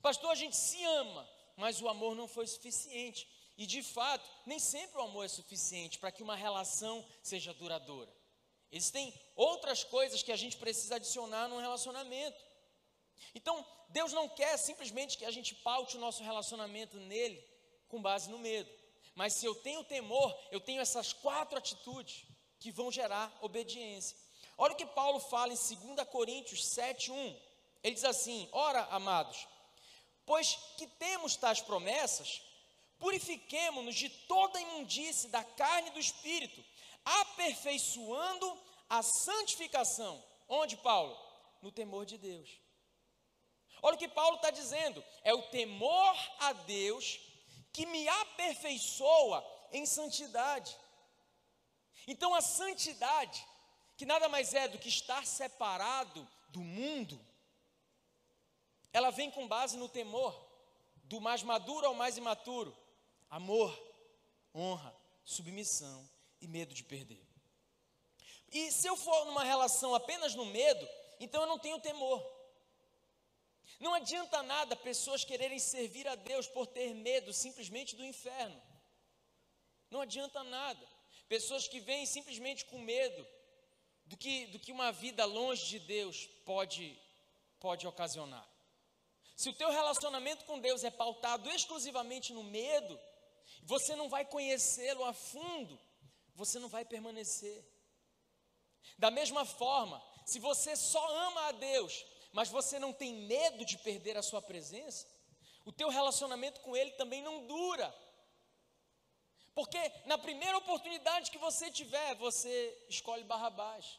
Pastor, 0.00 0.30
a 0.30 0.34
gente 0.34 0.56
se 0.56 0.82
ama, 0.82 1.28
mas 1.56 1.82
o 1.82 1.88
amor 1.88 2.16
não 2.16 2.26
foi 2.26 2.46
suficiente. 2.46 3.28
E 3.58 3.66
de 3.66 3.82
fato, 3.82 4.26
nem 4.46 4.58
sempre 4.58 4.98
o 4.98 5.02
amor 5.02 5.26
é 5.26 5.28
suficiente 5.28 5.98
para 5.98 6.10
que 6.10 6.22
uma 6.22 6.34
relação 6.34 7.06
seja 7.22 7.52
duradoura. 7.52 8.10
Existem 8.72 9.12
outras 9.36 9.84
coisas 9.84 10.22
que 10.22 10.32
a 10.32 10.36
gente 10.36 10.56
precisa 10.56 10.96
adicionar 10.96 11.46
num 11.48 11.60
relacionamento. 11.60 12.42
Então, 13.34 13.66
Deus 13.90 14.12
não 14.14 14.28
quer 14.28 14.56
simplesmente 14.56 15.18
que 15.18 15.26
a 15.26 15.30
gente 15.30 15.54
paute 15.56 15.98
o 15.98 16.00
nosso 16.00 16.22
relacionamento 16.22 16.96
nele 16.96 17.44
com 17.88 18.00
base 18.00 18.30
no 18.30 18.38
medo. 18.38 18.70
Mas 19.20 19.34
se 19.34 19.44
eu 19.44 19.54
tenho 19.54 19.84
temor, 19.84 20.34
eu 20.50 20.58
tenho 20.58 20.80
essas 20.80 21.12
quatro 21.12 21.58
atitudes 21.58 22.24
que 22.58 22.72
vão 22.72 22.90
gerar 22.90 23.30
obediência. 23.42 24.16
Olha 24.56 24.72
o 24.72 24.76
que 24.76 24.86
Paulo 24.86 25.20
fala 25.20 25.52
em 25.52 25.56
2 25.56 26.08
Coríntios 26.08 26.70
7:1. 26.74 27.36
Ele 27.82 27.94
diz 27.94 28.04
assim: 28.04 28.48
Ora, 28.50 28.80
amados, 28.84 29.46
pois 30.24 30.56
que 30.78 30.86
temos 30.86 31.36
tais 31.36 31.60
promessas, 31.60 32.40
purifiquemo-nos 32.98 33.94
de 33.94 34.08
toda 34.08 34.58
imundície 34.58 35.28
da 35.28 35.44
carne 35.44 35.88
e 35.88 35.92
do 35.92 36.00
espírito, 36.00 36.64
aperfeiçoando 37.04 38.58
a 38.88 39.02
santificação. 39.02 40.24
Onde, 40.48 40.78
Paulo? 40.78 41.14
No 41.60 41.70
temor 41.70 42.06
de 42.06 42.16
Deus. 42.16 42.48
Olha 43.82 43.96
o 43.96 43.98
que 43.98 44.08
Paulo 44.08 44.36
está 44.36 44.50
dizendo: 44.50 45.04
é 45.22 45.34
o 45.34 45.42
temor 45.42 46.16
a 46.38 46.54
Deus 46.54 47.20
que 47.72 47.86
me 47.86 48.08
aperfeiçoa 48.08 49.44
em 49.72 49.86
santidade. 49.86 50.76
Então, 52.06 52.34
a 52.34 52.40
santidade, 52.40 53.46
que 53.96 54.04
nada 54.04 54.28
mais 54.28 54.54
é 54.54 54.68
do 54.68 54.78
que 54.78 54.88
estar 54.88 55.24
separado 55.26 56.26
do 56.48 56.60
mundo, 56.60 57.20
ela 58.92 59.10
vem 59.10 59.30
com 59.30 59.46
base 59.46 59.76
no 59.76 59.88
temor, 59.88 60.34
do 61.04 61.20
mais 61.20 61.42
maduro 61.42 61.86
ao 61.86 61.94
mais 61.94 62.16
imaturo, 62.16 62.76
amor, 63.28 63.78
honra, 64.54 64.94
submissão 65.24 66.08
e 66.40 66.48
medo 66.48 66.74
de 66.74 66.82
perder. 66.82 67.24
E 68.50 68.72
se 68.72 68.86
eu 68.88 68.96
for 68.96 69.26
numa 69.26 69.44
relação 69.44 69.94
apenas 69.94 70.34
no 70.34 70.44
medo, 70.44 70.88
então 71.20 71.42
eu 71.42 71.46
não 71.46 71.58
tenho 71.58 71.80
temor. 71.80 72.20
Não 73.80 73.94
adianta 73.94 74.42
nada 74.42 74.76
pessoas 74.76 75.24
quererem 75.24 75.58
servir 75.58 76.06
a 76.06 76.14
Deus 76.14 76.46
por 76.46 76.66
ter 76.66 76.94
medo 76.94 77.32
simplesmente 77.32 77.96
do 77.96 78.04
inferno. 78.04 78.60
Não 79.90 80.02
adianta 80.02 80.44
nada. 80.44 80.86
Pessoas 81.26 81.66
que 81.66 81.80
vêm 81.80 82.04
simplesmente 82.04 82.66
com 82.66 82.78
medo 82.78 83.26
do 84.04 84.18
que, 84.18 84.46
do 84.48 84.58
que 84.58 84.70
uma 84.70 84.92
vida 84.92 85.24
longe 85.24 85.66
de 85.66 85.78
Deus 85.78 86.26
pode, 86.44 87.00
pode 87.58 87.86
ocasionar. 87.86 88.46
Se 89.34 89.48
o 89.48 89.54
teu 89.54 89.70
relacionamento 89.70 90.44
com 90.44 90.60
Deus 90.60 90.84
é 90.84 90.90
pautado 90.90 91.48
exclusivamente 91.50 92.34
no 92.34 92.44
medo, 92.44 93.00
você 93.62 93.96
não 93.96 94.10
vai 94.10 94.26
conhecê-lo 94.26 95.04
a 95.04 95.14
fundo, 95.14 95.80
você 96.34 96.58
não 96.58 96.68
vai 96.68 96.84
permanecer. 96.84 97.64
Da 98.98 99.10
mesma 99.10 99.46
forma, 99.46 100.02
se 100.26 100.38
você 100.38 100.76
só 100.76 101.28
ama 101.28 101.48
a 101.48 101.52
Deus, 101.52 102.04
mas 102.32 102.48
você 102.48 102.78
não 102.78 102.92
tem 102.92 103.12
medo 103.26 103.64
de 103.64 103.76
perder 103.78 104.16
a 104.16 104.22
sua 104.22 104.40
presença, 104.40 105.06
o 105.64 105.72
teu 105.72 105.88
relacionamento 105.88 106.60
com 106.60 106.76
Ele 106.76 106.90
também 106.92 107.22
não 107.22 107.46
dura. 107.46 107.94
Porque 109.54 109.78
na 110.06 110.16
primeira 110.16 110.56
oportunidade 110.58 111.30
que 111.30 111.38
você 111.38 111.70
tiver, 111.70 112.14
você 112.14 112.84
escolhe 112.88 113.24
Barrabás. 113.24 113.98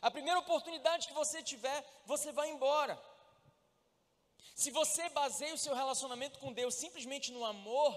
A 0.00 0.10
primeira 0.10 0.38
oportunidade 0.40 1.06
que 1.06 1.14
você 1.14 1.42
tiver, 1.42 1.84
você 2.06 2.32
vai 2.32 2.48
embora. 2.50 3.00
Se 4.54 4.70
você 4.70 5.08
baseia 5.10 5.54
o 5.54 5.58
seu 5.58 5.74
relacionamento 5.74 6.38
com 6.38 6.52
Deus 6.52 6.74
simplesmente 6.74 7.30
no 7.32 7.44
amor, 7.44 7.92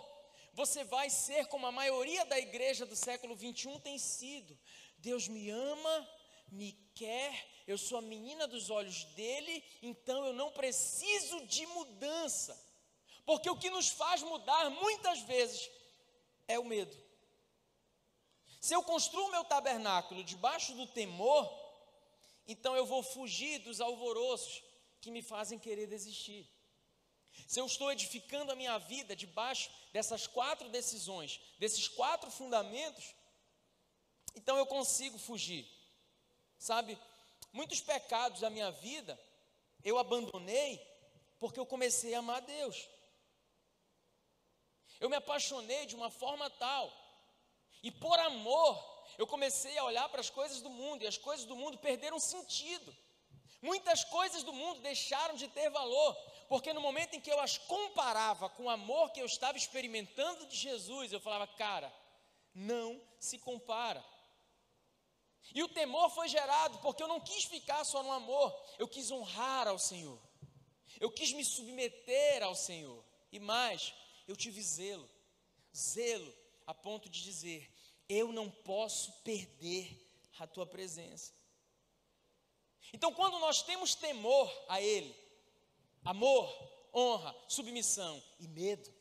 você 0.54 0.84
vai 0.84 1.10
ser 1.10 1.48
como 1.48 1.66
a 1.66 1.72
maioria 1.72 2.26
da 2.26 2.38
igreja 2.38 2.86
do 2.86 2.96
século 2.96 3.36
21 3.36 3.80
tem 3.80 3.98
sido. 3.98 4.58
Deus 4.98 5.28
me 5.28 5.50
ama, 5.50 6.10
me 6.52 6.74
quer, 6.94 7.64
eu 7.68 7.78
sou 7.78 7.98
a 7.98 8.02
menina 8.02 8.48
dos 8.48 8.70
olhos 8.70 9.04
dele, 9.16 9.64
então 9.82 10.26
eu 10.26 10.34
não 10.34 10.52
preciso 10.52 11.46
de 11.48 11.66
mudança. 11.68 12.60
Porque 13.26 13.50
o 13.50 13.58
que 13.58 13.70
nos 13.70 13.90
faz 13.90 14.22
mudar 14.22 14.70
muitas 14.70 15.22
vezes 15.22 15.70
é 16.48 16.60
o 16.60 16.66
medo. 16.66 16.96
Se 18.60 18.74
eu 18.74 18.84
construo 18.84 19.32
meu 19.32 19.44
tabernáculo 19.44 20.24
debaixo 20.24 20.74
do 20.74 20.88
temor, 20.88 21.52
então 22.48 22.76
eu 22.76 22.86
vou 22.86 23.04
fugir 23.04 23.60
dos 23.60 23.80
alvoroços 23.82 24.64
que 25.02 25.12
me 25.12 25.22
fazem 25.22 25.60
querer 25.60 25.88
desistir. 25.88 26.50
Se 27.48 27.60
eu 27.60 27.66
estou 27.66 27.92
edificando 27.92 28.52
a 28.52 28.56
minha 28.56 28.78
vida 28.78 29.16
debaixo 29.16 29.70
dessas 29.92 30.28
quatro 30.28 30.70
decisões, 30.70 31.42
desses 31.58 31.88
quatro 31.88 32.30
fundamentos, 32.30 33.14
então 34.36 34.58
eu 34.58 34.66
consigo 34.66 35.18
fugir. 35.18 35.68
Sabe, 36.64 36.98
muitos 37.52 37.82
pecados 37.82 38.40
da 38.40 38.50
minha 38.50 38.72
vida 38.72 39.20
eu 39.84 39.98
abandonei 39.98 40.82
porque 41.38 41.60
eu 41.60 41.66
comecei 41.66 42.16
a 42.16 42.20
amar 42.20 42.40
Deus. 42.40 42.88
Eu 44.98 45.10
me 45.10 45.18
apaixonei 45.18 45.86
de 45.86 45.94
uma 45.94 46.10
forma 46.10 46.50
tal, 46.50 46.90
e 47.84 47.92
por 47.92 48.18
amor, 48.18 48.74
eu 49.18 49.28
comecei 49.28 49.78
a 49.78 49.84
olhar 49.84 50.08
para 50.08 50.22
as 50.22 50.30
coisas 50.30 50.62
do 50.62 50.70
mundo, 50.70 51.04
e 51.04 51.08
as 51.08 51.18
coisas 51.18 51.46
do 51.46 51.54
mundo 51.54 51.78
perderam 51.80 52.18
sentido. 52.18 52.96
Muitas 53.62 54.06
coisas 54.06 54.42
do 54.42 54.54
mundo 54.54 54.80
deixaram 54.80 55.36
de 55.36 55.50
ter 55.50 55.70
valor, 55.70 56.16
porque 56.48 56.72
no 56.72 56.80
momento 56.80 57.14
em 57.16 57.20
que 57.20 57.30
eu 57.30 57.42
as 57.42 57.58
comparava 57.58 58.48
com 58.48 58.64
o 58.64 58.70
amor 58.70 59.12
que 59.12 59.20
eu 59.20 59.26
estava 59.26 59.58
experimentando 59.58 60.46
de 60.46 60.56
Jesus, 60.56 61.12
eu 61.12 61.20
falava, 61.20 61.46
cara, 61.46 61.94
não 62.56 63.02
se 63.20 63.38
compara. 63.38 64.13
E 65.54 65.64
o 65.64 65.68
temor 65.68 66.10
foi 66.10 66.28
gerado 66.28 66.78
porque 66.80 67.02
eu 67.02 67.08
não 67.08 67.20
quis 67.20 67.44
ficar 67.46 67.84
só 67.84 68.04
no 68.04 68.12
amor, 68.12 68.54
eu 68.78 68.88
quis 68.88 69.12
honrar 69.12 69.68
ao 69.68 69.80
Senhor, 69.80 70.20
eu 71.00 71.12
quis 71.12 71.32
me 71.34 71.44
submeter 71.44 72.44
ao 72.44 72.56
Senhor, 72.56 73.04
e 73.32 73.40
mais, 73.40 73.94
eu 74.28 74.36
tive 74.36 74.62
zelo, 74.62 75.10
zelo 75.76 76.34
a 76.66 76.74
ponto 76.74 77.10
de 77.10 77.24
dizer: 77.24 77.72
eu 78.08 78.32
não 78.32 78.50
posso 78.50 79.12
perder 79.24 80.00
a 80.40 80.48
tua 80.48 80.66
presença. 80.66 81.34
Então, 82.92 83.14
quando 83.14 83.40
nós 83.40 83.62
temos 83.64 83.96
temor 83.96 84.52
a 84.70 84.82
Ele, 84.82 85.16
amor, 86.06 86.48
honra, 86.94 87.36
submissão 87.48 88.22
e 88.40 88.48
medo. 88.48 88.94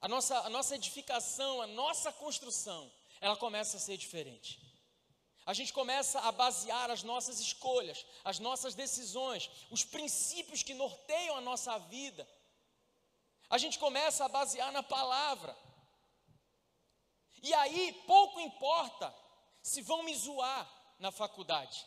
A 0.00 0.08
nossa, 0.08 0.38
a 0.40 0.48
nossa 0.48 0.74
edificação, 0.74 1.60
a 1.60 1.66
nossa 1.66 2.10
construção, 2.12 2.90
ela 3.20 3.36
começa 3.36 3.76
a 3.76 3.80
ser 3.80 3.96
diferente. 3.96 4.69
A 5.50 5.52
gente 5.52 5.72
começa 5.72 6.20
a 6.20 6.30
basear 6.30 6.92
as 6.92 7.02
nossas 7.02 7.40
escolhas, 7.40 8.06
as 8.22 8.38
nossas 8.38 8.72
decisões, 8.72 9.50
os 9.68 9.82
princípios 9.82 10.62
que 10.62 10.72
norteiam 10.72 11.36
a 11.36 11.40
nossa 11.40 11.76
vida. 11.76 12.24
A 13.48 13.58
gente 13.58 13.76
começa 13.76 14.24
a 14.24 14.28
basear 14.28 14.70
na 14.70 14.80
palavra. 14.80 15.56
E 17.42 17.52
aí, 17.52 17.92
pouco 18.06 18.38
importa 18.38 19.12
se 19.60 19.82
vão 19.82 20.04
me 20.04 20.14
zoar 20.14 20.70
na 21.00 21.10
faculdade, 21.10 21.84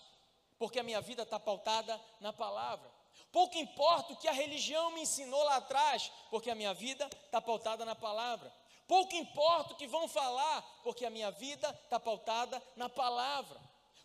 porque 0.59 0.81
a 0.81 0.83
minha 0.83 0.99
vida 0.99 1.23
está 1.23 1.39
pautada 1.39 1.97
na 2.19 2.33
palavra. 2.33 2.91
Pouco 3.31 3.57
importa 3.57 4.11
o 4.11 4.17
que 4.17 4.27
a 4.27 4.33
religião 4.33 4.91
me 4.91 5.03
ensinou 5.03 5.41
lá 5.41 5.55
atrás, 5.55 6.11
porque 6.29 6.49
a 6.49 6.55
minha 6.55 6.73
vida 6.73 7.09
está 7.27 7.39
pautada 7.39 7.85
na 7.85 7.95
palavra. 7.95 8.53
Pouco 8.87 9.15
importa 9.15 9.73
o 9.73 9.77
que 9.77 9.87
vão 9.87 10.07
falar, 10.07 10.61
porque 10.83 11.05
a 11.05 11.09
minha 11.09 11.31
vida 11.31 11.69
está 11.83 11.99
pautada 11.99 12.61
na 12.75 12.89
palavra. 12.89 13.59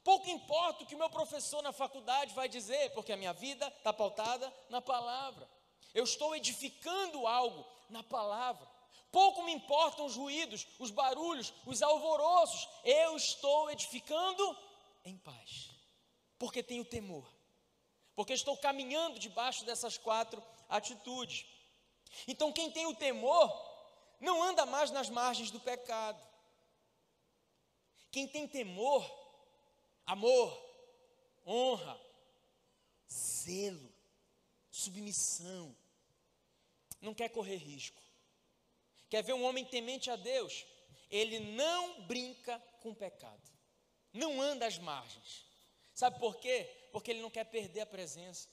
Pouco 0.04 0.28
importa 0.30 0.82
o 0.82 0.86
que 0.86 0.94
o 0.94 0.98
meu 0.98 1.10
professor 1.10 1.62
na 1.62 1.72
faculdade 1.72 2.34
vai 2.34 2.48
dizer, 2.48 2.92
porque 2.94 3.12
a 3.12 3.16
minha 3.16 3.32
vida 3.32 3.66
está 3.76 3.92
pautada 3.92 4.52
na 4.70 4.80
palavra. 4.80 5.48
Eu 5.94 6.04
estou 6.04 6.34
edificando 6.34 7.26
algo 7.26 7.66
na 7.90 8.02
palavra. 8.02 8.66
Pouco 9.10 9.42
me 9.42 9.52
importam 9.52 10.06
os 10.06 10.16
ruídos, 10.16 10.66
os 10.78 10.90
barulhos, 10.90 11.52
os 11.66 11.82
alvoroços. 11.82 12.68
Eu 12.84 13.16
estou 13.16 13.70
edificando 13.70 14.56
em 15.04 15.16
paz, 15.16 15.70
porque 16.38 16.62
tenho 16.62 16.84
temor 16.84 17.38
porque 18.18 18.32
estou 18.32 18.56
caminhando 18.56 19.16
debaixo 19.16 19.64
dessas 19.64 19.96
quatro 19.96 20.42
atitudes. 20.68 21.46
Então, 22.26 22.52
quem 22.52 22.68
tem 22.68 22.84
o 22.84 22.92
temor, 22.96 23.48
não 24.20 24.42
anda 24.42 24.66
mais 24.66 24.90
nas 24.90 25.08
margens 25.08 25.50
do 25.50 25.60
pecado. 25.60 26.20
Quem 28.10 28.26
tem 28.26 28.48
temor, 28.48 29.04
amor, 30.06 30.58
honra, 31.46 32.00
zelo, 33.10 33.92
submissão, 34.70 35.74
não 37.00 37.14
quer 37.14 37.28
correr 37.28 37.56
risco. 37.56 38.02
Quer 39.08 39.22
ver 39.22 39.34
um 39.34 39.44
homem 39.44 39.64
temente 39.64 40.10
a 40.10 40.16
Deus? 40.16 40.66
Ele 41.10 41.40
não 41.40 42.02
brinca 42.02 42.58
com 42.82 42.90
o 42.90 42.94
pecado, 42.94 43.42
não 44.12 44.40
anda 44.40 44.66
às 44.66 44.78
margens. 44.78 45.46
Sabe 45.94 46.18
por 46.18 46.36
quê? 46.36 46.64
Porque 46.92 47.10
ele 47.10 47.22
não 47.22 47.30
quer 47.30 47.44
perder 47.44 47.80
a 47.80 47.86
presença. 47.86 48.48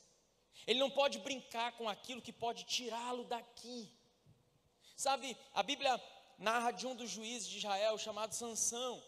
Ele 0.65 0.79
não 0.79 0.89
pode 0.89 1.19
brincar 1.19 1.73
com 1.73 1.87
aquilo 1.87 2.21
que 2.21 2.31
pode 2.31 2.63
tirá-lo 2.63 3.25
daqui. 3.25 3.91
Sabe, 4.95 5.37
a 5.53 5.61
Bíblia 5.61 6.01
narra 6.37 6.71
de 6.71 6.87
um 6.87 6.95
dos 6.95 7.09
juízes 7.09 7.47
de 7.47 7.57
Israel 7.57 7.97
chamado 7.97 8.33
Sansão. 8.33 9.03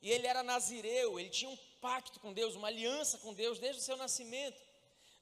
E 0.00 0.10
ele 0.10 0.26
era 0.26 0.42
nazireu, 0.42 1.18
ele 1.18 1.30
tinha 1.30 1.50
um 1.50 1.56
pacto 1.80 2.20
com 2.20 2.32
Deus, 2.32 2.54
uma 2.54 2.68
aliança 2.68 3.18
com 3.18 3.34
Deus 3.34 3.58
desde 3.58 3.82
o 3.82 3.84
seu 3.84 3.96
nascimento. 3.96 4.60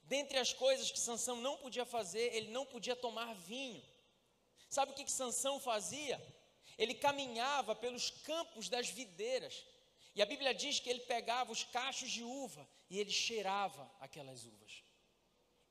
Dentre 0.03 0.37
as 0.37 0.53
coisas 0.53 0.91
que 0.91 0.99
Sansão 0.99 1.37
não 1.37 1.57
podia 1.57 1.85
fazer, 1.85 2.33
ele 2.35 2.49
não 2.49 2.65
podia 2.65 2.95
tomar 2.95 3.33
vinho. 3.35 3.83
Sabe 4.69 4.91
o 4.91 4.95
que, 4.95 5.03
que 5.03 5.11
Sansão 5.11 5.59
fazia? 5.59 6.21
Ele 6.77 6.93
caminhava 6.93 7.75
pelos 7.75 8.09
campos 8.09 8.69
das 8.69 8.89
videiras 8.89 9.65
e 10.17 10.21
a 10.21 10.25
Bíblia 10.25 10.51
diz 10.51 10.79
que 10.79 10.89
ele 10.89 11.01
pegava 11.01 11.51
os 11.51 11.63
cachos 11.63 12.09
de 12.09 12.23
uva 12.23 12.67
e 12.89 12.99
ele 12.99 13.11
cheirava 13.11 13.87
aquelas 13.99 14.45
uvas. 14.45 14.83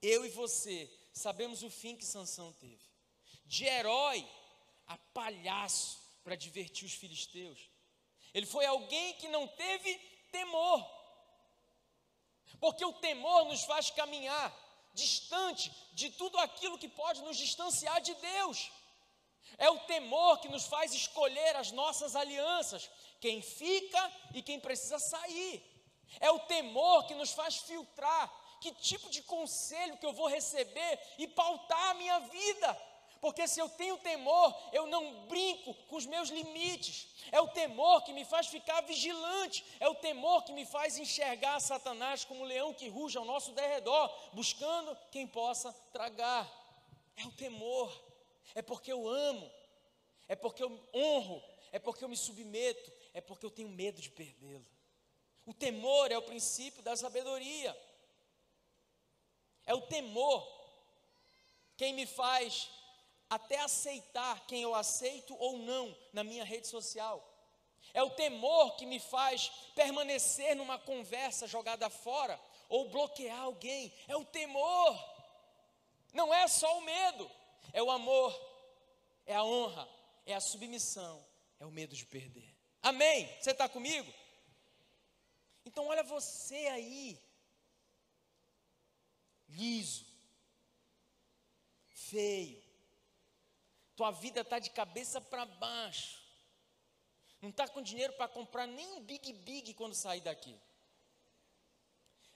Eu 0.01 0.25
e 0.25 0.29
você 0.29 0.89
sabemos 1.13 1.65
o 1.65 1.71
fim 1.71 1.97
que 1.97 2.05
Sansão 2.05 2.53
teve. 2.53 2.87
De 3.47 3.65
herói 3.65 4.27
a 4.87 4.99
palhaço 5.15 5.99
para 6.23 6.37
divertir 6.37 6.85
os 6.85 6.95
filisteus. 6.95 7.59
Ele 8.35 8.47
foi 8.47 8.67
alguém 8.67 9.15
que 9.15 9.29
não 9.29 9.47
teve 9.49 9.95
temor. 10.31 10.85
Porque 12.61 12.85
o 12.85 12.93
temor 12.95 13.45
nos 13.47 13.65
faz 13.65 13.91
caminhar 13.91 14.55
distante 14.93 15.71
de 15.93 16.11
tudo 16.11 16.39
aquilo 16.39 16.79
que 16.79 16.89
pode 16.89 17.23
nos 17.23 17.37
distanciar 17.37 18.01
de 18.01 18.15
Deus. 18.15 18.71
É 19.59 19.71
o 19.71 19.79
temor 19.81 20.41
que 20.41 20.49
nos 20.49 20.67
faz 20.67 20.93
escolher 20.93 21.55
as 21.57 21.71
nossas 21.71 22.17
alianças, 22.17 22.91
quem 23.21 23.41
fica 23.41 24.13
e 24.35 24.43
quem 24.43 24.59
precisa 24.59 24.99
sair. 24.99 25.63
É 26.21 26.31
o 26.31 26.41
temor 26.41 27.07
que 27.07 27.15
nos 27.15 27.33
faz 27.33 27.57
filtrar 27.59 28.33
que 28.61 28.73
tipo 28.73 29.09
de 29.11 29.23
conselho 29.23 29.97
que 29.99 30.07
eu 30.07 30.13
vou 30.13 30.29
receber 30.29 31.01
e 31.19 31.29
pautar 31.29 31.91
a 31.91 31.95
minha 31.95 32.19
vida. 32.21 32.83
Porque 33.20 33.46
se 33.48 33.61
eu 33.61 33.68
tenho 33.68 33.98
temor, 33.98 34.55
eu 34.72 34.87
não 34.87 35.26
brinco 35.26 35.74
com 35.88 35.96
os 35.96 36.07
meus 36.07 36.29
limites. 36.29 37.09
É 37.33 37.40
o 37.40 37.48
temor 37.48 38.02
que 38.05 38.12
me 38.12 38.24
faz 38.24 38.46
ficar 38.46 38.81
vigilante. 38.83 39.64
É 39.81 39.88
o 39.88 39.94
temor 39.94 40.44
que 40.44 40.52
me 40.52 40.64
faz 40.64 40.98
enxergar 40.98 41.61
Satanás 41.61 42.24
como 42.24 42.42
um 42.42 42.44
leão 42.44 42.74
que 42.74 42.88
ruge 42.88 43.18
ao 43.18 43.24
nosso 43.24 43.52
derredor, 43.52 44.12
buscando 44.33 44.96
quem 45.11 45.26
possa 45.26 45.72
tragar. 45.92 46.50
É 47.16 47.26
o 47.26 47.33
temor. 47.33 47.92
É 48.55 48.62
porque 48.62 48.92
eu 48.92 49.09
amo. 49.09 49.50
É 50.29 50.37
porque 50.37 50.62
eu 50.62 50.81
honro. 50.94 51.42
É 51.72 51.79
porque 51.79 52.05
eu 52.05 52.09
me 52.09 52.16
submeto 52.16 52.96
é 53.16 53.20
porque 53.22 53.46
eu 53.46 53.50
tenho 53.50 53.70
medo 53.70 53.98
de 53.98 54.11
perdê-lo. 54.11 54.66
O 55.46 55.55
temor 55.55 56.12
é 56.12 56.18
o 56.18 56.22
princípio 56.22 56.83
da 56.83 56.94
sabedoria. 56.94 57.74
É 59.64 59.74
o 59.74 59.81
temor 59.81 60.46
quem 61.79 61.94
me 61.94 62.05
faz 62.05 62.68
até 63.29 63.59
aceitar 63.61 64.47
quem 64.47 64.62
eu 64.62 64.75
aceito 64.75 65.37
ou 65.39 65.59
não 65.59 65.97
na 66.12 66.23
minha 66.23 66.45
rede 66.45 66.67
social. 66.67 67.23
É 67.93 68.03
o 68.03 68.11
temor 68.11 68.77
que 68.77 68.87
me 68.87 69.01
faz 69.01 69.49
permanecer 69.75 70.55
numa 70.55 70.79
conversa 70.79 71.47
jogada 71.47 71.89
fora 71.89 72.39
ou 72.69 72.89
bloquear 72.91 73.41
alguém. 73.41 73.93
É 74.07 74.17
o 74.17 74.25
temor. 74.25 75.17
Não 76.12 76.33
é 76.33 76.47
só 76.49 76.79
o 76.79 76.83
medo, 76.83 77.31
é 77.73 77.83
o 77.83 77.91
amor, 77.91 78.35
é 79.27 79.35
a 79.35 79.45
honra, 79.45 79.89
é 80.25 80.35
a 80.35 80.41
submissão, 80.41 81.25
é 81.61 81.67
o 81.67 81.71
medo 81.71 81.95
de 81.95 82.07
perder. 82.07 82.55
Amém? 82.83 83.27
Você 83.41 83.51
está 83.51 83.69
comigo? 83.69 84.12
Então, 85.65 85.89
olha 85.89 86.03
você 86.03 86.69
aí, 86.69 87.21
liso, 89.49 90.07
feio. 91.89 92.65
Tua 93.97 94.11
vida 94.11 94.43
está 94.43 94.59
de 94.59 94.69
cabeça 94.71 95.21
para 95.21 95.47
baixo. 95.47 96.23
Não 97.41 97.49
está 97.49 97.67
com 97.67 97.81
dinheiro 97.81 98.13
para 98.13 98.29
comprar 98.29 98.67
nem 98.67 98.87
um 98.93 99.03
Big 99.03 99.33
Big 99.33 99.73
quando 99.75 99.95
sair 99.95 100.21
daqui. 100.21 100.59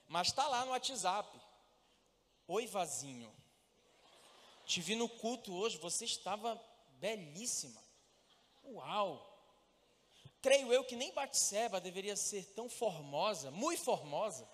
Mas 0.07 0.27
está 0.27 0.47
lá 0.47 0.65
no 0.65 0.71
WhatsApp. 0.71 1.39
Oi, 2.47 2.65
vazinho. 2.67 3.31
Te 4.65 4.81
vi 4.81 4.95
no 4.95 5.07
culto 5.07 5.53
hoje, 5.53 5.77
você 5.77 6.05
estava 6.05 6.59
belíssima. 6.99 7.81
Uau! 8.63 9.27
Creio 10.41 10.73
eu 10.73 10.83
que 10.83 10.95
nem 10.95 11.13
Batseba 11.13 11.79
deveria 11.79 12.15
ser 12.15 12.43
tão 12.55 12.67
formosa, 12.67 13.51
muito 13.51 13.83
formosa. 13.83 14.49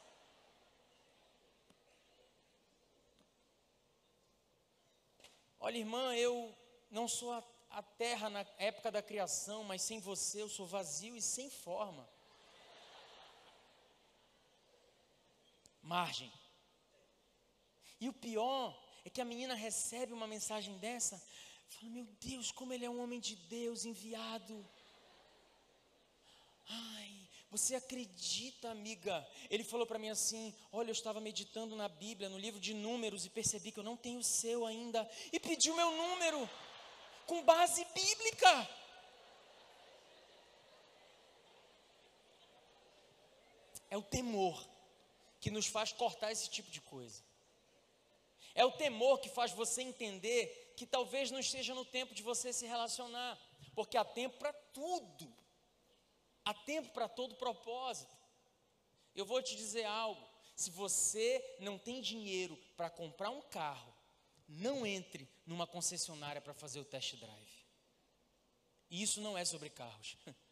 Olha, 5.60 5.78
irmã, 5.78 6.14
eu 6.16 6.56
não 6.90 7.08
sou 7.08 7.32
a, 7.34 7.44
a 7.70 7.84
terra 7.84 8.30
na 8.30 8.46
época 8.58 8.92
da 8.92 9.02
criação, 9.02 9.64
mas 9.64 9.82
sem 9.82 10.00
você 10.00 10.42
eu 10.42 10.50
sou 10.50 10.66
vazio 10.66 11.16
e 11.16 11.22
sem 11.22 11.50
forma. 11.50 12.08
Margem. 15.82 16.32
E 18.00 18.10
o 18.10 18.14
pior 18.14 18.78
é 19.06 19.10
que 19.10 19.22
a 19.22 19.26
menina 19.26 19.56
recebe 19.56 20.14
uma 20.14 20.28
mensagem 20.28 20.78
dessa, 20.78 21.22
fala: 21.70 21.92
Meu 21.92 22.06
Deus, 22.20 22.52
como 22.52 22.74
ele 22.74 22.86
é 22.86 22.90
um 22.90 23.02
homem 23.02 23.20
de 23.20 23.36
Deus 23.36 23.86
enviado. 23.86 24.66
Ai, 26.70 27.28
você 27.50 27.76
acredita, 27.76 28.70
amiga? 28.70 29.26
Ele 29.50 29.64
falou 29.64 29.88
para 29.88 29.98
mim 29.98 30.10
assim: 30.10 30.54
Olha, 30.72 30.90
eu 30.90 30.94
estava 30.94 31.22
meditando 31.22 31.76
na 31.76 31.88
Bíblia, 31.88 32.30
no 32.30 32.38
livro 32.38 32.60
de 32.60 32.74
Números, 32.74 33.26
e 33.26 33.30
percebi 33.30 33.72
que 33.72 33.80
eu 33.80 33.84
não 33.84 33.96
tenho 33.96 34.20
o 34.20 34.24
seu 34.24 34.66
ainda, 34.66 35.10
e 35.32 35.40
pediu 35.40 35.76
meu 35.76 35.92
número, 35.92 36.50
com 37.28 37.44
base 37.44 37.86
bíblica. 37.94 38.70
É 43.90 43.98
o 43.98 44.02
temor 44.02 44.66
que 45.40 45.52
nos 45.52 45.68
faz 45.68 45.92
cortar 45.92 46.32
esse 46.32 46.50
tipo 46.50 46.72
de 46.72 46.82
coisa. 46.82 47.22
É 48.56 48.66
o 48.66 48.72
temor 48.72 49.20
que 49.20 49.30
faz 49.30 49.52
você 49.52 49.82
entender 49.84 50.74
que 50.76 50.86
talvez 50.86 51.30
não 51.30 51.40
esteja 51.40 51.76
no 51.76 51.86
tempo 51.86 52.16
de 52.16 52.24
você 52.24 52.52
se 52.52 52.66
relacionar, 52.66 53.38
porque 53.76 53.98
há 53.98 54.06
tempo 54.06 54.38
para 54.38 54.52
tudo. 54.52 55.32
Há 56.44 56.54
tempo 56.54 56.90
para 56.90 57.08
todo 57.08 57.36
propósito. 57.36 58.16
Eu 59.14 59.26
vou 59.26 59.42
te 59.44 59.56
dizer 59.56 59.84
algo: 59.86 60.26
se 60.56 60.72
você 60.72 61.58
não 61.60 61.78
tem 61.78 62.02
dinheiro 62.02 62.58
para 62.76 62.90
comprar 62.90 63.30
um 63.30 63.42
carro, 63.42 63.94
não 64.48 64.86
entre 64.86 65.28
numa 65.46 65.68
concessionária 65.68 66.42
para 66.42 66.54
fazer 66.54 66.80
o 66.80 66.86
test 66.86 67.16
drive. 67.16 67.58
E 68.90 69.02
isso 69.02 69.20
não 69.22 69.38
é 69.38 69.46
sobre 69.46 69.70
carros. 69.70 70.16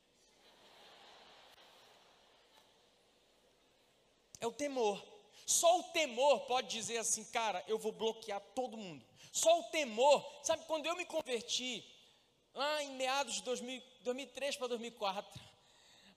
É 4.38 4.46
o 4.46 4.52
temor. 4.52 5.04
Só 5.46 5.80
o 5.80 5.84
temor 5.84 6.42
pode 6.42 6.68
dizer 6.68 6.98
assim, 6.98 7.24
cara, 7.26 7.64
eu 7.68 7.80
vou 7.80 7.92
bloquear 7.92 8.42
todo 8.54 8.78
mundo. 8.78 9.04
Só 9.32 9.60
o 9.60 9.64
temor, 9.66 10.24
sabe, 10.44 10.66
quando 10.66 10.86
eu 10.86 10.96
me 10.96 11.06
converti, 11.06 11.84
lá 12.54 12.84
em 12.84 12.92
meados 12.92 13.36
de 13.36 13.44
2000, 13.44 13.82
2003 14.02 14.58
para 14.58 14.68
2004, 14.68 15.42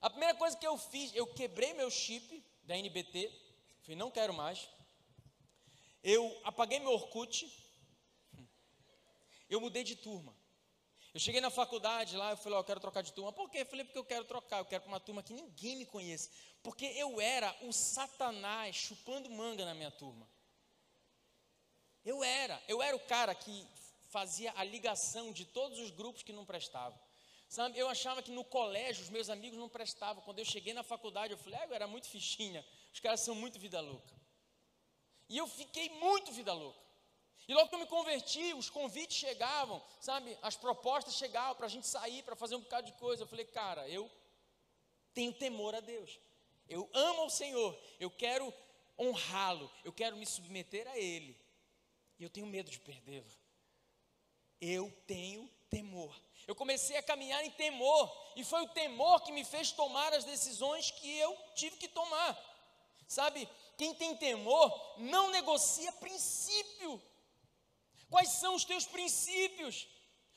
a 0.00 0.10
primeira 0.10 0.34
coisa 0.34 0.56
que 0.56 0.66
eu 0.66 0.78
fiz, 0.78 1.14
eu 1.14 1.26
quebrei 1.26 1.72
meu 1.74 1.90
chip 1.90 2.44
da 2.62 2.76
NBT, 2.76 3.32
falei, 3.82 3.96
não 3.96 4.10
quero 4.10 4.32
mais. 4.32 4.68
Eu 6.02 6.40
apaguei 6.44 6.78
meu 6.78 6.92
Orkut, 6.92 7.50
eu 9.48 9.60
mudei 9.60 9.84
de 9.84 9.96
turma. 9.96 10.34
Eu 11.14 11.20
cheguei 11.20 11.40
na 11.40 11.50
faculdade 11.50 12.16
lá, 12.16 12.30
eu 12.30 12.36
falei, 12.36 12.54
ó, 12.54 12.58
oh, 12.58 12.60
eu 12.60 12.64
quero 12.64 12.80
trocar 12.80 13.02
de 13.02 13.12
turma. 13.12 13.32
Por 13.32 13.48
quê? 13.50 13.62
Eu 13.62 13.66
falei, 13.66 13.84
porque 13.84 13.98
eu 13.98 14.04
quero 14.04 14.24
trocar, 14.24 14.58
eu 14.58 14.64
quero 14.64 14.82
para 14.82 14.92
uma 14.92 15.00
turma 15.00 15.22
que 15.22 15.32
ninguém 15.32 15.76
me 15.76 15.86
conhece. 15.86 16.30
Porque 16.62 16.84
eu 16.84 17.20
era 17.20 17.54
o 17.62 17.72
satanás 17.72 18.76
chupando 18.76 19.30
manga 19.30 19.64
na 19.64 19.74
minha 19.74 19.90
turma. 19.90 20.28
Eu 22.04 22.22
era, 22.22 22.62
eu 22.68 22.82
era 22.82 22.94
o 22.94 23.00
cara 23.00 23.34
que 23.34 23.66
fazia 24.10 24.52
a 24.56 24.64
ligação 24.64 25.32
de 25.32 25.44
todos 25.44 25.78
os 25.78 25.90
grupos 25.90 26.22
que 26.22 26.32
não 26.32 26.44
prestavam. 26.44 26.98
Sabe, 27.48 27.78
eu 27.78 27.88
achava 27.88 28.22
que 28.22 28.30
no 28.30 28.44
colégio 28.44 29.02
os 29.02 29.08
meus 29.08 29.30
amigos 29.30 29.58
não 29.58 29.68
prestavam. 29.68 30.22
Quando 30.22 30.38
eu 30.38 30.44
cheguei 30.44 30.74
na 30.74 30.82
faculdade, 30.82 31.32
eu 31.32 31.38
falei, 31.38 31.58
ah, 31.58 31.66
eu 31.66 31.74
era 31.74 31.86
muito 31.86 32.06
fichinha. 32.06 32.64
Os 32.92 33.00
caras 33.00 33.20
são 33.20 33.34
muito 33.34 33.58
vida 33.58 33.80
louca. 33.80 34.14
E 35.28 35.36
eu 35.38 35.46
fiquei 35.46 35.88
muito 35.88 36.30
vida 36.32 36.52
louca. 36.52 36.87
E 37.48 37.54
logo 37.54 37.70
que 37.70 37.74
eu 37.74 37.78
me 37.78 37.86
converti, 37.86 38.52
os 38.52 38.68
convites 38.68 39.16
chegavam, 39.16 39.82
sabe? 40.00 40.36
As 40.42 40.54
propostas 40.54 41.14
chegavam 41.14 41.54
para 41.56 41.64
a 41.64 41.70
gente 41.70 41.86
sair, 41.86 42.22
para 42.22 42.36
fazer 42.36 42.54
um 42.54 42.60
bocado 42.60 42.86
de 42.86 42.92
coisa. 42.98 43.22
Eu 43.22 43.26
falei, 43.26 43.46
cara, 43.46 43.88
eu 43.88 44.08
tenho 45.14 45.32
temor 45.32 45.74
a 45.74 45.80
Deus. 45.80 46.20
Eu 46.68 46.88
amo 46.92 47.24
o 47.24 47.30
Senhor. 47.30 47.74
Eu 47.98 48.10
quero 48.10 48.52
honrá-lo. 48.98 49.72
Eu 49.82 49.94
quero 49.94 50.14
me 50.14 50.26
submeter 50.26 50.86
a 50.88 50.98
Ele. 50.98 51.34
E 52.18 52.22
eu 52.22 52.28
tenho 52.28 52.46
medo 52.46 52.70
de 52.70 52.78
perdê-lo. 52.78 53.30
Eu 54.60 54.92
tenho 55.06 55.48
temor. 55.70 56.14
Eu 56.46 56.54
comecei 56.54 56.96
a 56.96 57.02
caminhar 57.02 57.44
em 57.44 57.50
temor, 57.50 58.10
e 58.34 58.42
foi 58.42 58.62
o 58.62 58.68
temor 58.68 59.22
que 59.22 59.32
me 59.32 59.44
fez 59.44 59.70
tomar 59.70 60.12
as 60.14 60.24
decisões 60.24 60.90
que 60.90 61.18
eu 61.18 61.36
tive 61.54 61.76
que 61.76 61.88
tomar. 61.88 62.36
Sabe, 63.06 63.48
quem 63.76 63.94
tem 63.94 64.16
temor 64.16 64.96
não 64.98 65.30
negocia 65.30 65.92
princípio. 65.92 67.00
Quais 68.10 68.30
são 68.30 68.54
os 68.54 68.64
teus 68.64 68.86
princípios? 68.86 69.86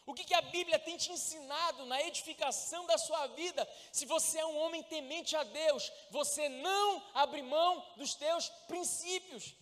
O 0.06 0.14
que, 0.14 0.24
que, 0.24 0.34
a 0.34 0.42
Bíblia 0.42 0.80
tem 0.80 0.98
te 0.98 1.12
ensinado 1.12 1.86
na 1.86 2.02
edificação 2.02 2.86
da 2.86 2.98
sua 2.98 3.28
vida? 3.28 3.68
Se 3.92 4.06
você 4.06 4.40
é 4.40 4.46
um 4.46 4.58
homem 4.58 4.84
temente 4.84 5.36
a 5.36 5.44
Deus, 5.44 5.92
você 6.10 6.50
não 6.50 7.04
abre 7.14 7.42
mão 7.42 7.86
dos 7.98 8.16
teus 8.16 8.50
princípios. 8.68 9.56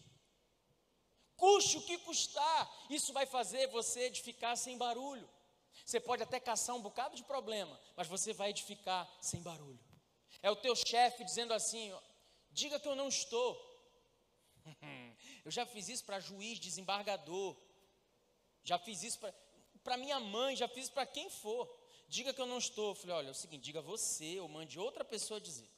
Custe 1.36 1.78
o 1.78 1.82
que 1.82 1.98
custar, 2.00 2.86
isso 2.90 3.14
vai 3.14 3.26
fazer 3.26 3.68
você 3.68 4.02
edificar 4.02 4.58
sem 4.58 4.78
barulho. 4.78 5.30
Você 5.86 6.00
pode 6.00 6.24
até 6.24 6.40
caçar 6.40 6.76
um 6.76 6.82
bocado 6.82 7.16
de 7.16 7.24
problema, 7.24 7.80
mas 7.96 8.08
você 8.08 8.34
vai 8.34 8.50
edificar 8.50 9.10
sem 9.22 9.42
barulho. 9.42 9.80
É 10.42 10.50
o 10.50 10.56
teu 10.56 10.76
chefe 10.76 11.24
dizendo 11.24 11.54
assim: 11.54 11.94
diga 12.52 12.80
que 12.80 12.88
eu 12.88 12.96
não 12.96 13.08
estou. 13.08 13.58
eu 15.46 15.52
já 15.52 15.66
fiz 15.66 15.90
isso 15.90 16.06
para 16.06 16.20
juiz, 16.20 16.60
desembargador. 16.60 17.56
Já 18.70 18.78
fiz 18.78 19.04
isso 19.04 19.20
para 19.84 19.98
minha 20.04 20.20
mãe, 20.20 20.56
já 20.56 20.68
fiz 20.68 20.86
isso 20.86 20.94
para 20.94 21.06
quem 21.16 21.30
for. 21.30 21.64
Diga 22.08 22.34
que 22.34 22.42
eu 22.42 22.46
não 22.54 22.60
estou. 22.66 22.90
Eu 22.90 22.96
falei: 22.96 23.16
olha, 23.20 23.28
é 23.30 23.32
o 23.32 23.42
seguinte, 23.44 23.64
diga 23.64 23.82
você 23.82 24.40
ou 24.40 24.48
mande 24.48 24.80
outra 24.80 25.04
pessoa 25.14 25.40
dizer. 25.42 25.70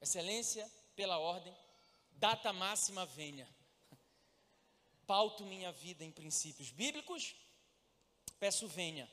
Excelência, 0.00 0.64
pela 0.96 1.18
ordem, 1.18 1.54
data 2.12 2.52
máxima 2.52 3.04
venha. 3.06 3.48
Pauto 5.06 5.44
minha 5.44 5.72
vida 5.72 6.02
em 6.04 6.10
princípios 6.10 6.70
bíblicos 6.70 7.34
Peço 8.42 8.66
venha, 8.66 9.08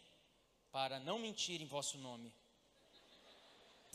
para 0.72 1.00
não 1.00 1.20
mentir 1.20 1.62
em 1.62 1.68
vosso 1.68 2.00
nome. 2.00 2.34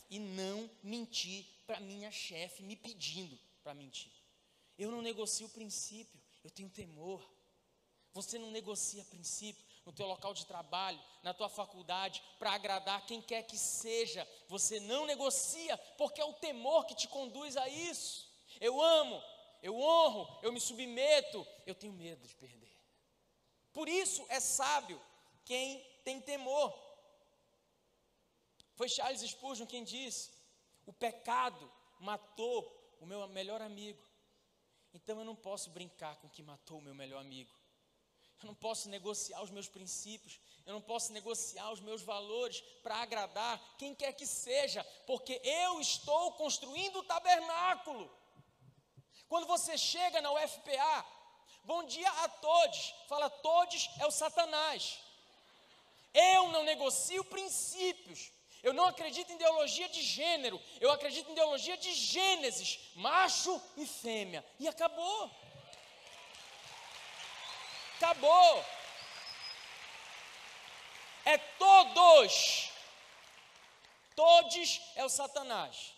E 0.09 0.17
não 0.17 0.69
mentir 0.81 1.45
para 1.67 1.77
minha 1.81 2.09
chefe 2.09 2.63
me 2.63 2.77
pedindo 2.77 3.37
para 3.61 3.73
mentir. 3.73 4.13
Eu 4.77 4.89
não 4.89 5.01
negocio 5.01 5.47
o 5.47 5.49
princípio, 5.49 6.17
eu 6.41 6.49
tenho 6.49 6.69
temor. 6.69 7.21
Você 8.15 8.39
não 8.39 8.49
negocia 8.49 9.03
princípio 9.03 9.61
no 9.85 9.91
teu 9.91 10.07
local 10.07 10.33
de 10.33 10.45
trabalho, 10.45 10.97
na 11.21 11.33
tua 11.33 11.49
faculdade, 11.49 12.23
para 12.39 12.53
agradar 12.53 13.05
quem 13.05 13.21
quer 13.21 13.43
que 13.43 13.57
seja. 13.57 14.25
Você 14.47 14.79
não 14.79 15.05
negocia, 15.05 15.77
porque 15.97 16.21
é 16.21 16.25
o 16.25 16.31
temor 16.31 16.85
que 16.85 16.95
te 16.95 17.09
conduz 17.09 17.57
a 17.57 17.67
isso. 17.67 18.25
Eu 18.61 18.81
amo, 18.81 19.21
eu 19.61 19.77
honro, 19.77 20.39
eu 20.41 20.53
me 20.53 20.61
submeto, 20.61 21.45
eu 21.65 21.75
tenho 21.75 21.91
medo 21.91 22.25
de 22.25 22.33
perder. 22.35 22.73
Por 23.73 23.89
isso 23.89 24.25
é 24.29 24.39
sábio 24.39 24.99
quem 25.43 25.83
tem 26.05 26.21
temor. 26.21 26.73
Foi 28.75 28.87
Charles 28.87 29.29
Spurgeon 29.29 29.67
quem 29.67 29.83
disse: 29.83 30.31
o 30.85 30.93
pecado 30.93 31.69
matou 31.99 32.95
o 33.01 33.05
meu 33.05 33.27
melhor 33.27 33.61
amigo. 33.61 34.01
Então 34.93 35.19
eu 35.19 35.25
não 35.25 35.35
posso 35.35 35.69
brincar 35.71 36.15
com 36.21 36.27
o 36.27 36.29
que 36.29 36.41
matou 36.41 36.77
o 36.77 36.81
meu 36.81 36.95
melhor 36.95 37.19
amigo. 37.19 37.64
Eu 38.41 38.47
não 38.47 38.55
posso 38.55 38.89
negociar 38.89 39.41
os 39.41 39.49
meus 39.49 39.67
princípios, 39.67 40.39
eu 40.65 40.73
não 40.73 40.81
posso 40.81 41.13
negociar 41.13 41.71
os 41.71 41.79
meus 41.79 42.01
valores 42.01 42.61
para 42.83 42.97
agradar 42.97 43.59
quem 43.77 43.93
quer 43.93 44.13
que 44.13 44.25
seja, 44.25 44.83
porque 45.05 45.39
eu 45.43 45.79
estou 45.79 46.33
construindo 46.33 46.99
o 46.99 47.03
tabernáculo. 47.03 48.11
Quando 49.27 49.47
você 49.47 49.77
chega 49.77 50.21
na 50.21 50.31
UFPA, 50.31 51.05
bom 51.63 51.83
dia 51.83 52.09
a 52.09 52.29
todos, 52.29 52.93
fala 53.07 53.29
todos 53.29 53.89
é 53.99 54.05
o 54.05 54.11
Satanás. 54.11 54.99
Eu 56.13 56.49
não 56.49 56.63
negocio 56.63 57.23
princípios. 57.25 58.31
Eu 58.63 58.73
não 58.73 58.85
acredito 58.85 59.31
em 59.31 59.35
ideologia 59.35 59.87
de 59.89 60.01
gênero. 60.01 60.59
Eu 60.81 60.89
acredito 60.91 61.29
em 61.29 61.33
ideologia 61.33 61.77
de 61.77 61.93
Gênesis, 61.93 62.79
macho 62.95 63.61
e 63.77 63.85
fêmea. 63.85 64.43
E 64.59 64.67
acabou. 64.67 65.29
Acabou. 67.97 68.65
É 71.25 71.37
todos. 71.37 72.69
Todos 74.15 74.81
é 74.95 75.03
o 75.03 75.09
Satanás. 75.09 75.93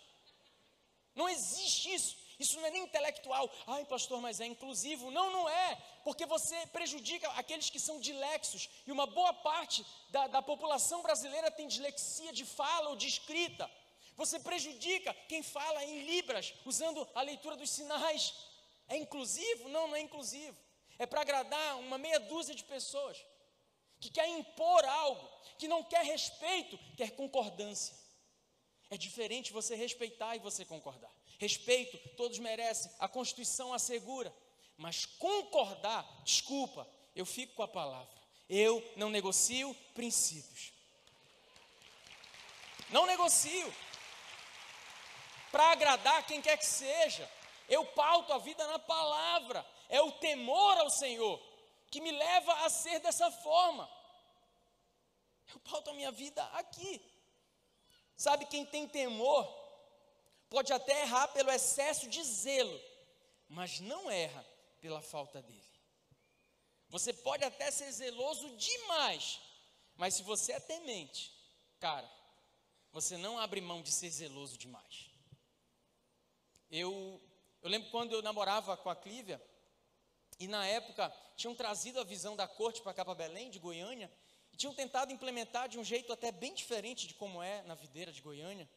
Não 1.16 1.28
existe 1.28 1.94
isso. 1.94 2.16
Isso 2.40 2.56
não 2.58 2.68
é 2.68 2.72
nem 2.72 2.84
intelectual. 2.84 3.50
Ai, 3.66 3.84
pastor, 3.86 4.22
mas 4.22 4.40
é 4.40 4.46
inclusivo. 4.46 5.10
Não, 5.10 5.32
não 5.32 5.50
é. 5.50 5.76
Porque 6.04 6.26
você 6.26 6.68
prejudica 6.68 7.28
aqueles 7.32 7.70
que 7.70 7.80
são 7.80 8.00
dilexos. 8.00 8.70
E 8.86 8.92
uma 8.92 9.08
boa 9.08 9.34
parte 9.34 9.86
da, 10.10 10.28
da 10.28 10.42
população 10.42 11.02
brasileira 11.02 11.50
tem 11.50 11.68
dislexia 11.68 12.32
de 12.32 12.46
fala 12.46 12.90
ou 12.90 12.96
de 12.96 13.08
escrita. 13.08 13.70
Você 14.16 14.40
prejudica 14.40 15.14
quem 15.28 15.42
fala 15.44 15.84
em 15.84 16.04
Libras, 16.04 16.54
usando 16.66 17.08
a 17.14 17.22
leitura 17.22 17.56
dos 17.56 17.72
sinais. 17.72 18.34
É 18.88 18.98
inclusivo? 18.98 19.70
Não, 19.70 19.88
não 19.88 19.96
é 19.96 20.02
inclusivo. 20.02 20.56
É 21.00 21.06
para 21.06 21.22
agradar 21.22 21.78
uma 21.80 21.98
meia 21.98 22.20
dúzia 22.20 22.56
de 22.56 22.64
pessoas 22.64 23.18
que 24.00 24.10
quer 24.10 24.28
impor 24.28 24.84
algo, 24.86 25.28
que 25.58 25.68
não 25.68 25.84
quer 25.84 26.04
respeito, 26.06 26.78
quer 26.96 27.12
concordância. 27.12 27.96
É 28.90 28.98
diferente 28.98 29.52
você 29.52 29.76
respeitar 29.76 30.36
e 30.36 30.40
você 30.40 30.64
concordar. 30.64 31.12
Respeito, 31.40 31.98
todos 32.16 32.40
merecem, 32.40 32.92
a 33.00 33.08
Constituição 33.08 33.74
assegura. 33.74 34.34
Mas 34.78 35.06
concordar, 35.06 36.06
desculpa, 36.24 36.88
eu 37.16 37.26
fico 37.26 37.56
com 37.56 37.64
a 37.64 37.68
palavra. 37.68 38.16
Eu 38.50 38.84
não 38.96 39.10
negocio 39.10 39.76
princípios. 39.94 40.72
Não 42.90 43.06
negocio. 43.06 43.74
Para 45.52 45.72
agradar 45.72 46.26
quem 46.26 46.42
quer 46.42 46.58
que 46.58 46.66
seja. 46.66 47.30
Eu 47.68 47.84
pauto 47.86 48.32
a 48.32 48.38
vida 48.38 48.66
na 48.68 48.80
palavra. 48.80 49.66
É 49.90 50.02
o 50.02 50.12
temor 50.14 50.78
ao 50.78 50.90
Senhor 50.90 51.42
que 51.90 52.02
me 52.02 52.12
leva 52.12 52.66
a 52.66 52.70
ser 52.70 53.00
dessa 53.00 53.32
forma. 53.32 53.90
Eu 55.54 55.60
pauto 55.62 55.90
a 55.90 55.94
minha 55.94 56.12
vida 56.12 56.44
aqui. 56.54 57.02
Sabe 58.16 58.46
quem 58.46 58.66
tem 58.66 58.88
temor 58.88 59.46
pode 60.50 60.72
até 60.74 61.02
errar 61.02 61.28
pelo 61.30 61.52
excesso 61.52 62.10
de 62.10 62.24
zelo, 62.24 62.82
mas 63.50 63.80
não 63.80 64.10
erra 64.10 64.46
pela 64.82 65.02
falta 65.02 65.42
dele. 65.42 65.68
Você 66.90 67.12
pode 67.12 67.44
até 67.44 67.70
ser 67.70 67.92
zeloso 67.92 68.50
demais, 68.56 69.40
mas 69.96 70.16
se 70.16 70.24
você 70.24 70.54
é 70.54 70.60
temente, 70.60 71.34
cara, 71.80 72.10
você 72.92 73.18
não 73.18 73.38
abre 73.38 73.60
mão 73.60 73.82
de 73.82 73.92
ser 73.92 74.10
zeloso 74.10 74.58
demais. 74.58 75.10
Eu, 76.72 77.22
eu 77.62 77.70
lembro 77.70 77.90
quando 77.92 78.14
eu 78.14 78.22
namorava 78.22 78.76
com 78.78 78.90
a 78.90 78.96
Clívia, 78.96 79.42
e 80.40 80.48
na 80.48 80.66
época 80.66 81.14
tinham 81.36 81.56
trazido 81.56 82.00
a 82.00 82.04
visão 82.04 82.36
da 82.36 82.48
corte 82.48 82.82
para 82.82 82.94
cá 82.94 83.04
para 83.04 83.16
Belém, 83.16 83.50
de 83.50 83.60
Goiânia, 83.60 84.12
e 84.52 84.58
tinham 84.58 84.74
tentado 84.74 85.12
implementar 85.12 85.68
de 85.68 85.78
um 85.78 85.84
jeito 85.84 86.12
até 86.14 86.32
bem 86.32 86.54
diferente 86.54 87.08
de 87.08 87.14
como 87.14 87.42
é 87.42 87.62
na 87.64 87.76
videira 87.76 88.12
de 88.12 88.22
Goiânia. 88.22 88.70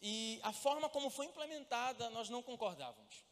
E 0.00 0.38
a 0.42 0.52
forma 0.52 0.88
como 0.88 1.10
foi 1.10 1.26
implementada, 1.26 2.08
nós 2.10 2.28
não 2.28 2.42
concordávamos. 2.42 3.24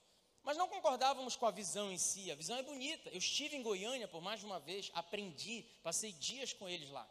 Mas 0.43 0.57
não 0.57 0.69
concordávamos 0.69 1.35
com 1.35 1.47
a 1.47 1.51
visão 1.51 1.91
em 1.91 1.99
si. 1.99 2.31
A 2.31 2.35
visão 2.35 2.57
é 2.57 2.63
bonita. 2.63 3.11
Eu 3.11 3.19
estive 3.19 3.57
em 3.57 3.63
Goiânia 3.63 4.07
por 4.07 4.23
mais 4.23 4.41
de 4.41 4.47
uma 4.47 4.61
vez, 4.61 4.91
aprendi, 4.95 5.65
passei 5.83 6.13
dias 6.13 6.53
com 6.53 6.69
eles 6.69 6.89
lá. 6.91 7.09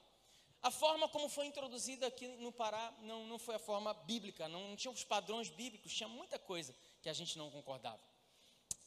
A 0.61 0.71
forma 0.71 1.07
como 1.09 1.29
foi 1.29 1.45
introduzida 1.45 2.07
aqui 2.07 2.27
no 2.27 2.51
Pará 2.51 2.93
não, 3.01 3.25
não 3.27 3.37
foi 3.37 3.55
a 3.55 3.59
forma 3.59 3.93
bíblica, 3.93 4.47
não, 4.47 4.69
não 4.69 4.75
tinha 4.75 4.91
os 4.91 5.03
padrões 5.03 5.49
bíblicos, 5.49 5.93
tinha 5.93 6.09
muita 6.09 6.39
coisa 6.39 6.75
que 7.03 7.09
a 7.09 7.13
gente 7.13 7.37
não 7.37 7.51
concordava. 7.51 8.01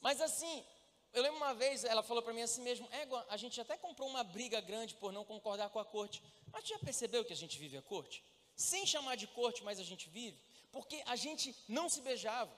Mas 0.00 0.20
assim, 0.20 0.64
eu 1.12 1.22
lembro 1.22 1.38
uma 1.38 1.54
vez, 1.54 1.84
ela 1.84 2.02
falou 2.02 2.22
para 2.22 2.32
mim 2.32 2.42
assim 2.42 2.62
mesmo: 2.62 2.88
Égua, 2.92 3.26
a 3.28 3.36
gente 3.36 3.60
até 3.60 3.76
comprou 3.76 4.08
uma 4.08 4.22
briga 4.22 4.60
grande 4.60 4.94
por 4.94 5.12
não 5.12 5.24
concordar 5.24 5.70
com 5.70 5.78
a 5.78 5.84
corte. 5.84 6.22
Mas 6.52 6.68
já 6.68 6.78
percebeu 6.78 7.24
que 7.24 7.32
a 7.32 7.36
gente 7.36 7.58
vive 7.58 7.76
a 7.76 7.82
corte? 7.82 8.22
Sem 8.54 8.86
chamar 8.86 9.16
de 9.16 9.26
corte, 9.26 9.62
mas 9.62 9.78
a 9.78 9.84
gente 9.84 10.08
vive. 10.08 10.38
Porque 10.70 11.02
a 11.06 11.16
gente 11.16 11.54
não 11.68 11.88
se 11.88 12.00
beijava. 12.02 12.52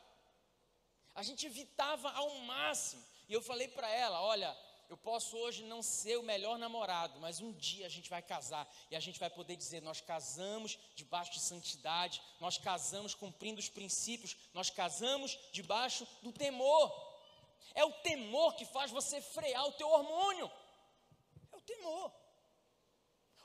A 1.14 1.22
gente 1.22 1.46
evitava 1.46 2.10
ao 2.10 2.30
máximo. 2.40 3.02
E 3.28 3.32
eu 3.32 3.42
falei 3.42 3.68
para 3.68 3.88
ela: 3.88 4.20
Olha, 4.20 4.56
eu 4.90 4.96
posso 4.96 5.36
hoje 5.36 5.62
não 5.62 5.84
ser 5.84 6.18
o 6.18 6.22
melhor 6.22 6.58
namorado, 6.58 7.20
mas 7.20 7.40
um 7.40 7.52
dia 7.52 7.86
a 7.86 7.88
gente 7.88 8.10
vai 8.10 8.20
casar 8.20 8.68
e 8.90 8.96
a 8.96 9.00
gente 9.00 9.20
vai 9.20 9.30
poder 9.30 9.54
dizer: 9.54 9.80
nós 9.80 10.00
casamos 10.00 10.76
debaixo 10.96 11.32
de 11.32 11.38
santidade, 11.38 12.20
nós 12.40 12.58
casamos 12.58 13.14
cumprindo 13.14 13.60
os 13.60 13.68
princípios, 13.68 14.36
nós 14.52 14.68
casamos 14.68 15.38
debaixo 15.52 16.04
do 16.22 16.32
temor. 16.32 17.09
É 17.74 17.84
o 17.84 17.92
temor 18.02 18.54
que 18.56 18.64
faz 18.64 18.90
você 18.90 19.20
frear 19.20 19.66
o 19.66 19.72
teu 19.72 19.88
hormônio. 19.88 20.50
É 21.52 21.56
o 21.56 21.60
temor. 21.60 22.12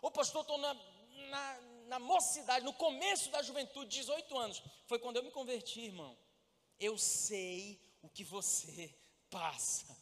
Ô 0.01 0.11
pastor, 0.11 0.41
estou 0.41 0.57
na, 0.57 0.73
na, 0.73 1.61
na 1.87 1.99
mocidade, 1.99 2.63
no 2.63 2.73
começo 2.73 3.29
da 3.29 3.41
juventude, 3.41 3.89
18 3.89 4.37
anos. 4.37 4.63
Foi 4.87 4.99
quando 4.99 5.17
eu 5.17 5.23
me 5.23 5.31
converti, 5.31 5.81
irmão. 5.81 6.17
Eu 6.79 6.97
sei 6.97 7.81
o 8.01 8.09
que 8.09 8.23
você 8.23 8.93
passa. 9.29 9.97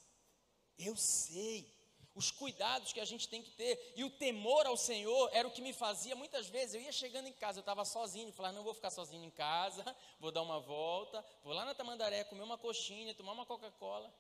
Eu 0.78 0.96
sei 0.96 1.73
os 2.16 2.30
cuidados 2.32 2.94
que 2.94 3.00
a 3.00 3.06
gente 3.06 3.28
tem 3.28 3.42
que 3.42 3.52
ter, 3.52 3.94
e 3.96 4.04
o 4.04 4.10
temor 4.10 4.66
ao 4.66 4.78
Senhor 4.78 5.30
era 5.34 5.48
o 5.48 5.52
que 5.52 5.62
me 5.62 5.74
fazia 5.74 6.16
muitas 6.16 6.48
vezes. 6.48 6.76
Eu 6.76 6.82
ia 6.82 6.92
chegando 6.92 7.28
em 7.28 7.34
casa, 7.34 7.60
eu 7.60 7.62
estava 7.62 7.84
sozinho, 7.86 8.32
falava: 8.32 8.56
não 8.56 8.64
vou 8.64 8.74
ficar 8.74 8.92
sozinho 8.92 9.24
em 9.24 9.32
casa, 9.32 9.84
vou 10.20 10.32
dar 10.32 10.42
uma 10.42 10.60
volta, 10.60 11.26
vou 11.44 11.54
lá 11.54 11.66
na 11.66 11.74
Tamandaré 11.74 12.24
comer 12.26 12.44
uma 12.44 12.58
coxinha, 12.58 13.14
tomar 13.16 13.34
uma 13.34 13.46
Coca-Cola. 13.46 14.14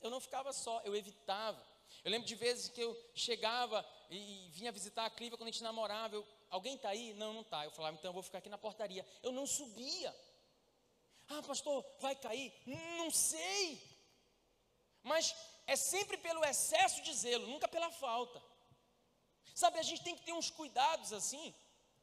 Eu 0.00 0.10
não 0.10 0.20
ficava 0.20 0.52
só, 0.52 0.80
eu 0.84 0.94
evitava. 0.94 1.60
Eu 2.04 2.10
lembro 2.10 2.28
de 2.28 2.34
vezes 2.34 2.68
que 2.68 2.80
eu 2.80 2.96
chegava 3.14 3.84
e 4.10 4.48
vinha 4.52 4.70
visitar 4.70 5.04
a 5.06 5.10
Cliva 5.10 5.36
quando 5.36 5.48
a 5.48 5.52
gente 5.52 5.62
namorava. 5.62 6.14
Eu, 6.14 6.26
Alguém 6.50 6.76
está 6.76 6.90
aí? 6.90 7.12
Não, 7.14 7.32
não 7.32 7.42
está. 7.42 7.64
Eu 7.64 7.70
falava, 7.70 7.96
então 7.96 8.08
eu 8.08 8.14
vou 8.14 8.22
ficar 8.22 8.38
aqui 8.38 8.48
na 8.48 8.58
portaria. 8.58 9.04
Eu 9.22 9.32
não 9.32 9.46
subia. 9.46 10.14
Ah, 11.28 11.42
pastor, 11.42 11.84
vai 12.00 12.16
cair? 12.16 12.52
Não 12.66 13.10
sei. 13.10 13.82
Mas 15.02 15.34
é 15.68 15.76
sempre 15.76 16.16
pelo 16.16 16.42
excesso 16.46 17.02
de 17.02 17.12
zelo, 17.14 17.46
nunca 17.46 17.68
pela 17.68 17.90
falta. 17.90 18.42
Sabe, 19.54 19.78
a 19.78 19.82
gente 19.82 20.02
tem 20.02 20.16
que 20.16 20.22
ter 20.22 20.32
uns 20.32 20.50
cuidados 20.50 21.12
assim. 21.12 21.54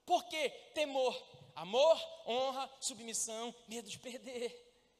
Por 0.06 0.24
quê? 0.26 0.50
Temor, 0.76 1.16
amor, 1.56 2.00
honra, 2.28 2.72
submissão, 2.80 3.54
medo 3.68 3.90
de 3.90 3.98
perder. 3.98 4.50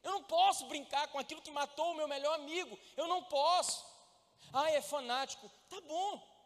Eu 0.02 0.10
não 0.10 0.24
posso 0.24 0.66
brincar 0.66 1.06
com 1.08 1.18
aquilo 1.18 1.42
que 1.42 1.50
matou 1.52 1.92
o 1.92 1.94
meu 1.94 2.08
melhor 2.08 2.34
amigo. 2.34 2.76
Eu 2.96 3.06
não 3.06 3.22
posso. 3.22 3.86
Ah, 4.52 4.68
é 4.72 4.82
fanático. 4.82 5.48
Tá 5.70 5.80
bom. 5.82 6.36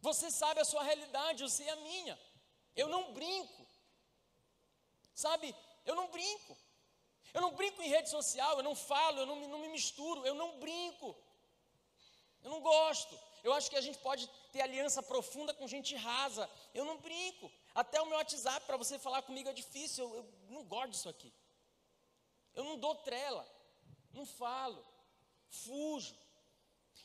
Você 0.00 0.30
sabe 0.30 0.60
a 0.60 0.64
sua 0.64 0.82
realidade, 0.82 1.42
eu 1.42 1.48
sei 1.50 1.68
a 1.68 1.76
minha. 1.76 2.18
Eu 2.74 2.88
não 2.88 3.12
brinco. 3.12 3.66
Sabe, 5.14 5.54
eu 5.84 5.94
não 5.94 6.08
brinco. 6.08 6.56
Eu 7.34 7.40
não 7.40 7.52
brinco 7.52 7.82
em 7.82 7.88
rede 7.88 8.08
social, 8.08 8.56
eu 8.56 8.62
não 8.62 8.74
falo, 8.74 9.20
eu 9.20 9.26
não, 9.26 9.36
não 9.48 9.58
me 9.58 9.68
misturo, 9.68 10.26
eu 10.26 10.34
não 10.34 10.58
brinco. 10.58 11.16
Eu 12.42 12.50
não 12.50 12.60
gosto. 12.60 13.18
Eu 13.42 13.52
acho 13.52 13.70
que 13.70 13.76
a 13.76 13.80
gente 13.80 13.98
pode 13.98 14.28
ter 14.52 14.60
aliança 14.62 15.02
profunda 15.02 15.54
com 15.54 15.66
gente 15.66 15.94
rasa. 15.94 16.48
Eu 16.74 16.84
não 16.84 16.98
brinco. 16.98 17.50
Até 17.74 18.00
o 18.00 18.06
meu 18.06 18.16
WhatsApp 18.16 18.66
para 18.66 18.76
você 18.76 18.98
falar 18.98 19.22
comigo 19.22 19.48
é 19.48 19.52
difícil. 19.52 20.04
Eu, 20.04 20.16
eu 20.16 20.32
não 20.48 20.64
gosto 20.64 20.90
disso 20.90 21.08
aqui. 21.08 21.32
Eu 22.54 22.64
não 22.64 22.78
dou 22.78 22.94
trela. 22.96 23.46
Não 24.12 24.26
falo. 24.26 24.84
Fujo. 25.48 26.16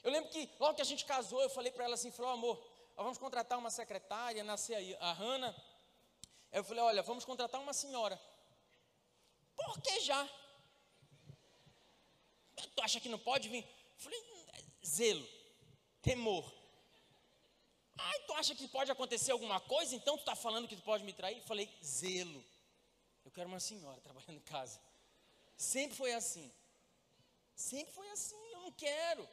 Eu 0.04 0.12
lembro 0.12 0.30
que 0.32 0.50
logo 0.60 0.76
que 0.76 0.82
a 0.82 0.86
gente 0.86 1.06
casou, 1.06 1.42
eu 1.42 1.50
falei 1.50 1.72
para 1.72 1.86
ela 1.86 1.94
assim, 1.94 2.12
falou, 2.12 2.32
amor, 2.32 2.62
vamos 2.96 3.18
contratar 3.18 3.58
uma 3.58 3.70
secretária, 3.70 4.44
nascer 4.44 4.76
aí 4.76 4.98
a 5.00 5.14
Hanna. 5.14 5.56
Eu 6.52 6.64
falei, 6.64 6.84
olha, 6.84 7.02
vamos 7.02 7.24
contratar 7.24 7.62
uma 7.62 7.74
senhora. 7.74 8.20
Por 9.56 9.82
que 9.82 10.00
já? 10.02 10.28
Tu 12.76 12.82
acha 12.82 13.00
que 13.00 13.10
não 13.10 13.20
pode 13.20 13.50
vir? 13.50 13.66
Falei, 13.98 14.22
zelo, 14.86 15.28
temor. 16.02 16.52
Ai, 17.98 18.20
tu 18.22 18.34
acha 18.34 18.56
que 18.56 18.68
pode 18.68 18.92
acontecer 18.92 19.32
alguma 19.32 19.60
coisa, 19.60 19.96
então 19.96 20.18
tu 20.18 20.22
está 20.22 20.36
falando 20.36 20.68
que 20.68 20.76
tu 20.76 20.82
pode 20.82 21.04
me 21.04 21.14
trair? 21.14 21.42
Falei, 21.44 21.70
zelo. 21.84 22.44
Eu 23.24 23.32
quero 23.32 23.48
uma 23.48 23.60
senhora 23.60 24.00
trabalhando 24.02 24.38
em 24.38 24.40
casa. 24.40 24.80
Sempre 25.56 25.96
foi 25.96 26.14
assim. 26.14 26.52
Sempre 27.56 27.94
foi 27.94 28.10
assim, 28.10 28.52
eu 28.54 28.62
não 28.62 28.72
quero. 28.72 29.28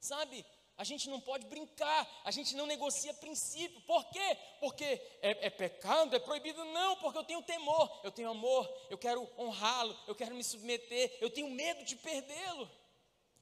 Sabe, 0.00 0.44
a 0.78 0.84
gente 0.84 1.08
não 1.08 1.18
pode 1.20 1.46
brincar, 1.46 2.06
a 2.22 2.30
gente 2.30 2.54
não 2.54 2.66
negocia 2.66 3.14
princípio. 3.14 3.80
Por 3.82 4.04
quê? 4.06 4.38
Porque 4.60 4.84
é, 4.84 5.46
é, 5.46 5.50
pecado, 5.50 6.14
é 6.14 6.18
proibido? 6.18 6.62
Não, 6.66 6.96
porque 6.96 7.18
eu 7.18 7.24
tenho 7.24 7.42
temor, 7.42 8.00
eu 8.04 8.10
tenho 8.10 8.30
amor, 8.30 8.70
eu 8.90 8.98
quero 8.98 9.26
honrá-lo, 9.38 9.98
eu 10.06 10.14
quero 10.14 10.34
me 10.34 10.44
submeter, 10.44 11.16
eu 11.20 11.30
tenho 11.30 11.50
medo 11.50 11.82
de 11.84 11.96
perdê-lo. 11.96 12.70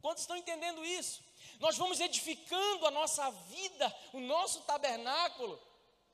Quantos 0.01 0.22
estão 0.22 0.37
entendendo 0.37 0.85
isso? 0.85 1.24
Nós 1.59 1.76
vamos 1.76 1.99
edificando 1.99 2.87
a 2.87 2.91
nossa 2.91 3.28
vida, 3.30 3.97
o 4.12 4.20
nosso 4.20 4.61
tabernáculo, 4.62 5.61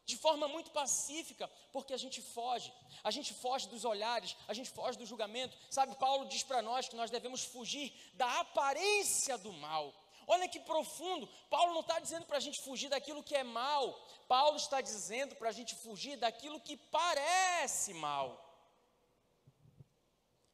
de 0.07 0.17
forma 0.17 0.49
muito 0.49 0.71
pacífica, 0.71 1.49
porque 1.71 1.93
a 1.93 1.99
gente 1.99 2.23
foge, 2.23 2.73
a 3.05 3.11
gente 3.11 3.35
foge 3.35 3.69
dos 3.69 3.85
olhares, 3.85 4.35
a 4.49 4.55
gente 4.55 4.71
foge 4.71 4.97
do 4.97 5.05
julgamento. 5.05 5.57
Sabe, 5.71 5.95
Paulo 5.97 6.27
diz 6.27 6.43
para 6.43 6.63
nós 6.63 6.89
que 6.89 6.97
nós 6.97 7.11
devemos 7.11 7.45
fugir 7.45 7.93
da 8.15 8.41
aparência 8.41 9.37
do 9.37 9.53
mal 9.53 9.95
Olha 10.33 10.49
que 10.49 10.61
profundo. 10.61 11.27
Paulo 11.49 11.75
não 11.75 11.81
está 11.81 11.99
dizendo 11.99 12.25
para 12.25 12.37
a 12.37 12.41
gente 12.47 12.61
fugir 12.61 12.89
daquilo 12.89 13.21
que 13.29 13.35
é 13.35 13.43
mal. 13.43 13.85
Paulo 14.29 14.57
está 14.57 14.81
dizendo 14.81 15.35
para 15.35 15.49
a 15.49 15.53
gente 15.53 15.75
fugir 15.75 16.17
daquilo 16.17 16.61
que 16.61 16.77
parece 16.77 17.93
mal. 17.95 18.29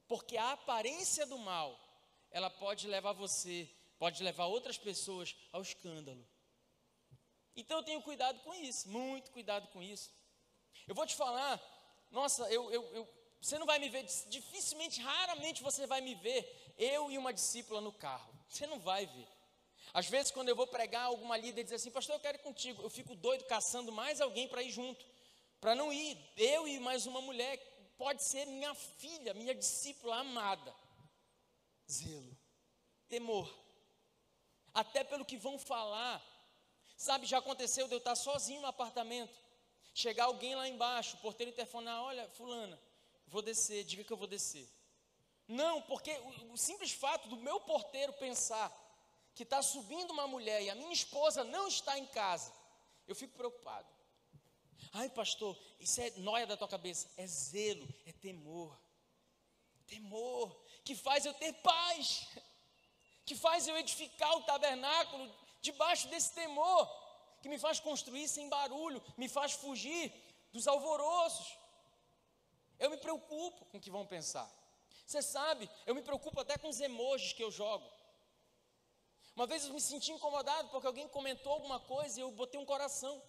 Porque 0.08 0.38
a 0.38 0.52
aparência 0.52 1.26
do 1.26 1.36
mal, 1.36 1.78
ela 2.30 2.48
pode 2.48 2.86
levar 2.86 3.12
você, 3.12 3.68
pode 3.98 4.22
levar 4.22 4.46
outras 4.46 4.78
pessoas 4.78 5.36
ao 5.52 5.60
escândalo. 5.60 6.26
Então 7.54 7.76
eu 7.76 7.84
tenho 7.84 8.00
cuidado 8.00 8.40
com 8.44 8.54
isso, 8.54 8.88
muito 8.88 9.30
cuidado 9.30 9.68
com 9.68 9.82
isso. 9.82 10.10
Eu 10.88 10.94
vou 10.94 11.06
te 11.06 11.14
falar, 11.14 11.60
nossa, 12.10 12.50
eu, 12.50 12.72
eu, 12.72 12.82
eu, 12.94 13.08
você 13.42 13.58
não 13.58 13.66
vai 13.66 13.78
me 13.78 13.90
ver, 13.90 14.04
dificilmente, 14.28 15.02
raramente 15.02 15.62
você 15.62 15.86
vai 15.86 16.00
me 16.00 16.14
ver, 16.14 16.74
eu 16.78 17.10
e 17.10 17.18
uma 17.18 17.34
discípula 17.34 17.82
no 17.82 17.92
carro. 17.92 18.32
Você 18.48 18.66
não 18.66 18.78
vai 18.78 19.04
ver. 19.04 19.36
Às 19.97 20.11
vezes, 20.11 20.30
quando 20.30 20.51
eu 20.51 20.55
vou 20.55 20.66
pregar, 20.66 21.05
alguma 21.05 21.38
líder 21.38 21.64
diz 21.64 21.72
assim, 21.72 21.90
pastor, 21.90 22.16
eu 22.16 22.20
quero 22.20 22.36
ir 22.36 22.42
contigo. 22.42 22.82
Eu 22.82 22.90
fico 22.90 23.14
doido 23.14 23.44
caçando 23.44 23.90
mais 23.90 24.20
alguém 24.20 24.47
para 24.47 24.62
ir 24.62 24.70
junto. 24.70 25.03
Para 25.59 25.74
não 25.74 25.90
ir, 25.90 26.18
eu 26.36 26.68
e 26.68 26.78
mais 26.78 27.07
uma 27.07 27.22
mulher, 27.22 27.57
pode 27.97 28.22
ser 28.22 28.44
minha 28.44 28.74
filha, 28.74 29.32
minha 29.32 29.55
discípula 29.55 30.18
amada. 30.18 30.76
Zelo, 31.90 32.36
temor, 33.09 33.51
até 34.74 35.03
pelo 35.03 35.24
que 35.24 35.38
vão 35.38 35.59
falar. 35.59 36.22
Sabe, 36.94 37.24
já 37.24 37.38
aconteceu 37.38 37.88
de 37.88 37.94
eu 37.94 37.99
estar 37.99 38.16
sozinho 38.16 38.61
no 38.61 38.66
apartamento, 38.66 39.40
chegar 39.94 40.24
alguém 40.24 40.55
lá 40.55 40.68
embaixo, 40.68 41.16
o 41.16 41.20
porteiro 41.20 41.53
interfonar: 41.53 42.03
olha, 42.03 42.28
Fulana, 42.32 42.78
vou 43.28 43.40
descer, 43.40 43.82
diga 43.82 44.05
que 44.05 44.12
eu 44.12 44.18
vou 44.18 44.28
descer. 44.28 44.68
Não, 45.49 45.80
porque 45.80 46.12
o, 46.12 46.53
o 46.53 46.59
simples 46.59 46.92
fato 46.92 47.30
do 47.30 47.38
meu 47.38 47.59
porteiro 47.61 48.12
pensar 48.12 48.84
que 49.37 49.43
está 49.43 49.62
subindo 49.62 50.12
uma 50.12 50.26
mulher 50.26 50.62
e 50.62 50.70
a 50.70 50.74
minha 50.74 50.95
esposa 50.95 51.45
não 51.45 51.68
está 51.68 51.99
em 51.99 52.07
casa, 52.07 52.51
eu 53.07 53.14
fico 53.14 53.37
preocupado. 53.37 53.87
Ai, 54.95 55.11
pastor, 55.11 55.55
isso 55.78 56.01
é 56.01 56.11
noia 56.16 56.47
da 56.47 56.57
tua 56.57 56.66
cabeça. 56.66 57.11
É 57.18 57.26
zelo, 57.26 57.87
é 58.07 58.12
temor. 58.12 58.74
Temor 59.87 60.59
que 60.82 60.95
faz 60.95 61.26
eu 61.26 61.34
ter 61.34 61.53
paz, 61.55 62.26
que 63.26 63.34
faz 63.34 63.68
eu 63.68 63.76
edificar 63.76 64.32
o 64.37 64.43
tabernáculo 64.45 65.30
debaixo 65.61 66.09
desse 66.09 66.32
temor, 66.32 66.89
que 67.43 67.49
me 67.49 67.59
faz 67.59 67.78
construir 67.78 68.26
sem 68.28 68.49
barulho, 68.49 69.03
me 69.18 69.28
faz 69.28 69.53
fugir 69.53 70.12
dos 70.51 70.66
alvoroços. 70.66 71.59
Eu 72.78 72.89
me 72.89 72.97
preocupo 72.97 73.66
com 73.66 73.76
o 73.76 73.80
que 73.80 73.91
vão 73.91 74.07
pensar. 74.07 74.51
Você 75.05 75.20
sabe, 75.20 75.68
eu 75.84 75.95
me 75.95 76.03
preocupo 76.03 76.41
até 76.41 76.57
com 76.57 76.68
os 76.68 76.80
emojis 76.80 77.34
que 77.34 77.45
eu 77.45 77.51
jogo. 77.51 77.95
Uma 79.37 79.47
vez 79.47 79.66
eu 79.66 79.74
me 79.74 79.80
senti 79.82 80.11
incomodado 80.12 80.70
porque 80.70 80.87
alguém 80.87 81.07
comentou 81.09 81.53
alguma 81.53 81.78
coisa 81.78 82.18
e 82.18 82.22
eu 82.22 82.30
botei 82.30 82.59
um 82.59 82.64
coração. 82.64 83.22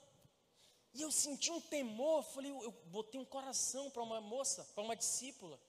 E 0.93 1.01
eu 1.01 1.11
senti 1.11 1.51
um 1.51 1.59
temor, 1.59 2.23
falei, 2.23 2.49
eu, 2.49 2.71
botei 2.85 3.19
um 3.19 3.25
coração 3.25 3.91
para 3.91 4.01
uma 4.01 4.21
moça, 4.21 4.63
para 4.73 4.81
uma 4.83 4.95
discípula. 4.95 5.59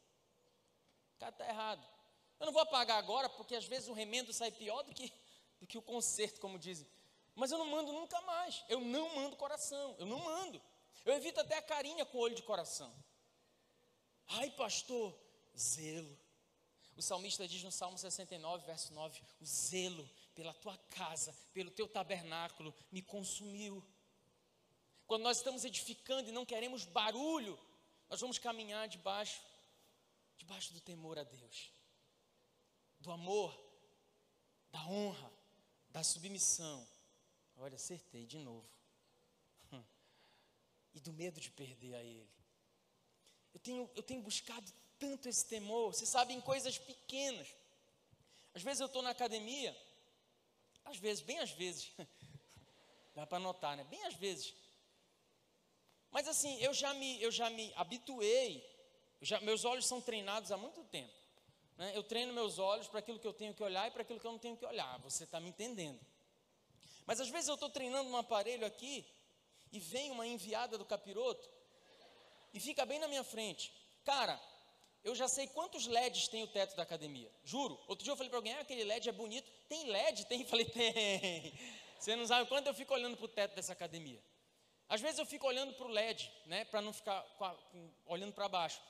O 1.17 1.19
cara 1.19 1.33
está 1.33 1.49
errado. 1.49 1.85
Eu 2.39 2.47
não 2.47 2.53
vou 2.53 2.63
apagar 2.63 2.99
agora, 2.99 3.29
porque 3.29 3.57
às 3.57 3.65
vezes 3.65 3.89
o 3.89 3.93
remendo 3.93 4.33
sai 4.33 4.53
pior 4.53 4.85
do 4.85 4.95
que, 4.95 5.13
do 5.61 5.67
que 5.67 5.77
o 5.77 5.83
conserto, 5.83 6.41
como 6.41 6.57
dizem. 6.57 6.87
Mas 7.35 7.51
eu 7.51 7.59
não 7.59 7.67
mando 7.67 7.93
nunca 7.93 8.21
mais. 8.21 8.65
Eu 8.69 8.81
não 8.81 9.13
mando 9.17 9.35
coração, 9.37 9.97
eu 9.99 10.07
não 10.07 10.21
mando. 10.21 10.63
Eu 11.05 11.15
evito 11.15 11.41
até 11.41 11.57
a 11.57 11.63
carinha 11.63 12.07
com 12.07 12.17
olho 12.17 12.37
de 12.37 12.43
coração. 12.43 12.95
Ai, 14.29 14.51
pastor, 14.53 15.19
zelo. 15.59 16.17
O 16.99 17.03
salmista 17.03 17.47
diz 17.47 17.63
no 17.63 17.71
Salmo 17.71 17.97
69, 17.97 18.67
verso 18.67 18.93
9: 18.93 19.23
O 19.41 19.47
zelo 19.47 20.11
pela 20.35 20.53
tua 20.53 20.77
casa, 20.91 21.33
pelo 21.53 21.71
teu 21.71 21.87
tabernáculo, 21.87 22.75
me 22.91 23.01
consumiu. 23.01 23.81
Quando 25.07 25.23
nós 25.23 25.37
estamos 25.37 25.65
edificando 25.65 26.29
e 26.29 26.33
não 26.33 26.45
queremos 26.45 26.85
barulho, 26.85 27.57
nós 28.11 28.21
vamos 28.21 28.37
caminhar 28.37 28.89
debaixo, 28.89 29.41
debaixo 30.37 30.73
do 30.73 30.81
temor 30.81 31.17
a 31.21 31.23
Deus, 31.23 31.73
do 32.99 33.13
amor, 33.13 33.57
da 34.73 34.85
honra, 34.89 35.33
da 35.91 36.03
submissão. 36.03 36.85
Olha, 37.59 37.77
acertei 37.77 38.27
de 38.27 38.39
novo. 38.39 38.69
E 40.95 41.01
do 41.01 41.13
medo 41.13 41.39
de 41.41 41.51
perder 41.53 41.95
a 41.95 42.03
Ele. 42.03 42.29
Eu 43.55 43.61
tenho, 43.61 43.89
eu 43.95 44.03
tenho 44.03 44.21
buscado 44.21 44.73
tanto 44.99 45.29
esse 45.29 45.47
temor, 45.47 45.95
você 45.95 46.07
sabe, 46.07 46.35
em 46.35 46.41
coisas 46.41 46.79
pequenas. 46.79 47.49
Às 48.55 48.63
vezes 48.63 48.81
eu 48.81 48.87
estou 48.87 49.03
na 49.03 49.11
academia, 49.11 49.77
às 50.85 50.97
vezes, 50.99 51.23
bem 51.23 51.39
às 51.39 51.51
vezes, 51.51 51.93
dá 53.15 53.27
para 53.27 53.39
notar, 53.39 53.77
né? 53.77 53.85
Bem 53.85 54.05
às 54.05 54.15
vezes, 54.15 54.55
mas 56.11 56.27
assim, 56.27 56.59
eu 56.61 56.73
já 56.73 56.93
me, 56.95 57.21
eu 57.23 57.31
já 57.31 57.51
me 57.51 57.73
habituei, 57.77 58.65
já, 59.21 59.41
meus 59.41 59.65
olhos 59.65 59.87
são 59.87 60.01
treinados 60.01 60.51
há 60.51 60.57
muito 60.57 60.83
tempo. 60.85 61.13
Né? 61.77 61.93
Eu 61.95 62.03
treino 62.03 62.33
meus 62.33 62.59
olhos 62.59 62.89
para 62.89 63.01
aquilo 63.01 63.19
que 63.19 63.27
eu 63.27 63.33
tenho 63.33 63.55
que 63.55 63.63
olhar 63.63 63.87
e 63.89 63.91
para 63.91 64.03
aquilo 64.03 64.19
que 64.19 64.27
eu 64.27 64.33
não 64.33 64.39
tenho 64.39 64.57
que 64.57 64.65
olhar. 64.65 64.99
Você 65.01 65.25
está 65.25 65.39
me 65.39 65.49
entendendo? 65.49 66.01
Mas 67.07 67.21
às 67.21 67.29
vezes 67.29 67.49
eu 67.49 67.55
estou 67.55 67.71
treinando 67.71 68.09
um 68.11 68.17
aparelho 68.17 68.67
aqui 68.67 69.07
e 69.71 69.79
vem 69.79 70.11
uma 70.11 70.27
enviada 70.27 70.77
do 70.77 70.85
capiroto 70.85 71.49
e 72.53 72.61
fica 72.61 72.85
bem 72.85 72.99
na 72.99 73.09
minha 73.09 73.25
frente. 73.25 73.73
Cara, 74.05 74.41
eu 75.09 75.15
já 75.15 75.27
sei 75.27 75.47
quantos 75.47 75.87
LEDs 75.87 76.29
tem 76.29 76.43
o 76.43 76.47
teto 76.47 76.77
da 76.77 76.83
academia. 76.83 77.31
Juro. 77.45 77.79
Outro 77.87 78.05
dia 78.05 78.13
eu 78.13 78.17
falei 78.17 78.29
para 78.29 78.39
alguém, 78.39 78.53
ah, 78.55 78.61
aquele 78.61 78.85
LED 78.85 79.09
é 79.09 79.13
bonito. 79.13 79.51
Tem 79.69 79.85
LED? 79.87 80.27
Tem? 80.27 80.43
Eu 80.43 80.47
falei, 80.47 80.67
tem. 80.67 81.53
Você 81.99 82.15
não 82.15 82.27
sabe 82.27 82.49
quanto 82.49 82.69
eu 82.69 82.75
fico 82.75 82.95
olhando 82.95 83.17
para 83.17 83.25
o 83.25 83.29
teto 83.29 83.57
dessa 83.57 83.73
academia. 83.73 84.23
Às 84.89 85.01
vezes 85.01 85.19
eu 85.19 85.27
fico 85.27 85.47
olhando 85.47 85.75
para 85.75 85.87
o 85.87 85.89
LED, 85.89 86.31
né, 86.47 86.65
para 86.65 86.81
não 86.81 86.93
ficar 86.93 87.27
a, 87.41 87.57
olhando 88.07 88.33
para 88.33 88.49
baixo. 88.49 88.81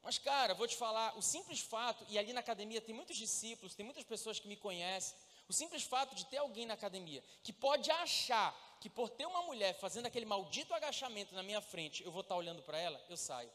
Mas, 0.00 0.16
cara, 0.16 0.54
vou 0.54 0.68
te 0.68 0.76
falar, 0.76 1.18
o 1.18 1.22
simples 1.22 1.60
fato, 1.60 2.06
e 2.08 2.16
ali 2.16 2.32
na 2.32 2.38
academia 2.38 2.80
tem 2.80 2.94
muitos 2.94 3.16
discípulos, 3.16 3.74
tem 3.74 3.84
muitas 3.84 4.04
pessoas 4.04 4.38
que 4.38 4.46
me 4.46 4.54
conhecem, 4.56 5.16
o 5.48 5.52
simples 5.52 5.82
fato 5.82 6.14
de 6.14 6.24
ter 6.26 6.36
alguém 6.36 6.66
na 6.66 6.74
academia 6.74 7.22
que 7.42 7.52
pode 7.52 7.90
achar 7.90 8.54
que 8.80 8.88
por 8.88 9.10
ter 9.10 9.26
uma 9.26 9.42
mulher 9.42 9.74
fazendo 9.74 10.06
aquele 10.06 10.24
maldito 10.24 10.72
agachamento 10.72 11.34
na 11.34 11.42
minha 11.42 11.60
frente, 11.60 12.04
eu 12.04 12.12
vou 12.12 12.20
estar 12.20 12.36
olhando 12.36 12.62
para 12.62 12.78
ela, 12.78 13.04
eu 13.08 13.16
saio. 13.16 13.50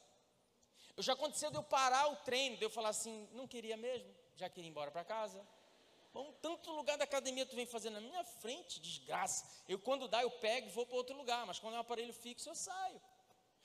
Eu 0.97 1.03
já 1.03 1.13
aconteceu 1.13 1.49
de 1.49 1.57
eu 1.57 1.63
parar 1.63 2.07
o 2.09 2.15
treino, 2.17 2.57
de 2.57 2.63
eu 2.63 2.69
falar 2.69 2.89
assim, 2.89 3.27
não 3.33 3.47
queria 3.47 3.77
mesmo, 3.77 4.13
já 4.35 4.49
queria 4.49 4.67
ir 4.67 4.71
embora 4.71 4.91
para 4.91 5.03
casa. 5.03 5.45
Bom, 6.13 6.31
tanto 6.41 6.71
lugar 6.71 6.97
da 6.97 7.05
academia 7.05 7.45
tu 7.45 7.55
vem 7.55 7.65
fazer 7.65 7.89
na 7.89 8.01
minha 8.01 8.23
frente, 8.23 8.81
desgraça. 8.81 9.49
Eu 9.67 9.79
quando 9.79 10.07
dá, 10.07 10.21
eu 10.21 10.31
pego 10.31 10.67
e 10.67 10.71
vou 10.71 10.85
para 10.85 10.97
outro 10.97 11.15
lugar, 11.15 11.45
mas 11.45 11.57
quando 11.57 11.75
é 11.75 11.77
um 11.77 11.81
aparelho 11.81 12.13
fixo, 12.13 12.49
eu 12.49 12.55
saio. 12.55 13.01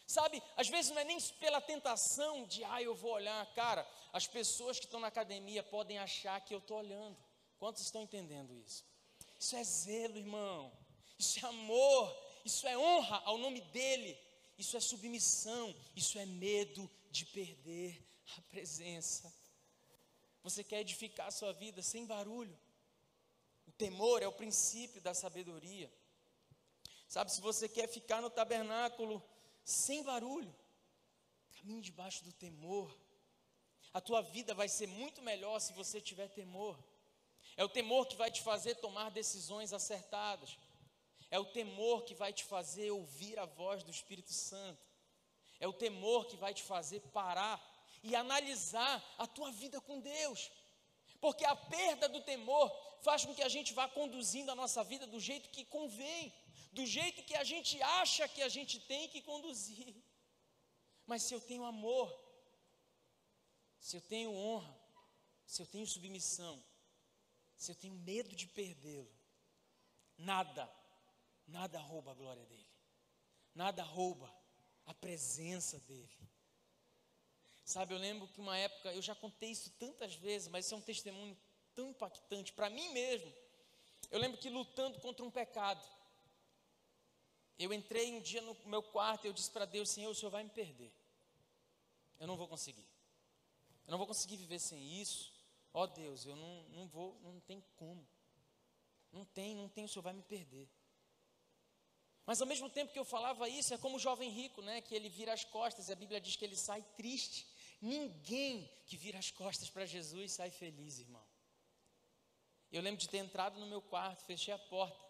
Sabe, 0.07 0.41
às 0.57 0.68
vezes 0.68 0.93
não 0.93 1.01
é 1.01 1.05
nem 1.05 1.20
pela 1.41 1.61
tentação 1.61 2.45
de, 2.45 2.62
ah, 2.62 2.81
eu 2.81 2.95
vou 2.95 3.12
olhar, 3.12 3.45
cara, 3.55 3.85
as 4.12 4.27
pessoas 4.27 4.79
que 4.79 4.85
estão 4.85 5.01
na 5.01 5.09
academia 5.09 5.64
podem 5.64 5.99
achar 5.99 6.41
que 6.41 6.55
eu 6.55 6.59
estou 6.59 6.79
olhando. 6.79 7.16
Quantos 7.59 7.83
estão 7.83 8.03
entendendo 8.03 8.55
isso? 8.55 8.85
Isso 9.39 9.57
é 9.57 9.64
zelo, 9.64 10.16
irmão. 10.16 10.72
Isso 11.18 11.45
é 11.45 11.49
amor. 11.49 12.16
Isso 12.45 12.66
é 12.68 12.79
honra 12.79 13.20
ao 13.24 13.39
nome 13.39 13.61
dEle. 13.61 14.16
Isso 14.59 14.76
é 14.76 14.80
submissão. 14.80 15.74
Isso 15.94 16.18
é 16.18 16.26
medo 16.26 16.90
de 17.11 17.24
perder 17.26 18.02
a 18.36 18.40
presença 18.42 19.32
você 20.46 20.62
quer 20.62 20.80
edificar 20.80 21.26
a 21.26 21.32
sua 21.32 21.52
vida 21.52 21.82
sem 21.82 22.07
barulho. 22.07 22.57
O 23.66 23.72
temor 23.72 24.22
é 24.22 24.28
o 24.28 24.32
princípio 24.32 25.00
da 25.00 25.12
sabedoria. 25.12 25.92
Sabe, 27.09 27.32
se 27.32 27.40
você 27.40 27.68
quer 27.68 27.88
ficar 27.88 28.22
no 28.22 28.30
tabernáculo 28.30 29.20
sem 29.64 30.04
barulho, 30.04 30.54
caminhe 31.57 31.82
debaixo 31.82 32.22
do 32.22 32.32
temor. 32.32 32.96
A 33.92 34.00
tua 34.00 34.22
vida 34.22 34.54
vai 34.54 34.68
ser 34.68 34.86
muito 34.86 35.20
melhor 35.20 35.59
se 35.59 35.72
você 35.72 36.00
tiver 36.00 36.28
temor. 36.28 36.78
É 37.57 37.64
o 37.64 37.68
temor 37.68 38.07
que 38.07 38.14
vai 38.14 38.30
te 38.30 38.40
fazer 38.40 38.76
tomar 38.76 39.11
decisões 39.11 39.72
acertadas. 39.72 40.57
É 41.31 41.39
o 41.39 41.45
temor 41.45 42.05
que 42.05 42.14
vai 42.14 42.33
te 42.33 42.45
fazer 42.45 42.91
ouvir 42.91 43.39
a 43.39 43.45
voz 43.45 43.83
do 43.83 43.91
Espírito 43.91 44.33
Santo. 44.33 44.87
É 45.59 45.66
o 45.66 45.72
temor 45.72 46.27
que 46.27 46.37
vai 46.37 46.55
te 46.55 46.62
fazer 46.62 47.01
parar 47.12 47.61
e 48.03 48.14
analisar 48.14 49.03
a 49.18 49.27
tua 49.27 49.51
vida 49.51 49.81
com 49.81 50.01
Deus. 50.01 50.51
Porque 51.20 51.45
a 51.45 51.57
perda 51.57 52.09
do 52.09 52.20
temor 52.20 52.70
faz 53.03 53.24
com 53.24 53.35
que 53.35 53.43
a 53.43 53.49
gente 53.49 53.72
vá 53.72 53.89
conduzindo 53.89 54.51
a 54.51 54.55
nossa 54.55 54.85
vida 54.85 55.07
do 55.07 55.18
jeito 55.18 55.51
que 55.51 55.64
convém, 55.64 56.33
do 56.72 56.85
jeito 56.87 57.22
que 57.22 57.35
a 57.35 57.45
gente 57.45 57.81
acha 57.83 58.29
que 58.29 58.43
a 58.43 58.49
gente 58.49 58.79
tem 58.81 59.09
que 59.09 59.22
conduzir. 59.22 59.95
Mas 61.07 61.22
se 61.22 61.35
eu 61.35 61.41
tenho 61.41 61.64
amor, 61.64 62.09
se 63.81 63.97
eu 63.97 64.01
tenho 64.01 64.33
honra, 64.33 64.77
se 65.47 65.62
eu 65.62 65.66
tenho 65.66 65.87
submissão, 65.87 66.62
se 67.57 67.70
eu 67.70 67.77
tenho 67.77 67.95
medo 67.95 68.35
de 68.35 68.47
perdê-lo, 68.47 69.11
nada, 70.18 70.68
nada 71.47 71.78
rouba 71.78 72.12
a 72.12 72.14
glória 72.14 72.44
dele, 72.47 72.66
nada 73.55 73.82
rouba 73.82 74.32
a 74.84 74.94
presença 74.94 75.78
dele. 75.80 76.11
Sabe, 77.64 77.92
eu 77.92 77.99
lembro 77.99 78.28
que 78.28 78.40
uma 78.40 78.57
época, 78.57 78.92
eu 78.92 79.03
já 79.03 79.14
contei 79.14 79.51
isso 79.51 79.70
tantas 79.70 80.14
vezes, 80.14 80.47
mas 80.49 80.64
isso 80.64 80.74
é 80.74 80.78
um 80.78 80.82
testemunho 80.82 81.36
tão 81.74 81.90
impactante 81.90 82.53
para 82.53 82.70
mim 82.70 82.92
mesmo. 82.92 83.32
Eu 84.11 84.20
lembro 84.20 84.38
que 84.38 84.49
lutando 84.49 85.01
contra 85.01 85.24
um 85.24 85.30
pecado, 85.30 85.84
eu 87.59 87.72
entrei 87.72 88.12
um 88.12 88.20
dia 88.20 88.40
no 88.40 88.55
meu 88.66 88.82
quarto 88.82 89.24
e 89.24 89.28
eu 89.28 89.32
disse 89.32 89.51
para 89.51 89.64
Deus: 89.64 89.90
Senhor, 89.90 90.11
o 90.11 90.14
Senhor 90.14 90.30
vai 90.30 90.44
me 90.44 90.51
perder. 90.51 90.92
Eu 92.20 92.26
não 92.26 92.36
vou 92.36 92.47
conseguir. 92.47 92.86
Eu 93.86 93.90
não 93.90 93.99
vou 93.99 94.07
conseguir 94.07 94.36
viver 94.36 94.59
sem 94.59 95.01
isso. 95.01 95.32
Ó 95.72 95.82
oh, 95.82 95.86
Deus, 95.86 96.24
eu 96.24 96.36
não, 96.36 96.62
não 96.70 96.86
vou, 96.86 97.18
não 97.20 97.40
tem 97.40 97.62
como. 97.76 98.07
Não 99.12 99.24
tem, 99.24 99.55
não 99.55 99.68
tem, 99.68 99.84
o 99.84 99.88
Senhor 99.88 100.03
vai 100.03 100.12
me 100.12 100.22
perder. 100.22 100.68
Mas 102.27 102.41
ao 102.41 102.47
mesmo 102.47 102.68
tempo 102.68 102.93
que 102.93 102.99
eu 102.99 103.05
falava 103.05 103.49
isso, 103.49 103.72
é 103.72 103.79
como 103.79 103.97
o 103.97 104.01
jovem 104.01 104.29
rico, 104.29 104.61
né? 104.61 104.81
Que 104.81 104.95
ele 104.95 105.09
vira 105.09 105.33
as 105.33 105.45
costas, 105.45 105.89
e 105.89 105.93
a 105.93 105.97
Bíblia 105.97 106.20
diz 106.20 106.35
que 106.35 106.45
ele 106.45 106.57
sai 106.57 106.83
triste. 106.97 107.47
Ninguém 107.81 108.68
que 108.85 108.97
vira 108.97 109.18
as 109.18 109.31
costas 109.31 109.70
para 109.70 109.87
Jesus 109.87 110.33
sai 110.33 110.51
feliz, 110.51 110.99
irmão. 110.99 111.24
Eu 112.72 112.83
lembro 112.83 113.01
de 113.01 113.09
ter 113.09 113.18
entrado 113.18 113.61
no 113.61 113.66
meu 113.66 113.81
quarto, 113.81 114.24
fechei 114.24 114.53
a 114.53 114.59
porta. 114.59 115.07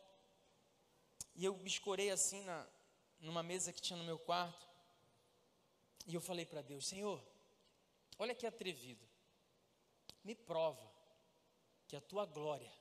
E 1.35 1.45
eu 1.45 1.57
me 1.57 1.69
escorei 1.69 2.11
assim 2.11 2.43
na, 2.43 2.69
numa 3.19 3.43
mesa 3.43 3.73
que 3.73 3.81
tinha 3.81 3.97
no 3.97 4.05
meu 4.05 4.19
quarto. 4.19 4.67
E 6.07 6.15
eu 6.15 6.21
falei 6.21 6.45
para 6.45 6.61
Deus: 6.61 6.87
Senhor, 6.87 7.23
olha 8.19 8.35
que 8.35 8.47
atrevido. 8.47 9.07
Me 10.23 10.35
prova 10.35 10.93
que 11.87 11.97
a 11.97 12.01
tua 12.01 12.27
glória 12.27 12.73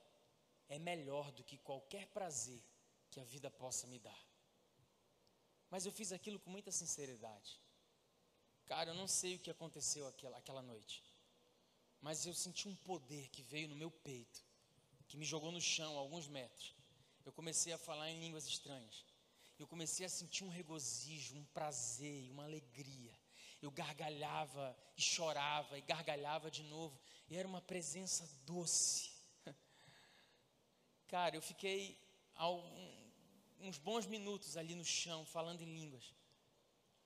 é 0.68 0.78
melhor 0.78 1.30
do 1.32 1.44
que 1.44 1.56
qualquer 1.58 2.06
prazer 2.08 2.62
que 3.10 3.20
a 3.20 3.24
vida 3.24 3.50
possa 3.50 3.86
me 3.86 3.98
dar. 3.98 4.25
Mas 5.76 5.84
eu 5.84 5.92
fiz 5.92 6.10
aquilo 6.10 6.38
com 6.40 6.48
muita 6.48 6.72
sinceridade. 6.72 7.60
Cara, 8.64 8.92
eu 8.92 8.94
não 8.94 9.06
sei 9.06 9.36
o 9.36 9.38
que 9.38 9.50
aconteceu 9.50 10.06
aquela, 10.06 10.38
aquela 10.38 10.62
noite, 10.62 11.04
mas 12.00 12.24
eu 12.24 12.32
senti 12.32 12.66
um 12.66 12.74
poder 12.76 13.28
que 13.28 13.42
veio 13.42 13.68
no 13.68 13.76
meu 13.76 13.90
peito, 13.90 14.42
que 15.06 15.18
me 15.18 15.26
jogou 15.26 15.52
no 15.52 15.60
chão 15.60 15.94
a 15.94 16.00
alguns 16.00 16.28
metros. 16.28 16.74
Eu 17.26 17.30
comecei 17.30 17.74
a 17.74 17.78
falar 17.78 18.08
em 18.08 18.18
línguas 18.18 18.46
estranhas. 18.46 19.04
Eu 19.58 19.66
comecei 19.66 20.06
a 20.06 20.08
sentir 20.08 20.44
um 20.44 20.48
regozijo, 20.48 21.36
um 21.36 21.44
prazer, 21.44 22.30
uma 22.30 22.44
alegria. 22.44 23.14
Eu 23.60 23.70
gargalhava 23.70 24.74
e 24.96 25.02
chorava 25.02 25.76
e 25.76 25.82
gargalhava 25.82 26.50
de 26.50 26.62
novo. 26.62 26.98
E 27.28 27.36
era 27.36 27.46
uma 27.46 27.60
presença 27.60 28.26
doce. 28.46 29.10
Cara, 31.06 31.36
eu 31.36 31.42
fiquei 31.42 32.00
uns 33.60 33.78
bons 33.78 34.06
minutos 34.06 34.56
ali 34.56 34.74
no 34.74 34.84
chão, 34.84 35.24
falando 35.24 35.60
em 35.62 35.74
línguas. 35.74 36.14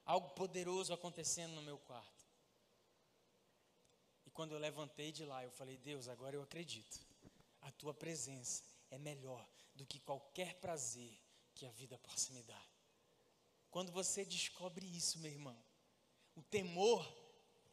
Algo 0.04 0.30
poderoso 0.30 0.92
acontecendo 0.92 1.54
no 1.54 1.62
meu 1.62 1.78
quarto. 1.78 2.26
E 4.26 4.30
quando 4.30 4.52
eu 4.52 4.58
levantei 4.58 5.12
de 5.12 5.24
lá, 5.24 5.42
eu 5.44 5.50
falei: 5.50 5.76
Deus, 5.76 6.08
agora 6.08 6.36
eu 6.36 6.42
acredito. 6.42 7.00
A 7.60 7.70
tua 7.72 7.92
presença 7.92 8.62
é 8.90 8.98
melhor 8.98 9.46
do 9.74 9.86
que 9.86 10.00
qualquer 10.00 10.54
prazer 10.54 11.12
que 11.54 11.66
a 11.66 11.70
vida 11.70 11.98
possa 11.98 12.32
me 12.32 12.42
dar. 12.42 12.68
Quando 13.70 13.92
você 13.92 14.24
descobre 14.24 14.84
isso, 14.86 15.18
meu 15.18 15.30
irmão, 15.30 15.56
o 16.34 16.42
temor 16.42 17.06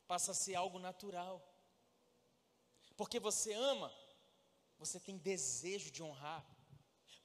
passa 0.07 0.32
a 0.32 0.36
ser 0.36 0.55
algo 0.55 0.80
natural. 0.80 1.43
Porque 2.95 3.19
você 3.19 3.53
ama, 3.53 3.93
você 4.78 4.99
tem 4.99 5.17
desejo 5.17 5.91
de 5.91 6.03
honrar. 6.03 6.45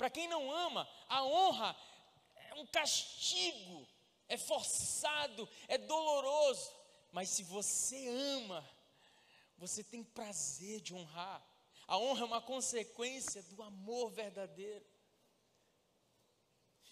Para 0.03 0.11
quem 0.11 0.27
não 0.27 0.51
ama, 0.51 0.89
a 1.09 1.25
honra 1.25 1.77
é 2.35 2.55
um 2.57 2.67
castigo, 2.67 3.87
é 4.29 4.37
forçado, 4.37 5.49
é 5.69 5.79
doloroso. 5.79 6.75
Mas 7.13 7.29
se 7.29 7.45
você 7.45 8.09
ama, 8.09 8.69
você 9.57 9.85
tem 9.85 10.03
prazer 10.03 10.81
de 10.81 10.93
honrar. 10.93 11.41
A 11.87 11.97
honra 11.99 12.23
é 12.23 12.25
uma 12.25 12.43
consequência 12.43 13.45
do 13.45 13.63
amor 13.63 14.11
verdadeiro. 14.11 14.85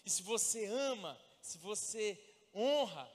E 0.05 0.09
se 0.09 0.23
você 0.23 0.63
ama, 0.67 1.21
se 1.41 1.57
você 1.57 2.17
honra, 2.55 3.13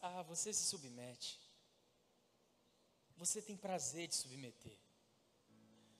ah, 0.00 0.22
você 0.22 0.52
se 0.52 0.64
submete. 0.64 1.40
Você 3.16 3.40
tem 3.40 3.56
prazer 3.56 4.08
de 4.08 4.16
submeter. 4.16 4.76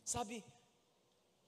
Sabe, 0.04 0.44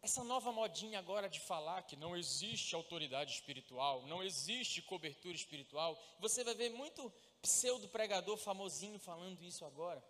essa 0.07 0.23
nova 0.23 0.53
modinha 0.53 1.01
agora 1.01 1.29
de 1.29 1.41
falar 1.41 1.83
que 1.83 1.97
não 1.97 2.17
existe 2.17 2.77
autoridade 2.77 3.33
espiritual, 3.33 4.07
não 4.07 4.23
existe 4.23 4.81
cobertura 4.81 5.35
espiritual, 5.35 6.01
você 6.21 6.45
vai 6.45 6.55
ver 6.55 6.71
muito 6.71 7.13
pseudo 7.43 7.89
pregador 7.89 8.37
famosinho 8.37 9.01
falando 9.01 9.43
isso 9.43 9.65
agora. 9.65 10.01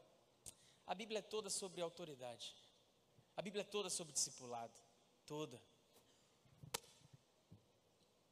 A 0.86 0.94
Bíblia 0.94 1.20
é 1.20 1.22
toda 1.22 1.49
sobre 1.49 1.80
autoridade. 1.80 2.55
A 3.38 3.40
Bíblia 3.40 3.62
é 3.62 3.64
toda 3.64 3.88
sobre 3.88 4.12
discipulado, 4.12 4.78
toda. 5.24 5.59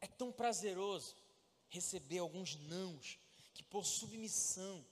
É 0.03 0.07
tão 0.07 0.31
prazeroso 0.31 1.17
receber 1.71 2.19
alguns 2.19 2.57
nãos 2.57 3.19
que 3.55 3.63
por 3.63 3.87
submissão 3.87 4.85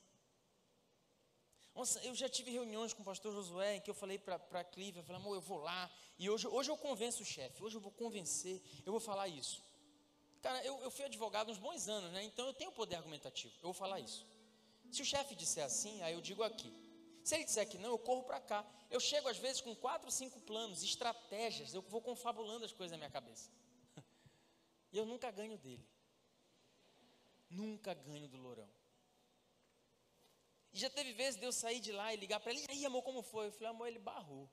nossa, 1.75 1.99
eu 2.01 2.15
já 2.15 2.29
tive 2.29 2.51
reuniões 2.51 2.93
com 2.93 3.03
o 3.03 3.05
pastor 3.05 3.33
Josué 3.33 3.77
em 3.77 3.81
que 3.81 3.89
eu 3.89 3.95
falei 3.95 4.19
para 4.19 4.37
a 4.37 4.65
Clive, 4.65 4.99
eu 4.99 5.05
falei, 5.05 5.21
amor, 5.21 5.35
eu 5.35 5.41
vou 5.41 5.59
lá, 5.59 5.91
e 6.19 6.29
hoje, 6.29 6.47
hoje 6.47 6.71
eu 6.71 6.77
convenço 6.77 7.23
o 7.23 7.27
chefe, 7.27 7.63
hoje 7.63 7.77
eu 7.77 7.81
vou 7.81 7.93
convencer, 7.93 8.63
eu 8.85 8.93
vou 8.93 9.01
falar 9.01 9.29
isso. 9.29 9.63
Cara, 10.43 10.63
eu, 10.65 10.79
eu 10.83 10.91
fui 10.91 11.05
advogado 11.05 11.51
uns 11.51 11.59
bons 11.59 11.89
anos, 11.89 12.13
né? 12.13 12.23
Então 12.25 12.47
eu 12.47 12.53
tenho 12.53 12.73
poder 12.73 12.97
argumentativo, 12.97 13.55
eu 13.57 13.65
vou 13.65 13.73
falar 13.73 14.01
isso. 14.01 14.27
Se 14.91 15.01
o 15.01 15.05
chefe 15.05 15.35
disser 15.35 15.65
assim, 15.65 16.03
aí 16.03 16.13
eu 16.13 16.21
digo 16.21 16.43
aqui. 16.43 16.71
Se 17.25 17.37
ele 17.37 17.45
disser 17.45 17.69
que 17.69 17.79
não, 17.79 17.91
eu 17.91 17.99
corro 17.99 18.25
para 18.25 18.41
cá. 18.41 18.67
Eu 18.91 19.01
chego 19.01 19.29
às 19.29 19.39
vezes 19.39 19.61
com 19.61 19.75
quatro, 19.75 20.11
cinco 20.11 20.41
planos, 20.41 20.83
estratégias, 20.83 21.73
eu 21.73 21.81
vou 21.83 22.03
confabulando 22.03 22.65
as 22.65 22.73
coisas 22.73 22.93
na 22.93 22.99
minha 22.99 23.11
cabeça. 23.11 23.51
E 24.93 24.99
eu 24.99 25.07
nunca 25.07 25.31
ganho 25.31 25.57
dele. 25.57 25.89
Nunca 27.49 27.95
ganho 27.95 28.29
do 28.29 28.37
Lourão. 28.37 28.69
E 30.73 30.79
já 30.79 30.89
teve 30.89 31.13
vezes 31.13 31.39
de 31.39 31.45
eu 31.45 31.53
sair 31.53 31.81
de 31.81 31.93
lá 31.93 32.13
e 32.15 32.17
ligar 32.17 32.41
para 32.41 32.53
ele, 32.53 32.65
e 32.69 32.73
aí 32.73 32.87
amor, 32.87 33.03
como 33.03 33.23
foi? 33.23 33.49
Eu 33.49 33.53
falei, 33.53 33.69
amor, 33.69 33.89
ele 33.89 33.99
barrou. 33.99 34.49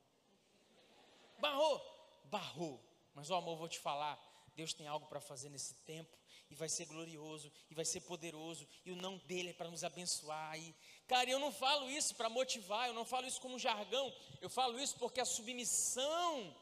Barrou? 1.39 1.81
Barrou. 2.25 2.83
Mas, 3.13 3.29
ó 3.29 3.37
amor, 3.37 3.57
vou 3.57 3.69
te 3.69 3.79
falar, 3.79 4.19
Deus 4.55 4.73
tem 4.73 4.87
algo 4.87 5.07
para 5.07 5.21
fazer 5.21 5.49
nesse 5.49 5.73
tempo, 5.85 6.17
e 6.49 6.55
vai 6.55 6.67
ser 6.67 6.85
glorioso, 6.85 7.51
e 7.69 7.75
vai 7.75 7.85
ser 7.85 8.01
poderoso, 8.01 8.67
e 8.83 8.91
o 8.91 8.95
não 8.95 9.17
dele 9.19 9.51
é 9.51 9.53
para 9.53 9.69
nos 9.69 9.83
abençoar. 9.83 10.59
E, 10.59 10.75
cara, 11.07 11.29
eu 11.29 11.39
não 11.39 11.51
falo 11.51 11.89
isso 11.89 12.15
para 12.15 12.29
motivar, 12.29 12.87
eu 12.87 12.93
não 12.93 13.05
falo 13.05 13.27
isso 13.27 13.39
como 13.39 13.57
jargão, 13.57 14.13
eu 14.41 14.49
falo 14.49 14.79
isso 14.79 14.97
porque 14.97 15.21
a 15.21 15.25
submissão 15.25 16.55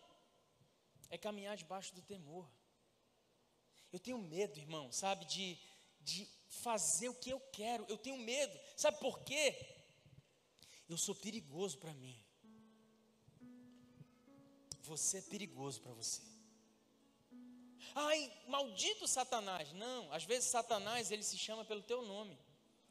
é 1.09 1.17
caminhar 1.17 1.55
debaixo 1.57 1.95
do 1.95 2.01
temor. 2.01 2.47
Eu 3.91 3.99
tenho 3.99 4.17
medo, 4.17 4.59
irmão, 4.59 4.91
sabe, 4.91 5.25
de, 5.25 5.57
de 6.07 6.27
fazer 6.47 7.09
o 7.09 7.13
que 7.13 7.29
eu 7.29 7.39
quero. 7.51 7.85
Eu 7.87 7.97
tenho 7.97 8.17
medo. 8.17 8.57
Sabe 8.75 8.99
por 8.99 9.19
quê? 9.19 9.45
Eu 10.87 10.97
sou 10.97 11.13
perigoso 11.13 11.77
para 11.77 11.93
mim. 11.93 12.17
Você 14.83 15.17
é 15.17 15.21
perigoso 15.21 15.81
para 15.81 15.93
você. 15.93 16.21
Ai, 17.93 18.31
maldito 18.47 19.05
Satanás. 19.07 19.73
Não, 19.73 20.11
às 20.13 20.23
vezes 20.23 20.49
Satanás 20.49 21.11
ele 21.11 21.23
se 21.23 21.37
chama 21.37 21.65
pelo 21.65 21.83
teu 21.83 22.01
nome. 22.01 22.37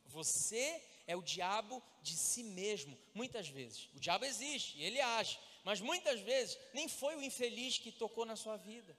Você 0.06 0.82
é 1.06 1.16
o 1.16 1.22
diabo 1.22 1.82
de 2.02 2.16
si 2.16 2.42
mesmo, 2.42 2.96
muitas 3.14 3.48
vezes. 3.48 3.88
O 3.94 4.00
diabo 4.00 4.24
existe, 4.24 4.80
ele 4.80 5.00
age, 5.00 5.38
mas 5.64 5.80
muitas 5.80 6.20
vezes 6.20 6.58
nem 6.74 6.88
foi 6.88 7.16
o 7.16 7.22
infeliz 7.22 7.78
que 7.78 7.90
tocou 7.90 8.26
na 8.26 8.36
sua 8.36 8.56
vida. 8.56 8.96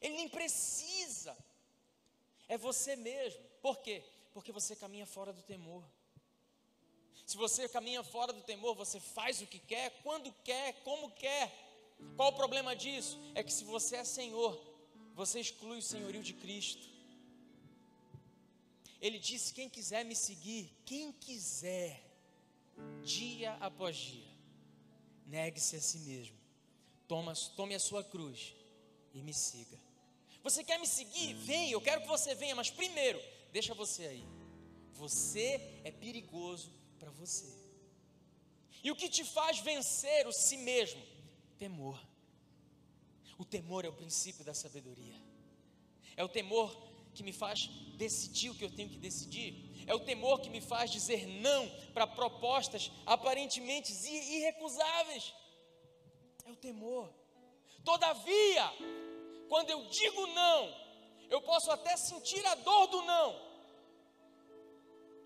Ele 0.00 0.16
nem 0.16 0.28
precisa. 0.28 1.36
É 2.54 2.58
você 2.58 2.94
mesmo. 2.96 3.42
Por 3.62 3.76
quê? 3.84 4.02
Porque 4.34 4.52
você 4.52 4.76
caminha 4.76 5.06
fora 5.06 5.32
do 5.32 5.42
temor. 5.42 5.82
Se 7.24 7.34
você 7.34 7.66
caminha 7.66 8.02
fora 8.02 8.30
do 8.30 8.42
temor, 8.42 8.74
você 8.74 9.00
faz 9.00 9.40
o 9.40 9.46
que 9.46 9.58
quer, 9.58 9.88
quando 10.02 10.30
quer, 10.44 10.68
como 10.82 11.10
quer. 11.12 11.50
Qual 12.14 12.28
o 12.30 12.36
problema 12.36 12.76
disso? 12.76 13.18
É 13.34 13.42
que 13.42 13.52
se 13.58 13.64
você 13.64 13.96
é 13.96 14.04
Senhor, 14.04 14.52
você 15.14 15.40
exclui 15.40 15.78
o 15.78 15.88
senhorio 15.90 16.22
de 16.22 16.34
Cristo. 16.34 16.86
Ele 19.00 19.18
disse: 19.18 19.54
quem 19.54 19.70
quiser 19.76 20.04
me 20.04 20.14
seguir, 20.14 20.64
quem 20.84 21.10
quiser, 21.10 22.04
dia 23.02 23.54
após 23.68 23.96
dia, 23.96 24.32
negue-se 25.24 25.76
a 25.76 25.80
si 25.80 26.00
mesmo, 26.00 26.36
tome 27.56 27.74
a 27.74 27.80
sua 27.80 28.04
cruz 28.04 28.54
e 29.14 29.22
me 29.22 29.32
siga. 29.32 29.81
Você 30.42 30.64
quer 30.64 30.78
me 30.78 30.86
seguir? 30.86 31.34
Vem, 31.34 31.70
eu 31.70 31.80
quero 31.80 32.02
que 32.02 32.08
você 32.08 32.34
venha, 32.34 32.54
mas 32.54 32.70
primeiro, 32.70 33.20
deixa 33.52 33.74
você 33.74 34.06
aí. 34.06 34.24
Você 34.92 35.60
é 35.84 35.90
perigoso 35.90 36.72
para 36.98 37.10
você. 37.10 37.50
E 38.82 38.90
o 38.90 38.96
que 38.96 39.08
te 39.08 39.24
faz 39.24 39.60
vencer 39.60 40.26
o 40.26 40.32
si 40.32 40.56
mesmo? 40.56 41.02
Temor. 41.58 41.98
O 43.38 43.44
temor 43.44 43.84
é 43.84 43.88
o 43.88 43.92
princípio 43.92 44.44
da 44.44 44.54
sabedoria. 44.54 45.20
É 46.16 46.24
o 46.24 46.28
temor 46.28 46.76
que 47.14 47.22
me 47.22 47.32
faz 47.32 47.68
decidir 47.96 48.50
o 48.50 48.54
que 48.54 48.64
eu 48.64 48.70
tenho 48.70 48.88
que 48.88 48.98
decidir. 48.98 49.84
É 49.86 49.94
o 49.94 50.00
temor 50.00 50.40
que 50.40 50.50
me 50.50 50.60
faz 50.60 50.90
dizer 50.90 51.26
não 51.26 51.68
para 51.92 52.06
propostas 52.06 52.90
aparentemente 53.06 53.92
irrecusáveis. 53.92 55.32
É 56.44 56.50
o 56.50 56.56
temor. 56.56 57.12
Todavia, 57.84 58.72
quando 59.52 59.68
eu 59.68 59.84
digo 59.90 60.26
não, 60.28 60.74
eu 61.28 61.38
posso 61.42 61.70
até 61.70 61.94
sentir 61.94 62.42
a 62.46 62.54
dor 62.54 62.86
do 62.86 63.02
não, 63.02 63.38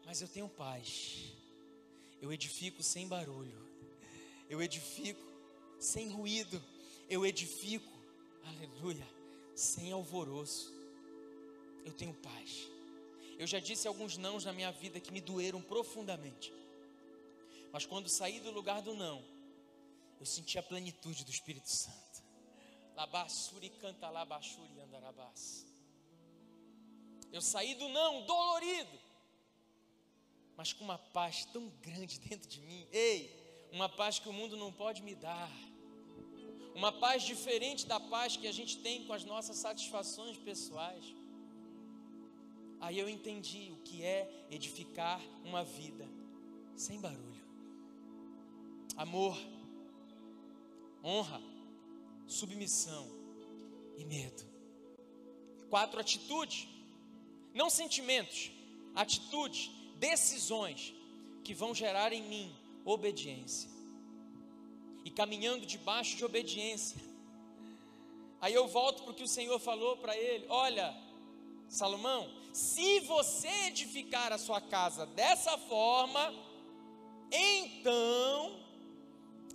mas 0.04 0.20
eu 0.20 0.26
tenho 0.26 0.48
paz. 0.48 1.32
Eu 2.20 2.32
edifico 2.32 2.82
sem 2.82 3.06
barulho, 3.06 3.56
eu 4.50 4.60
edifico 4.60 5.24
sem 5.78 6.08
ruído, 6.08 6.60
eu 7.08 7.24
edifico, 7.24 7.92
aleluia, 8.48 9.06
sem 9.54 9.92
alvoroço. 9.92 10.74
Eu 11.84 11.92
tenho 11.92 12.14
paz. 12.14 12.68
Eu 13.38 13.46
já 13.46 13.60
disse 13.60 13.86
alguns 13.86 14.16
nãos 14.16 14.44
na 14.44 14.52
minha 14.52 14.72
vida 14.72 14.98
que 14.98 15.12
me 15.12 15.20
doeram 15.20 15.62
profundamente. 15.62 16.52
Mas 17.72 17.86
quando 17.86 18.08
saí 18.08 18.40
do 18.40 18.50
lugar 18.50 18.82
do 18.82 18.92
não, 18.92 19.24
eu 20.18 20.26
senti 20.26 20.58
a 20.58 20.64
plenitude 20.64 21.24
do 21.24 21.30
Espírito 21.30 21.70
Santo. 21.70 22.05
Labassuri 22.96 23.70
canta 23.80 24.08
labassuri 24.08 24.80
andarabás. 24.80 25.66
Eu 27.30 27.42
saí 27.42 27.74
do 27.74 27.88
não 27.90 28.24
dolorido, 28.24 28.98
mas 30.56 30.72
com 30.72 30.84
uma 30.84 30.96
paz 30.96 31.44
tão 31.44 31.68
grande 31.82 32.18
dentro 32.18 32.48
de 32.48 32.60
mim. 32.62 32.88
Ei, 32.90 33.68
uma 33.70 33.88
paz 33.88 34.18
que 34.18 34.28
o 34.28 34.32
mundo 34.32 34.56
não 34.56 34.72
pode 34.72 35.02
me 35.02 35.14
dar. 35.14 35.50
Uma 36.74 36.90
paz 36.90 37.22
diferente 37.22 37.86
da 37.86 38.00
paz 38.00 38.36
que 38.36 38.46
a 38.46 38.52
gente 38.52 38.78
tem 38.78 39.06
com 39.06 39.12
as 39.12 39.24
nossas 39.24 39.56
satisfações 39.58 40.38
pessoais. 40.38 41.04
Aí 42.80 42.98
eu 42.98 43.08
entendi 43.08 43.72
o 43.72 43.82
que 43.82 44.02
é 44.02 44.46
edificar 44.50 45.20
uma 45.44 45.64
vida 45.64 46.08
sem 46.74 47.00
barulho. 47.00 47.44
Amor, 48.96 49.36
honra, 51.04 51.55
submissão 52.26 53.06
e 53.96 54.04
medo. 54.04 54.44
Quatro 55.68 55.98
atitudes, 56.00 56.68
não 57.54 57.70
sentimentos, 57.70 58.50
atitudes, 58.94 59.70
decisões 59.98 60.94
que 61.42 61.54
vão 61.54 61.74
gerar 61.74 62.12
em 62.12 62.22
mim 62.22 62.54
obediência. 62.84 63.70
E 65.04 65.10
caminhando 65.10 65.64
debaixo 65.64 66.16
de 66.16 66.24
obediência. 66.24 67.00
Aí 68.40 68.52
eu 68.52 68.66
volto 68.66 69.02
para 69.02 69.12
o 69.12 69.14
que 69.14 69.22
o 69.22 69.28
Senhor 69.28 69.58
falou 69.58 69.96
para 69.96 70.16
ele: 70.16 70.46
Olha, 70.48 70.94
Salomão, 71.68 72.28
se 72.52 73.00
você 73.00 73.48
edificar 73.66 74.32
a 74.32 74.38
sua 74.38 74.60
casa 74.60 75.06
dessa 75.06 75.56
forma, 75.58 76.34
então 77.30 78.60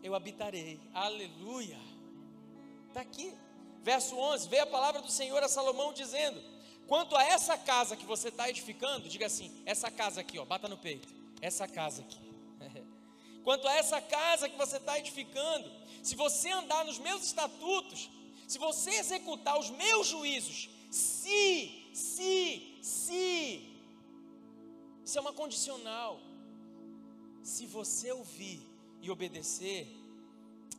eu 0.04 0.16
habitarei. 0.16 0.80
Aleluia. 0.94 1.91
Está 2.92 3.00
aqui. 3.00 3.34
Verso 3.82 4.18
11: 4.18 4.50
Vê 4.50 4.60
a 4.60 4.68
palavra 4.68 5.02
do 5.02 5.10
Senhor 5.10 5.42
a 5.42 5.48
Salomão 5.48 5.94
dizendo: 5.94 6.44
Quanto 6.88 7.16
a 7.16 7.24
essa 7.24 7.58
casa 7.58 7.96
que 7.96 8.06
você 8.06 8.28
está 8.28 8.50
edificando, 8.50 9.08
diga 9.08 9.28
assim: 9.28 9.50
essa 9.66 9.90
casa 9.90 10.20
aqui, 10.20 10.38
ó, 10.38 10.44
bata 10.44 10.68
no 10.68 10.78
peito. 10.78 11.08
Essa 11.40 11.66
casa 11.70 12.02
aqui. 12.02 12.20
Quanto 13.46 13.66
a 13.66 13.76
essa 13.76 14.02
casa 14.02 14.50
que 14.50 14.58
você 14.58 14.76
está 14.76 15.00
edificando, 15.00 15.72
se 16.04 16.18
você 16.18 16.52
andar 16.52 16.84
nos 16.84 17.00
meus 17.00 17.24
estatutos, 17.24 18.10
se 18.46 18.58
você 18.58 18.90
executar 18.92 19.58
os 19.58 19.70
meus 19.70 20.08
juízos, 20.08 20.70
se 20.92 21.82
se, 21.94 22.78
se. 22.82 23.70
Isso 25.06 25.18
é 25.18 25.22
uma 25.22 25.34
condicional. 25.34 26.20
Se 27.42 27.66
você 27.66 28.12
ouvir 28.12 28.62
e 29.02 29.10
obedecer, 29.10 29.88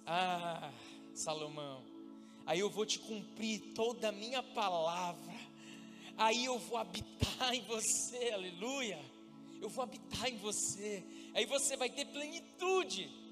ah, 0.06 0.70
Salomão, 1.14 1.91
aí 2.46 2.60
eu 2.60 2.70
vou 2.70 2.86
te 2.86 2.98
cumprir 2.98 3.72
toda 3.74 4.08
a 4.08 4.12
minha 4.12 4.42
palavra, 4.42 5.34
aí 6.16 6.44
eu 6.44 6.58
vou 6.58 6.78
habitar 6.78 7.54
em 7.54 7.62
você, 7.62 8.30
aleluia. 8.32 8.98
Eu 9.60 9.68
vou 9.68 9.84
habitar 9.84 10.28
em 10.28 10.36
você, 10.38 11.04
aí 11.34 11.46
você 11.46 11.76
vai 11.76 11.88
ter 11.88 12.04
plenitude 12.06 13.22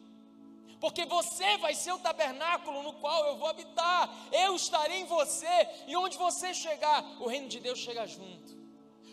porque 0.81 1.05
você 1.05 1.59
vai 1.59 1.75
ser 1.75 1.93
o 1.93 1.99
tabernáculo 1.99 2.83
no 2.83 2.95
qual 2.95 3.27
eu 3.27 3.37
vou 3.37 3.49
habitar, 3.49 4.11
eu 4.33 4.57
estarei 4.57 5.01
em 5.01 5.05
você, 5.05 5.69
e 5.87 5.95
onde 5.95 6.17
você 6.17 6.55
chegar, 6.55 7.05
o 7.21 7.29
reino 7.29 7.49
de 7.49 7.61
Deus 7.61 7.79
chega 7.79 8.07
junto. 8.07 8.59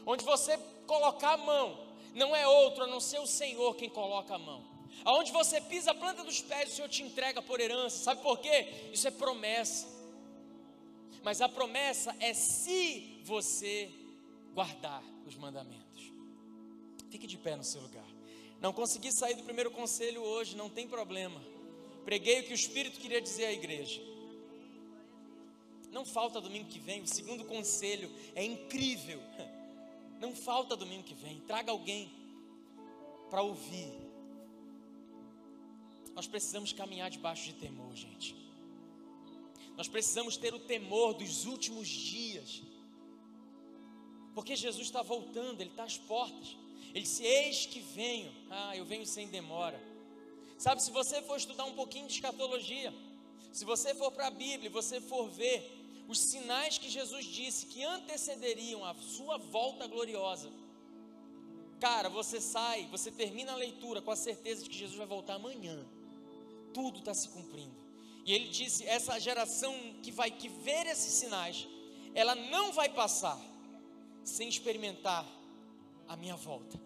Onde 0.06 0.24
você 0.24 0.58
colocar 0.88 1.34
a 1.34 1.38
mão, 1.38 1.78
não 2.16 2.34
é 2.34 2.48
outro 2.48 2.86
a 2.86 2.88
não 2.88 3.02
ser 3.02 3.20
o 3.20 3.28
Senhor 3.28 3.76
quem 3.76 3.90
coloca 3.90 4.34
a 4.34 4.40
mão. 4.40 4.77
Aonde 5.06 5.32
você 5.32 5.62
pisa 5.62 5.92
a 5.92 5.96
planta 5.96 6.24
dos 6.24 6.42
pés, 6.42 6.72
o 6.72 6.76
Senhor 6.76 6.90
te 6.90 7.04
entrega 7.04 7.42
por 7.42 7.60
herança. 7.60 8.04
Sabe 8.04 8.22
por 8.22 8.40
quê? 8.40 8.90
Isso 8.92 9.08
é 9.08 9.12
promessa. 9.12 9.88
Mas 11.24 11.42
a 11.42 11.50
promessa 11.50 12.16
é 12.20 12.34
se 12.34 13.22
você 13.24 13.90
guardar 14.54 15.04
os 15.26 15.36
mandamentos. 15.36 16.12
Fique 17.10 17.28
de 17.28 17.38
pé 17.38 17.56
no 17.56 17.64
seu 17.64 17.82
lugar. 17.82 18.06
Não 18.60 18.74
consegui 18.74 19.12
sair 19.12 19.36
do 19.36 19.44
primeiro 19.44 19.70
conselho 19.72 20.22
hoje, 20.22 20.56
não 20.56 20.70
tem 20.70 20.88
problema. 20.88 21.42
Preguei 22.06 22.40
o 22.40 22.44
que 22.44 22.54
o 22.54 22.56
Espírito 22.56 23.00
queria 23.00 23.22
dizer 23.22 23.46
à 23.46 23.52
igreja. 23.52 24.02
Não 25.92 26.06
falta 26.06 26.42
domingo 26.42 26.68
que 26.70 26.80
vem, 26.80 27.02
o 27.02 27.08
segundo 27.08 27.46
conselho 27.46 28.12
é 28.36 28.44
incrível. 28.44 29.20
Não 30.20 30.36
falta 30.36 30.76
domingo 30.76 31.04
que 31.04 31.14
vem, 31.14 31.40
traga 31.42 31.72
alguém 31.72 32.12
para 33.30 33.44
ouvir. 33.44 34.07
Nós 36.18 36.26
precisamos 36.26 36.74
caminhar 36.74 37.12
debaixo 37.12 37.44
de 37.46 37.54
temor, 37.54 37.96
gente. 37.96 38.36
Nós 39.76 39.88
precisamos 39.88 40.36
ter 40.36 40.52
o 40.52 40.60
temor 40.60 41.14
dos 41.14 41.46
últimos 41.46 41.88
dias. 41.88 42.64
Porque 44.34 44.56
Jesus 44.56 44.88
está 44.88 45.04
voltando, 45.04 45.62
Ele 45.62 45.70
está 45.70 45.84
às 45.84 45.96
portas. 45.96 46.58
Ele 46.90 47.02
disse: 47.02 47.24
Eis 47.24 47.68
que 47.68 47.80
venho. 47.80 48.34
Ah, 48.50 48.76
eu 48.76 48.84
venho 48.84 49.06
sem 49.06 49.28
demora. 49.28 49.80
Sabe, 50.58 50.82
se 50.82 50.90
você 50.90 51.22
for 51.22 51.38
estudar 51.38 51.66
um 51.66 51.76
pouquinho 51.76 52.08
de 52.08 52.14
escatologia, 52.14 52.92
se 53.54 53.64
você 53.64 53.94
for 53.94 54.12
para 54.12 54.26
a 54.26 54.32
Bíblia, 54.32 54.72
você 54.72 55.00
for 55.00 55.30
ver 55.30 55.72
os 56.08 56.18
sinais 56.32 56.80
que 56.80 56.90
Jesus 56.90 57.26
disse 57.28 57.68
que 57.68 57.84
antecederiam 57.84 58.84
a 58.84 58.96
sua 58.96 59.38
volta 59.38 59.86
gloriosa. 59.86 60.52
Cara, 61.80 62.10
você 62.10 62.42
sai, 62.42 62.88
você 62.88 63.12
termina 63.12 63.52
a 63.52 63.56
leitura 63.56 64.02
com 64.02 64.10
a 64.10 64.16
certeza 64.16 64.64
de 64.64 64.70
que 64.72 64.76
Jesus 64.76 64.98
vai 64.98 65.06
voltar 65.06 65.36
amanhã. 65.36 65.86
Tudo 66.78 67.00
está 67.00 67.12
se 67.12 67.30
cumprindo. 67.30 67.76
E 68.24 68.32
ele 68.32 68.50
disse: 68.50 68.86
essa 68.86 69.20
geração 69.20 69.74
que 70.04 70.12
vai 70.12 70.30
que 70.30 70.48
ver 70.48 70.86
esses 70.86 71.14
sinais, 71.14 71.68
ela 72.14 72.36
não 72.36 72.72
vai 72.72 72.88
passar 72.88 73.40
sem 74.24 74.48
experimentar 74.48 75.26
a 76.08 76.16
minha 76.16 76.36
volta. 76.36 76.80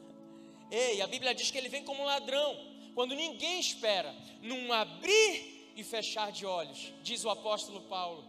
Ei, 0.72 1.02
a 1.02 1.08
Bíblia 1.08 1.36
diz 1.36 1.52
que 1.52 1.58
ele 1.58 1.68
vem 1.68 1.84
como 1.84 2.04
um 2.04 2.06
ladrão 2.06 2.50
quando 2.96 3.14
ninguém 3.16 3.60
espera, 3.60 4.16
num 4.42 4.72
abrir 4.72 5.74
e 5.76 5.84
fechar 5.84 6.32
de 6.32 6.46
olhos, 6.46 6.94
diz 7.04 7.26
o 7.26 7.30
apóstolo 7.30 7.82
Paulo, 7.82 8.24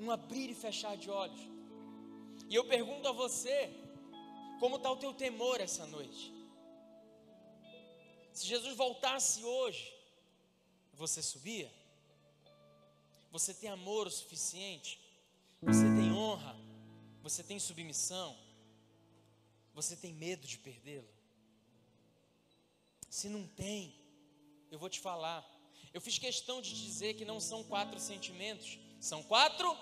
um 0.00 0.10
abrir 0.10 0.50
e 0.50 0.54
fechar 0.54 0.96
de 0.96 1.08
olhos. 1.08 1.40
E 2.48 2.54
eu 2.56 2.64
pergunto 2.64 3.06
a 3.06 3.12
você, 3.12 3.70
como 4.58 4.74
está 4.74 4.90
o 4.90 4.96
teu 4.96 5.14
temor 5.14 5.60
essa 5.60 5.86
noite? 5.86 6.34
Se 8.32 8.44
Jesus 8.44 8.76
voltasse 8.76 9.44
hoje, 9.44 9.99
você 11.00 11.22
subia? 11.22 11.72
Você 13.32 13.54
tem 13.54 13.70
amor 13.70 14.06
o 14.06 14.10
suficiente? 14.10 15.00
Você 15.62 15.84
tem 15.98 16.12
honra? 16.12 16.54
Você 17.22 17.42
tem 17.42 17.58
submissão? 17.58 18.36
Você 19.72 19.96
tem 19.96 20.12
medo 20.12 20.46
de 20.46 20.58
perdê-lo? 20.58 21.08
Se 23.08 23.30
não 23.30 23.46
tem, 23.46 23.94
eu 24.70 24.78
vou 24.78 24.90
te 24.90 25.00
falar. 25.00 25.42
Eu 25.94 26.02
fiz 26.02 26.18
questão 26.18 26.60
de 26.60 26.70
dizer 26.84 27.14
que 27.14 27.24
não 27.24 27.40
são 27.40 27.64
quatro 27.64 27.98
sentimentos, 27.98 28.78
são 29.00 29.22
quatro 29.22 29.74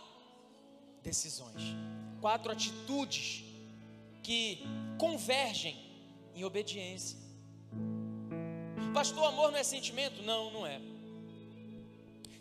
decisões, 1.02 1.62
quatro 2.20 2.52
atitudes 2.52 3.42
que 4.22 4.60
convergem 4.98 5.76
em 6.34 6.44
obediência. 6.44 7.18
Pastor, 8.94 9.24
amor 9.24 9.50
não 9.50 9.58
é 9.58 9.64
sentimento? 9.64 10.22
Não, 10.22 10.50
não 10.52 10.64
é. 10.64 10.97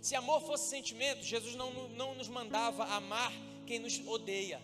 Se 0.02 0.16
amor 0.16 0.42
fosse 0.42 0.70
sentimento, 0.70 1.24
Jesus 1.24 1.56
não, 1.56 1.90
não 1.90 2.16
nos 2.16 2.28
mandava 2.28 2.86
amar 2.86 3.32
quem 3.66 3.80
nos 3.80 4.00
odeia. 4.08 4.62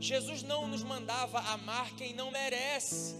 Jesus 0.00 0.42
não 0.42 0.66
nos 0.66 0.82
mandava 0.82 1.38
amar 1.40 1.94
quem 1.96 2.14
não 2.14 2.30
merece. 2.30 3.14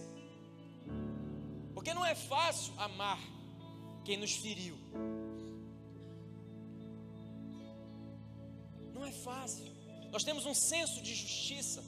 Porque 1.73 1.93
não 1.93 2.05
é 2.05 2.15
fácil 2.15 2.73
amar 2.77 3.19
quem 4.03 4.17
nos 4.17 4.33
feriu. 4.33 4.77
Não 8.93 9.05
é 9.05 9.11
fácil. 9.11 9.65
Nós 10.11 10.23
temos 10.23 10.45
um 10.45 10.53
senso 10.53 11.01
de 11.01 11.13
justiça. 11.13 11.83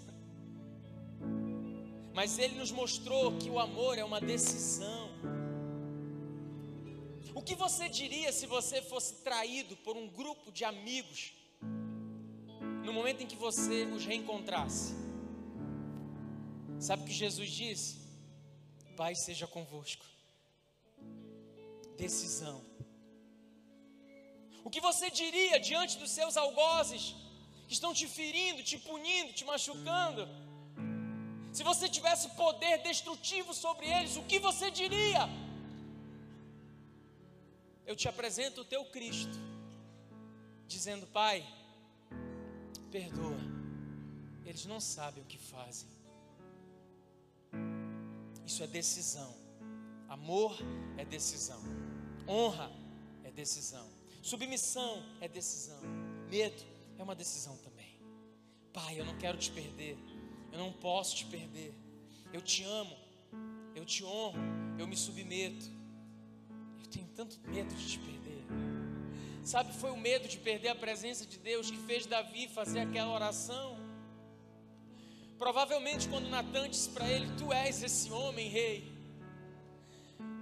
Mas 2.13 2.39
ele 2.39 2.55
nos 2.55 2.71
mostrou 2.71 3.37
que 3.37 3.49
o 3.49 3.59
amor 3.59 3.97
é 3.97 4.03
uma 4.03 4.19
decisão. 4.19 5.09
O 7.37 7.41
que 7.47 7.53
você 7.53 7.87
diria 7.87 8.31
se 8.33 8.47
você 8.47 8.81
fosse 8.81 9.11
traído 9.27 9.77
por 9.85 9.95
um 9.95 10.07
grupo 10.07 10.51
de 10.51 10.63
amigos 10.65 11.33
no 12.83 12.91
momento 12.91 13.21
em 13.21 13.27
que 13.27 13.35
você 13.35 13.83
os 13.95 14.03
reencontrasse? 14.03 14.95
Sabe 16.79 17.03
o 17.03 17.05
que 17.05 17.13
Jesus 17.13 17.51
disse? 17.51 17.91
Pai 18.95 19.13
seja 19.13 19.45
convosco. 19.45 20.03
Decisão. 21.95 22.57
O 24.63 24.71
que 24.71 24.81
você 24.81 25.11
diria 25.11 25.59
diante 25.59 25.99
dos 25.99 26.09
seus 26.09 26.35
algozes 26.37 27.03
que 27.67 27.73
estão 27.73 27.93
te 27.93 28.07
ferindo, 28.07 28.63
te 28.63 28.79
punindo, 28.79 29.31
te 29.31 29.45
machucando? 29.45 30.27
Se 31.53 31.61
você 31.61 31.87
tivesse 31.87 32.29
poder 32.29 32.79
destrutivo 32.79 33.53
sobre 33.53 33.85
eles, 33.85 34.17
o 34.17 34.23
que 34.23 34.39
você 34.39 34.71
diria? 34.71 35.29
Eu 37.87 37.95
te 37.95 38.09
apresento 38.09 38.61
o 38.61 38.65
teu 38.65 38.83
Cristo, 38.85 39.39
dizendo: 40.67 41.07
Pai, 41.07 41.47
perdoa, 42.91 43.39
eles 44.45 44.65
não 44.65 44.81
sabem 44.81 45.23
o 45.23 45.25
que 45.25 45.37
fazem. 45.37 45.87
Isso 48.45 48.61
é 48.61 48.67
decisão. 48.67 49.33
Amor 50.09 50.57
é 50.97 51.05
decisão. 51.05 51.61
Honra 52.27 52.69
é 53.23 53.31
decisão. 53.31 53.87
Submissão 54.21 55.01
é 55.21 55.27
decisão. 55.29 55.79
Medo 56.29 56.61
é 56.97 57.03
uma 57.03 57.15
decisão 57.15 57.55
também. 57.57 58.01
Pai, 58.73 58.99
eu 58.99 59.05
não 59.05 59.17
quero 59.17 59.37
te 59.37 59.49
perder. 59.49 59.97
Eu 60.51 60.59
não 60.59 60.73
posso 60.73 61.15
te 61.15 61.25
perder. 61.25 61.73
Eu 62.33 62.41
te 62.41 62.63
amo. 62.63 62.97
Eu 63.73 63.85
te 63.85 64.03
honro. 64.03 64.39
Eu 64.77 64.87
me 64.87 64.97
submeto. 64.97 65.76
Eu 66.87 66.91
tenho 66.91 67.07
tanto 67.09 67.37
medo 67.49 67.75
de 67.75 67.85
te 67.85 67.99
perder. 67.99 68.45
Sabe, 69.43 69.73
foi 69.73 69.91
o 69.91 69.97
medo 69.97 70.25
de 70.25 70.37
perder 70.37 70.69
a 70.69 70.75
presença 70.75 71.25
de 71.25 71.37
Deus 71.37 71.69
que 71.69 71.75
fez 71.79 72.05
Davi 72.05 72.47
fazer 72.47 72.79
aquela 72.79 73.13
oração. 73.13 73.77
Provavelmente 75.37 76.07
quando 76.07 76.29
Natan 76.29 76.69
disse 76.69 76.89
para 76.89 77.09
ele: 77.09 77.27
Tu 77.37 77.51
és 77.51 77.83
esse 77.83 78.09
homem, 78.09 78.47
rei. 78.47 78.89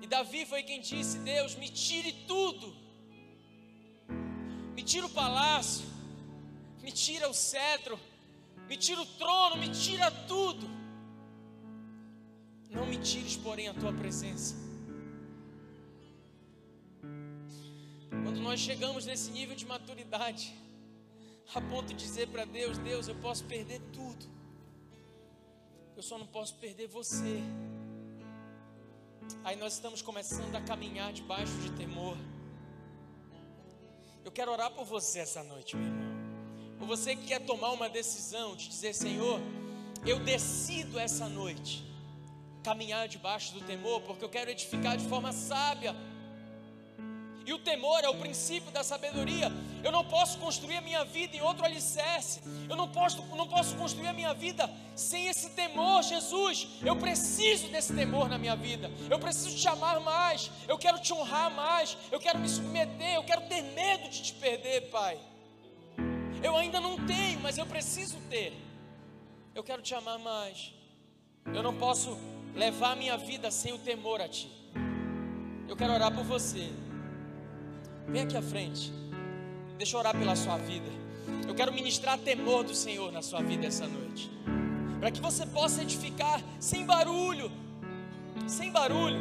E 0.03 0.05
Davi 0.05 0.45
foi 0.45 0.61
quem 0.61 0.81
disse: 0.81 1.17
Deus, 1.19 1.55
me 1.55 1.67
tire 1.67 2.11
tudo. 2.27 2.75
Me 4.75 4.83
tira 4.83 5.07
o 5.07 5.09
palácio, 5.09 5.85
me 6.83 6.91
tira 6.91 7.27
o 7.27 7.33
cetro, 7.33 7.99
me 8.69 8.77
tira 8.77 9.01
o 9.01 9.05
trono, 9.17 9.57
me 9.57 9.69
tira 9.69 10.11
tudo. 10.11 10.69
Não 12.69 12.85
me 12.85 12.97
tires, 12.97 13.35
porém, 13.35 13.67
a 13.67 13.73
tua 13.73 13.91
presença. 13.91 14.64
Quando 18.35 18.43
nós 18.43 18.59
chegamos 18.59 19.05
nesse 19.05 19.31
nível 19.31 19.55
de 19.55 19.65
maturidade, 19.65 20.53
a 21.53 21.61
ponto 21.61 21.93
de 21.93 21.93
dizer 21.93 22.27
para 22.27 22.43
Deus: 22.43 22.77
Deus, 22.77 23.07
eu 23.07 23.15
posso 23.15 23.45
perder 23.45 23.79
tudo, 23.93 24.25
eu 25.95 26.03
só 26.03 26.17
não 26.17 26.27
posso 26.27 26.53
perder 26.55 26.85
você. 26.89 27.39
Aí 29.41 29.55
nós 29.55 29.75
estamos 29.75 30.01
começando 30.01 30.53
a 30.53 30.59
caminhar 30.59 31.13
debaixo 31.13 31.53
de 31.61 31.71
temor. 31.77 32.17
Eu 34.25 34.33
quero 34.33 34.51
orar 34.51 34.69
por 34.71 34.83
você 34.83 35.19
essa 35.19 35.41
noite, 35.41 35.77
meu 35.77 35.85
irmão. 35.85 36.13
Por 36.77 36.87
você 36.87 37.15
que 37.15 37.27
quer 37.27 37.39
tomar 37.39 37.71
uma 37.71 37.87
decisão 37.87 38.53
de 38.53 38.67
dizer, 38.67 38.93
Senhor, 38.93 39.39
eu 40.05 40.19
decido 40.19 40.99
essa 40.99 41.29
noite 41.29 41.85
caminhar 42.61 43.07
debaixo 43.07 43.53
do 43.53 43.61
temor, 43.61 44.01
porque 44.01 44.25
eu 44.25 44.29
quero 44.29 44.51
edificar 44.51 44.97
de 44.97 45.07
forma 45.07 45.31
sábia 45.31 45.95
e 47.45 47.53
o 47.53 47.59
temor 47.59 48.03
é 48.03 48.09
o 48.09 48.15
princípio 48.15 48.71
da 48.71 48.83
sabedoria. 48.83 49.51
Eu 49.83 49.91
não 49.91 50.03
posso 50.03 50.39
construir 50.39 50.77
a 50.77 50.81
minha 50.81 51.05
vida 51.05 51.35
em 51.37 51.41
outro 51.41 51.63
alicerce. 51.63 52.41
Eu 52.67 52.75
não 52.75 52.87
posso, 52.87 53.21
não 53.35 53.47
posso 53.47 53.75
construir 53.75 54.07
a 54.07 54.13
minha 54.13 54.33
vida 54.33 54.67
sem 54.95 55.27
esse 55.27 55.51
temor, 55.51 56.01
Jesus. 56.01 56.67
Eu 56.83 56.95
preciso 56.95 57.67
desse 57.67 57.93
temor 57.93 58.27
na 58.27 58.39
minha 58.39 58.55
vida. 58.55 58.89
Eu 59.09 59.19
preciso 59.19 59.55
te 59.55 59.67
amar 59.67 59.99
mais. 59.99 60.49
Eu 60.67 60.77
quero 60.77 60.99
te 60.99 61.13
honrar 61.13 61.51
mais. 61.51 61.95
Eu 62.11 62.19
quero 62.19 62.39
me 62.39 62.49
submeter. 62.49 63.13
Eu 63.13 63.23
quero 63.23 63.41
ter 63.41 63.61
medo 63.61 64.09
de 64.09 64.23
te 64.23 64.33
perder, 64.33 64.89
Pai. 64.89 65.19
Eu 66.43 66.55
ainda 66.57 66.79
não 66.79 67.05
tenho, 67.05 67.39
mas 67.41 67.57
eu 67.57 67.65
preciso 67.67 68.17
ter. 68.29 68.53
Eu 69.53 69.63
quero 69.63 69.83
te 69.83 69.93
amar 69.93 70.17
mais. 70.17 70.73
Eu 71.53 71.61
não 71.61 71.75
posso 71.77 72.17
levar 72.55 72.93
a 72.93 72.95
minha 72.95 73.17
vida 73.17 73.51
sem 73.51 73.71
o 73.71 73.77
temor 73.77 74.19
a 74.19 74.27
Ti. 74.27 74.49
Eu 75.67 75.75
quero 75.75 75.93
orar 75.93 76.11
por 76.11 76.23
você. 76.23 76.71
Vem 78.07 78.21
aqui 78.21 78.37
à 78.37 78.41
frente. 78.41 78.93
Deixa 79.77 79.95
eu 79.95 79.99
orar 79.99 80.15
pela 80.17 80.35
sua 80.35 80.57
vida. 80.57 80.89
Eu 81.47 81.55
quero 81.55 81.73
ministrar 81.73 82.17
temor 82.17 82.63
do 82.63 82.75
Senhor 82.75 83.11
na 83.11 83.21
sua 83.21 83.41
vida 83.41 83.65
essa 83.65 83.87
noite. 83.87 84.29
Para 84.99 85.11
que 85.11 85.19
você 85.19 85.45
possa 85.45 85.81
edificar 85.81 86.41
sem 86.59 86.85
barulho, 86.85 87.51
sem 88.47 88.71
barulho, 88.71 89.19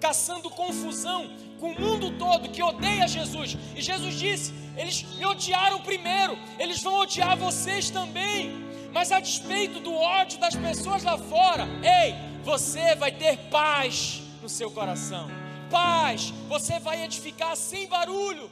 caçando 0.00 0.50
confusão 0.50 1.30
com 1.58 1.72
o 1.72 1.80
mundo 1.80 2.16
todo 2.16 2.48
que 2.48 2.62
odeia 2.62 3.08
Jesus. 3.08 3.56
E 3.76 3.82
Jesus 3.82 4.14
disse: 4.14 4.54
Eles 4.76 5.02
me 5.16 5.24
odiaram 5.26 5.80
primeiro, 5.80 6.38
eles 6.58 6.82
vão 6.82 7.00
odiar 7.00 7.36
vocês 7.36 7.90
também. 7.90 8.62
Mas 8.92 9.10
a 9.10 9.20
despeito 9.20 9.80
do 9.80 9.92
ódio 9.94 10.38
das 10.38 10.54
pessoas 10.54 11.02
lá 11.02 11.16
fora, 11.16 11.66
ei, 11.82 12.14
você 12.44 12.94
vai 12.94 13.10
ter 13.10 13.36
paz 13.50 14.22
no 14.42 14.48
seu 14.48 14.70
coração 14.70 15.41
paz, 15.72 16.34
você 16.48 16.78
vai 16.78 17.02
edificar 17.02 17.56
sem 17.56 17.88
barulho. 17.88 18.50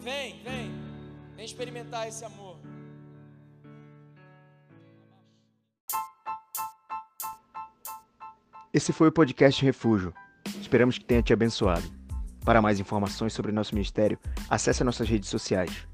Vem, 0.00 0.42
vem, 0.42 0.72
vem 1.36 1.44
experimentar 1.44 2.08
esse 2.08 2.24
amor. 2.24 2.58
Esse 8.74 8.92
foi 8.92 9.08
o 9.08 9.12
podcast 9.12 9.64
Refúgio. 9.64 10.12
Esperamos 10.60 10.98
que 10.98 11.04
tenha 11.04 11.22
te 11.22 11.32
abençoado. 11.32 11.84
Para 12.44 12.60
mais 12.60 12.80
informações 12.80 13.32
sobre 13.32 13.52
nosso 13.52 13.72
ministério, 13.72 14.18
acesse 14.50 14.82
nossas 14.82 15.08
redes 15.08 15.28
sociais. 15.28 15.86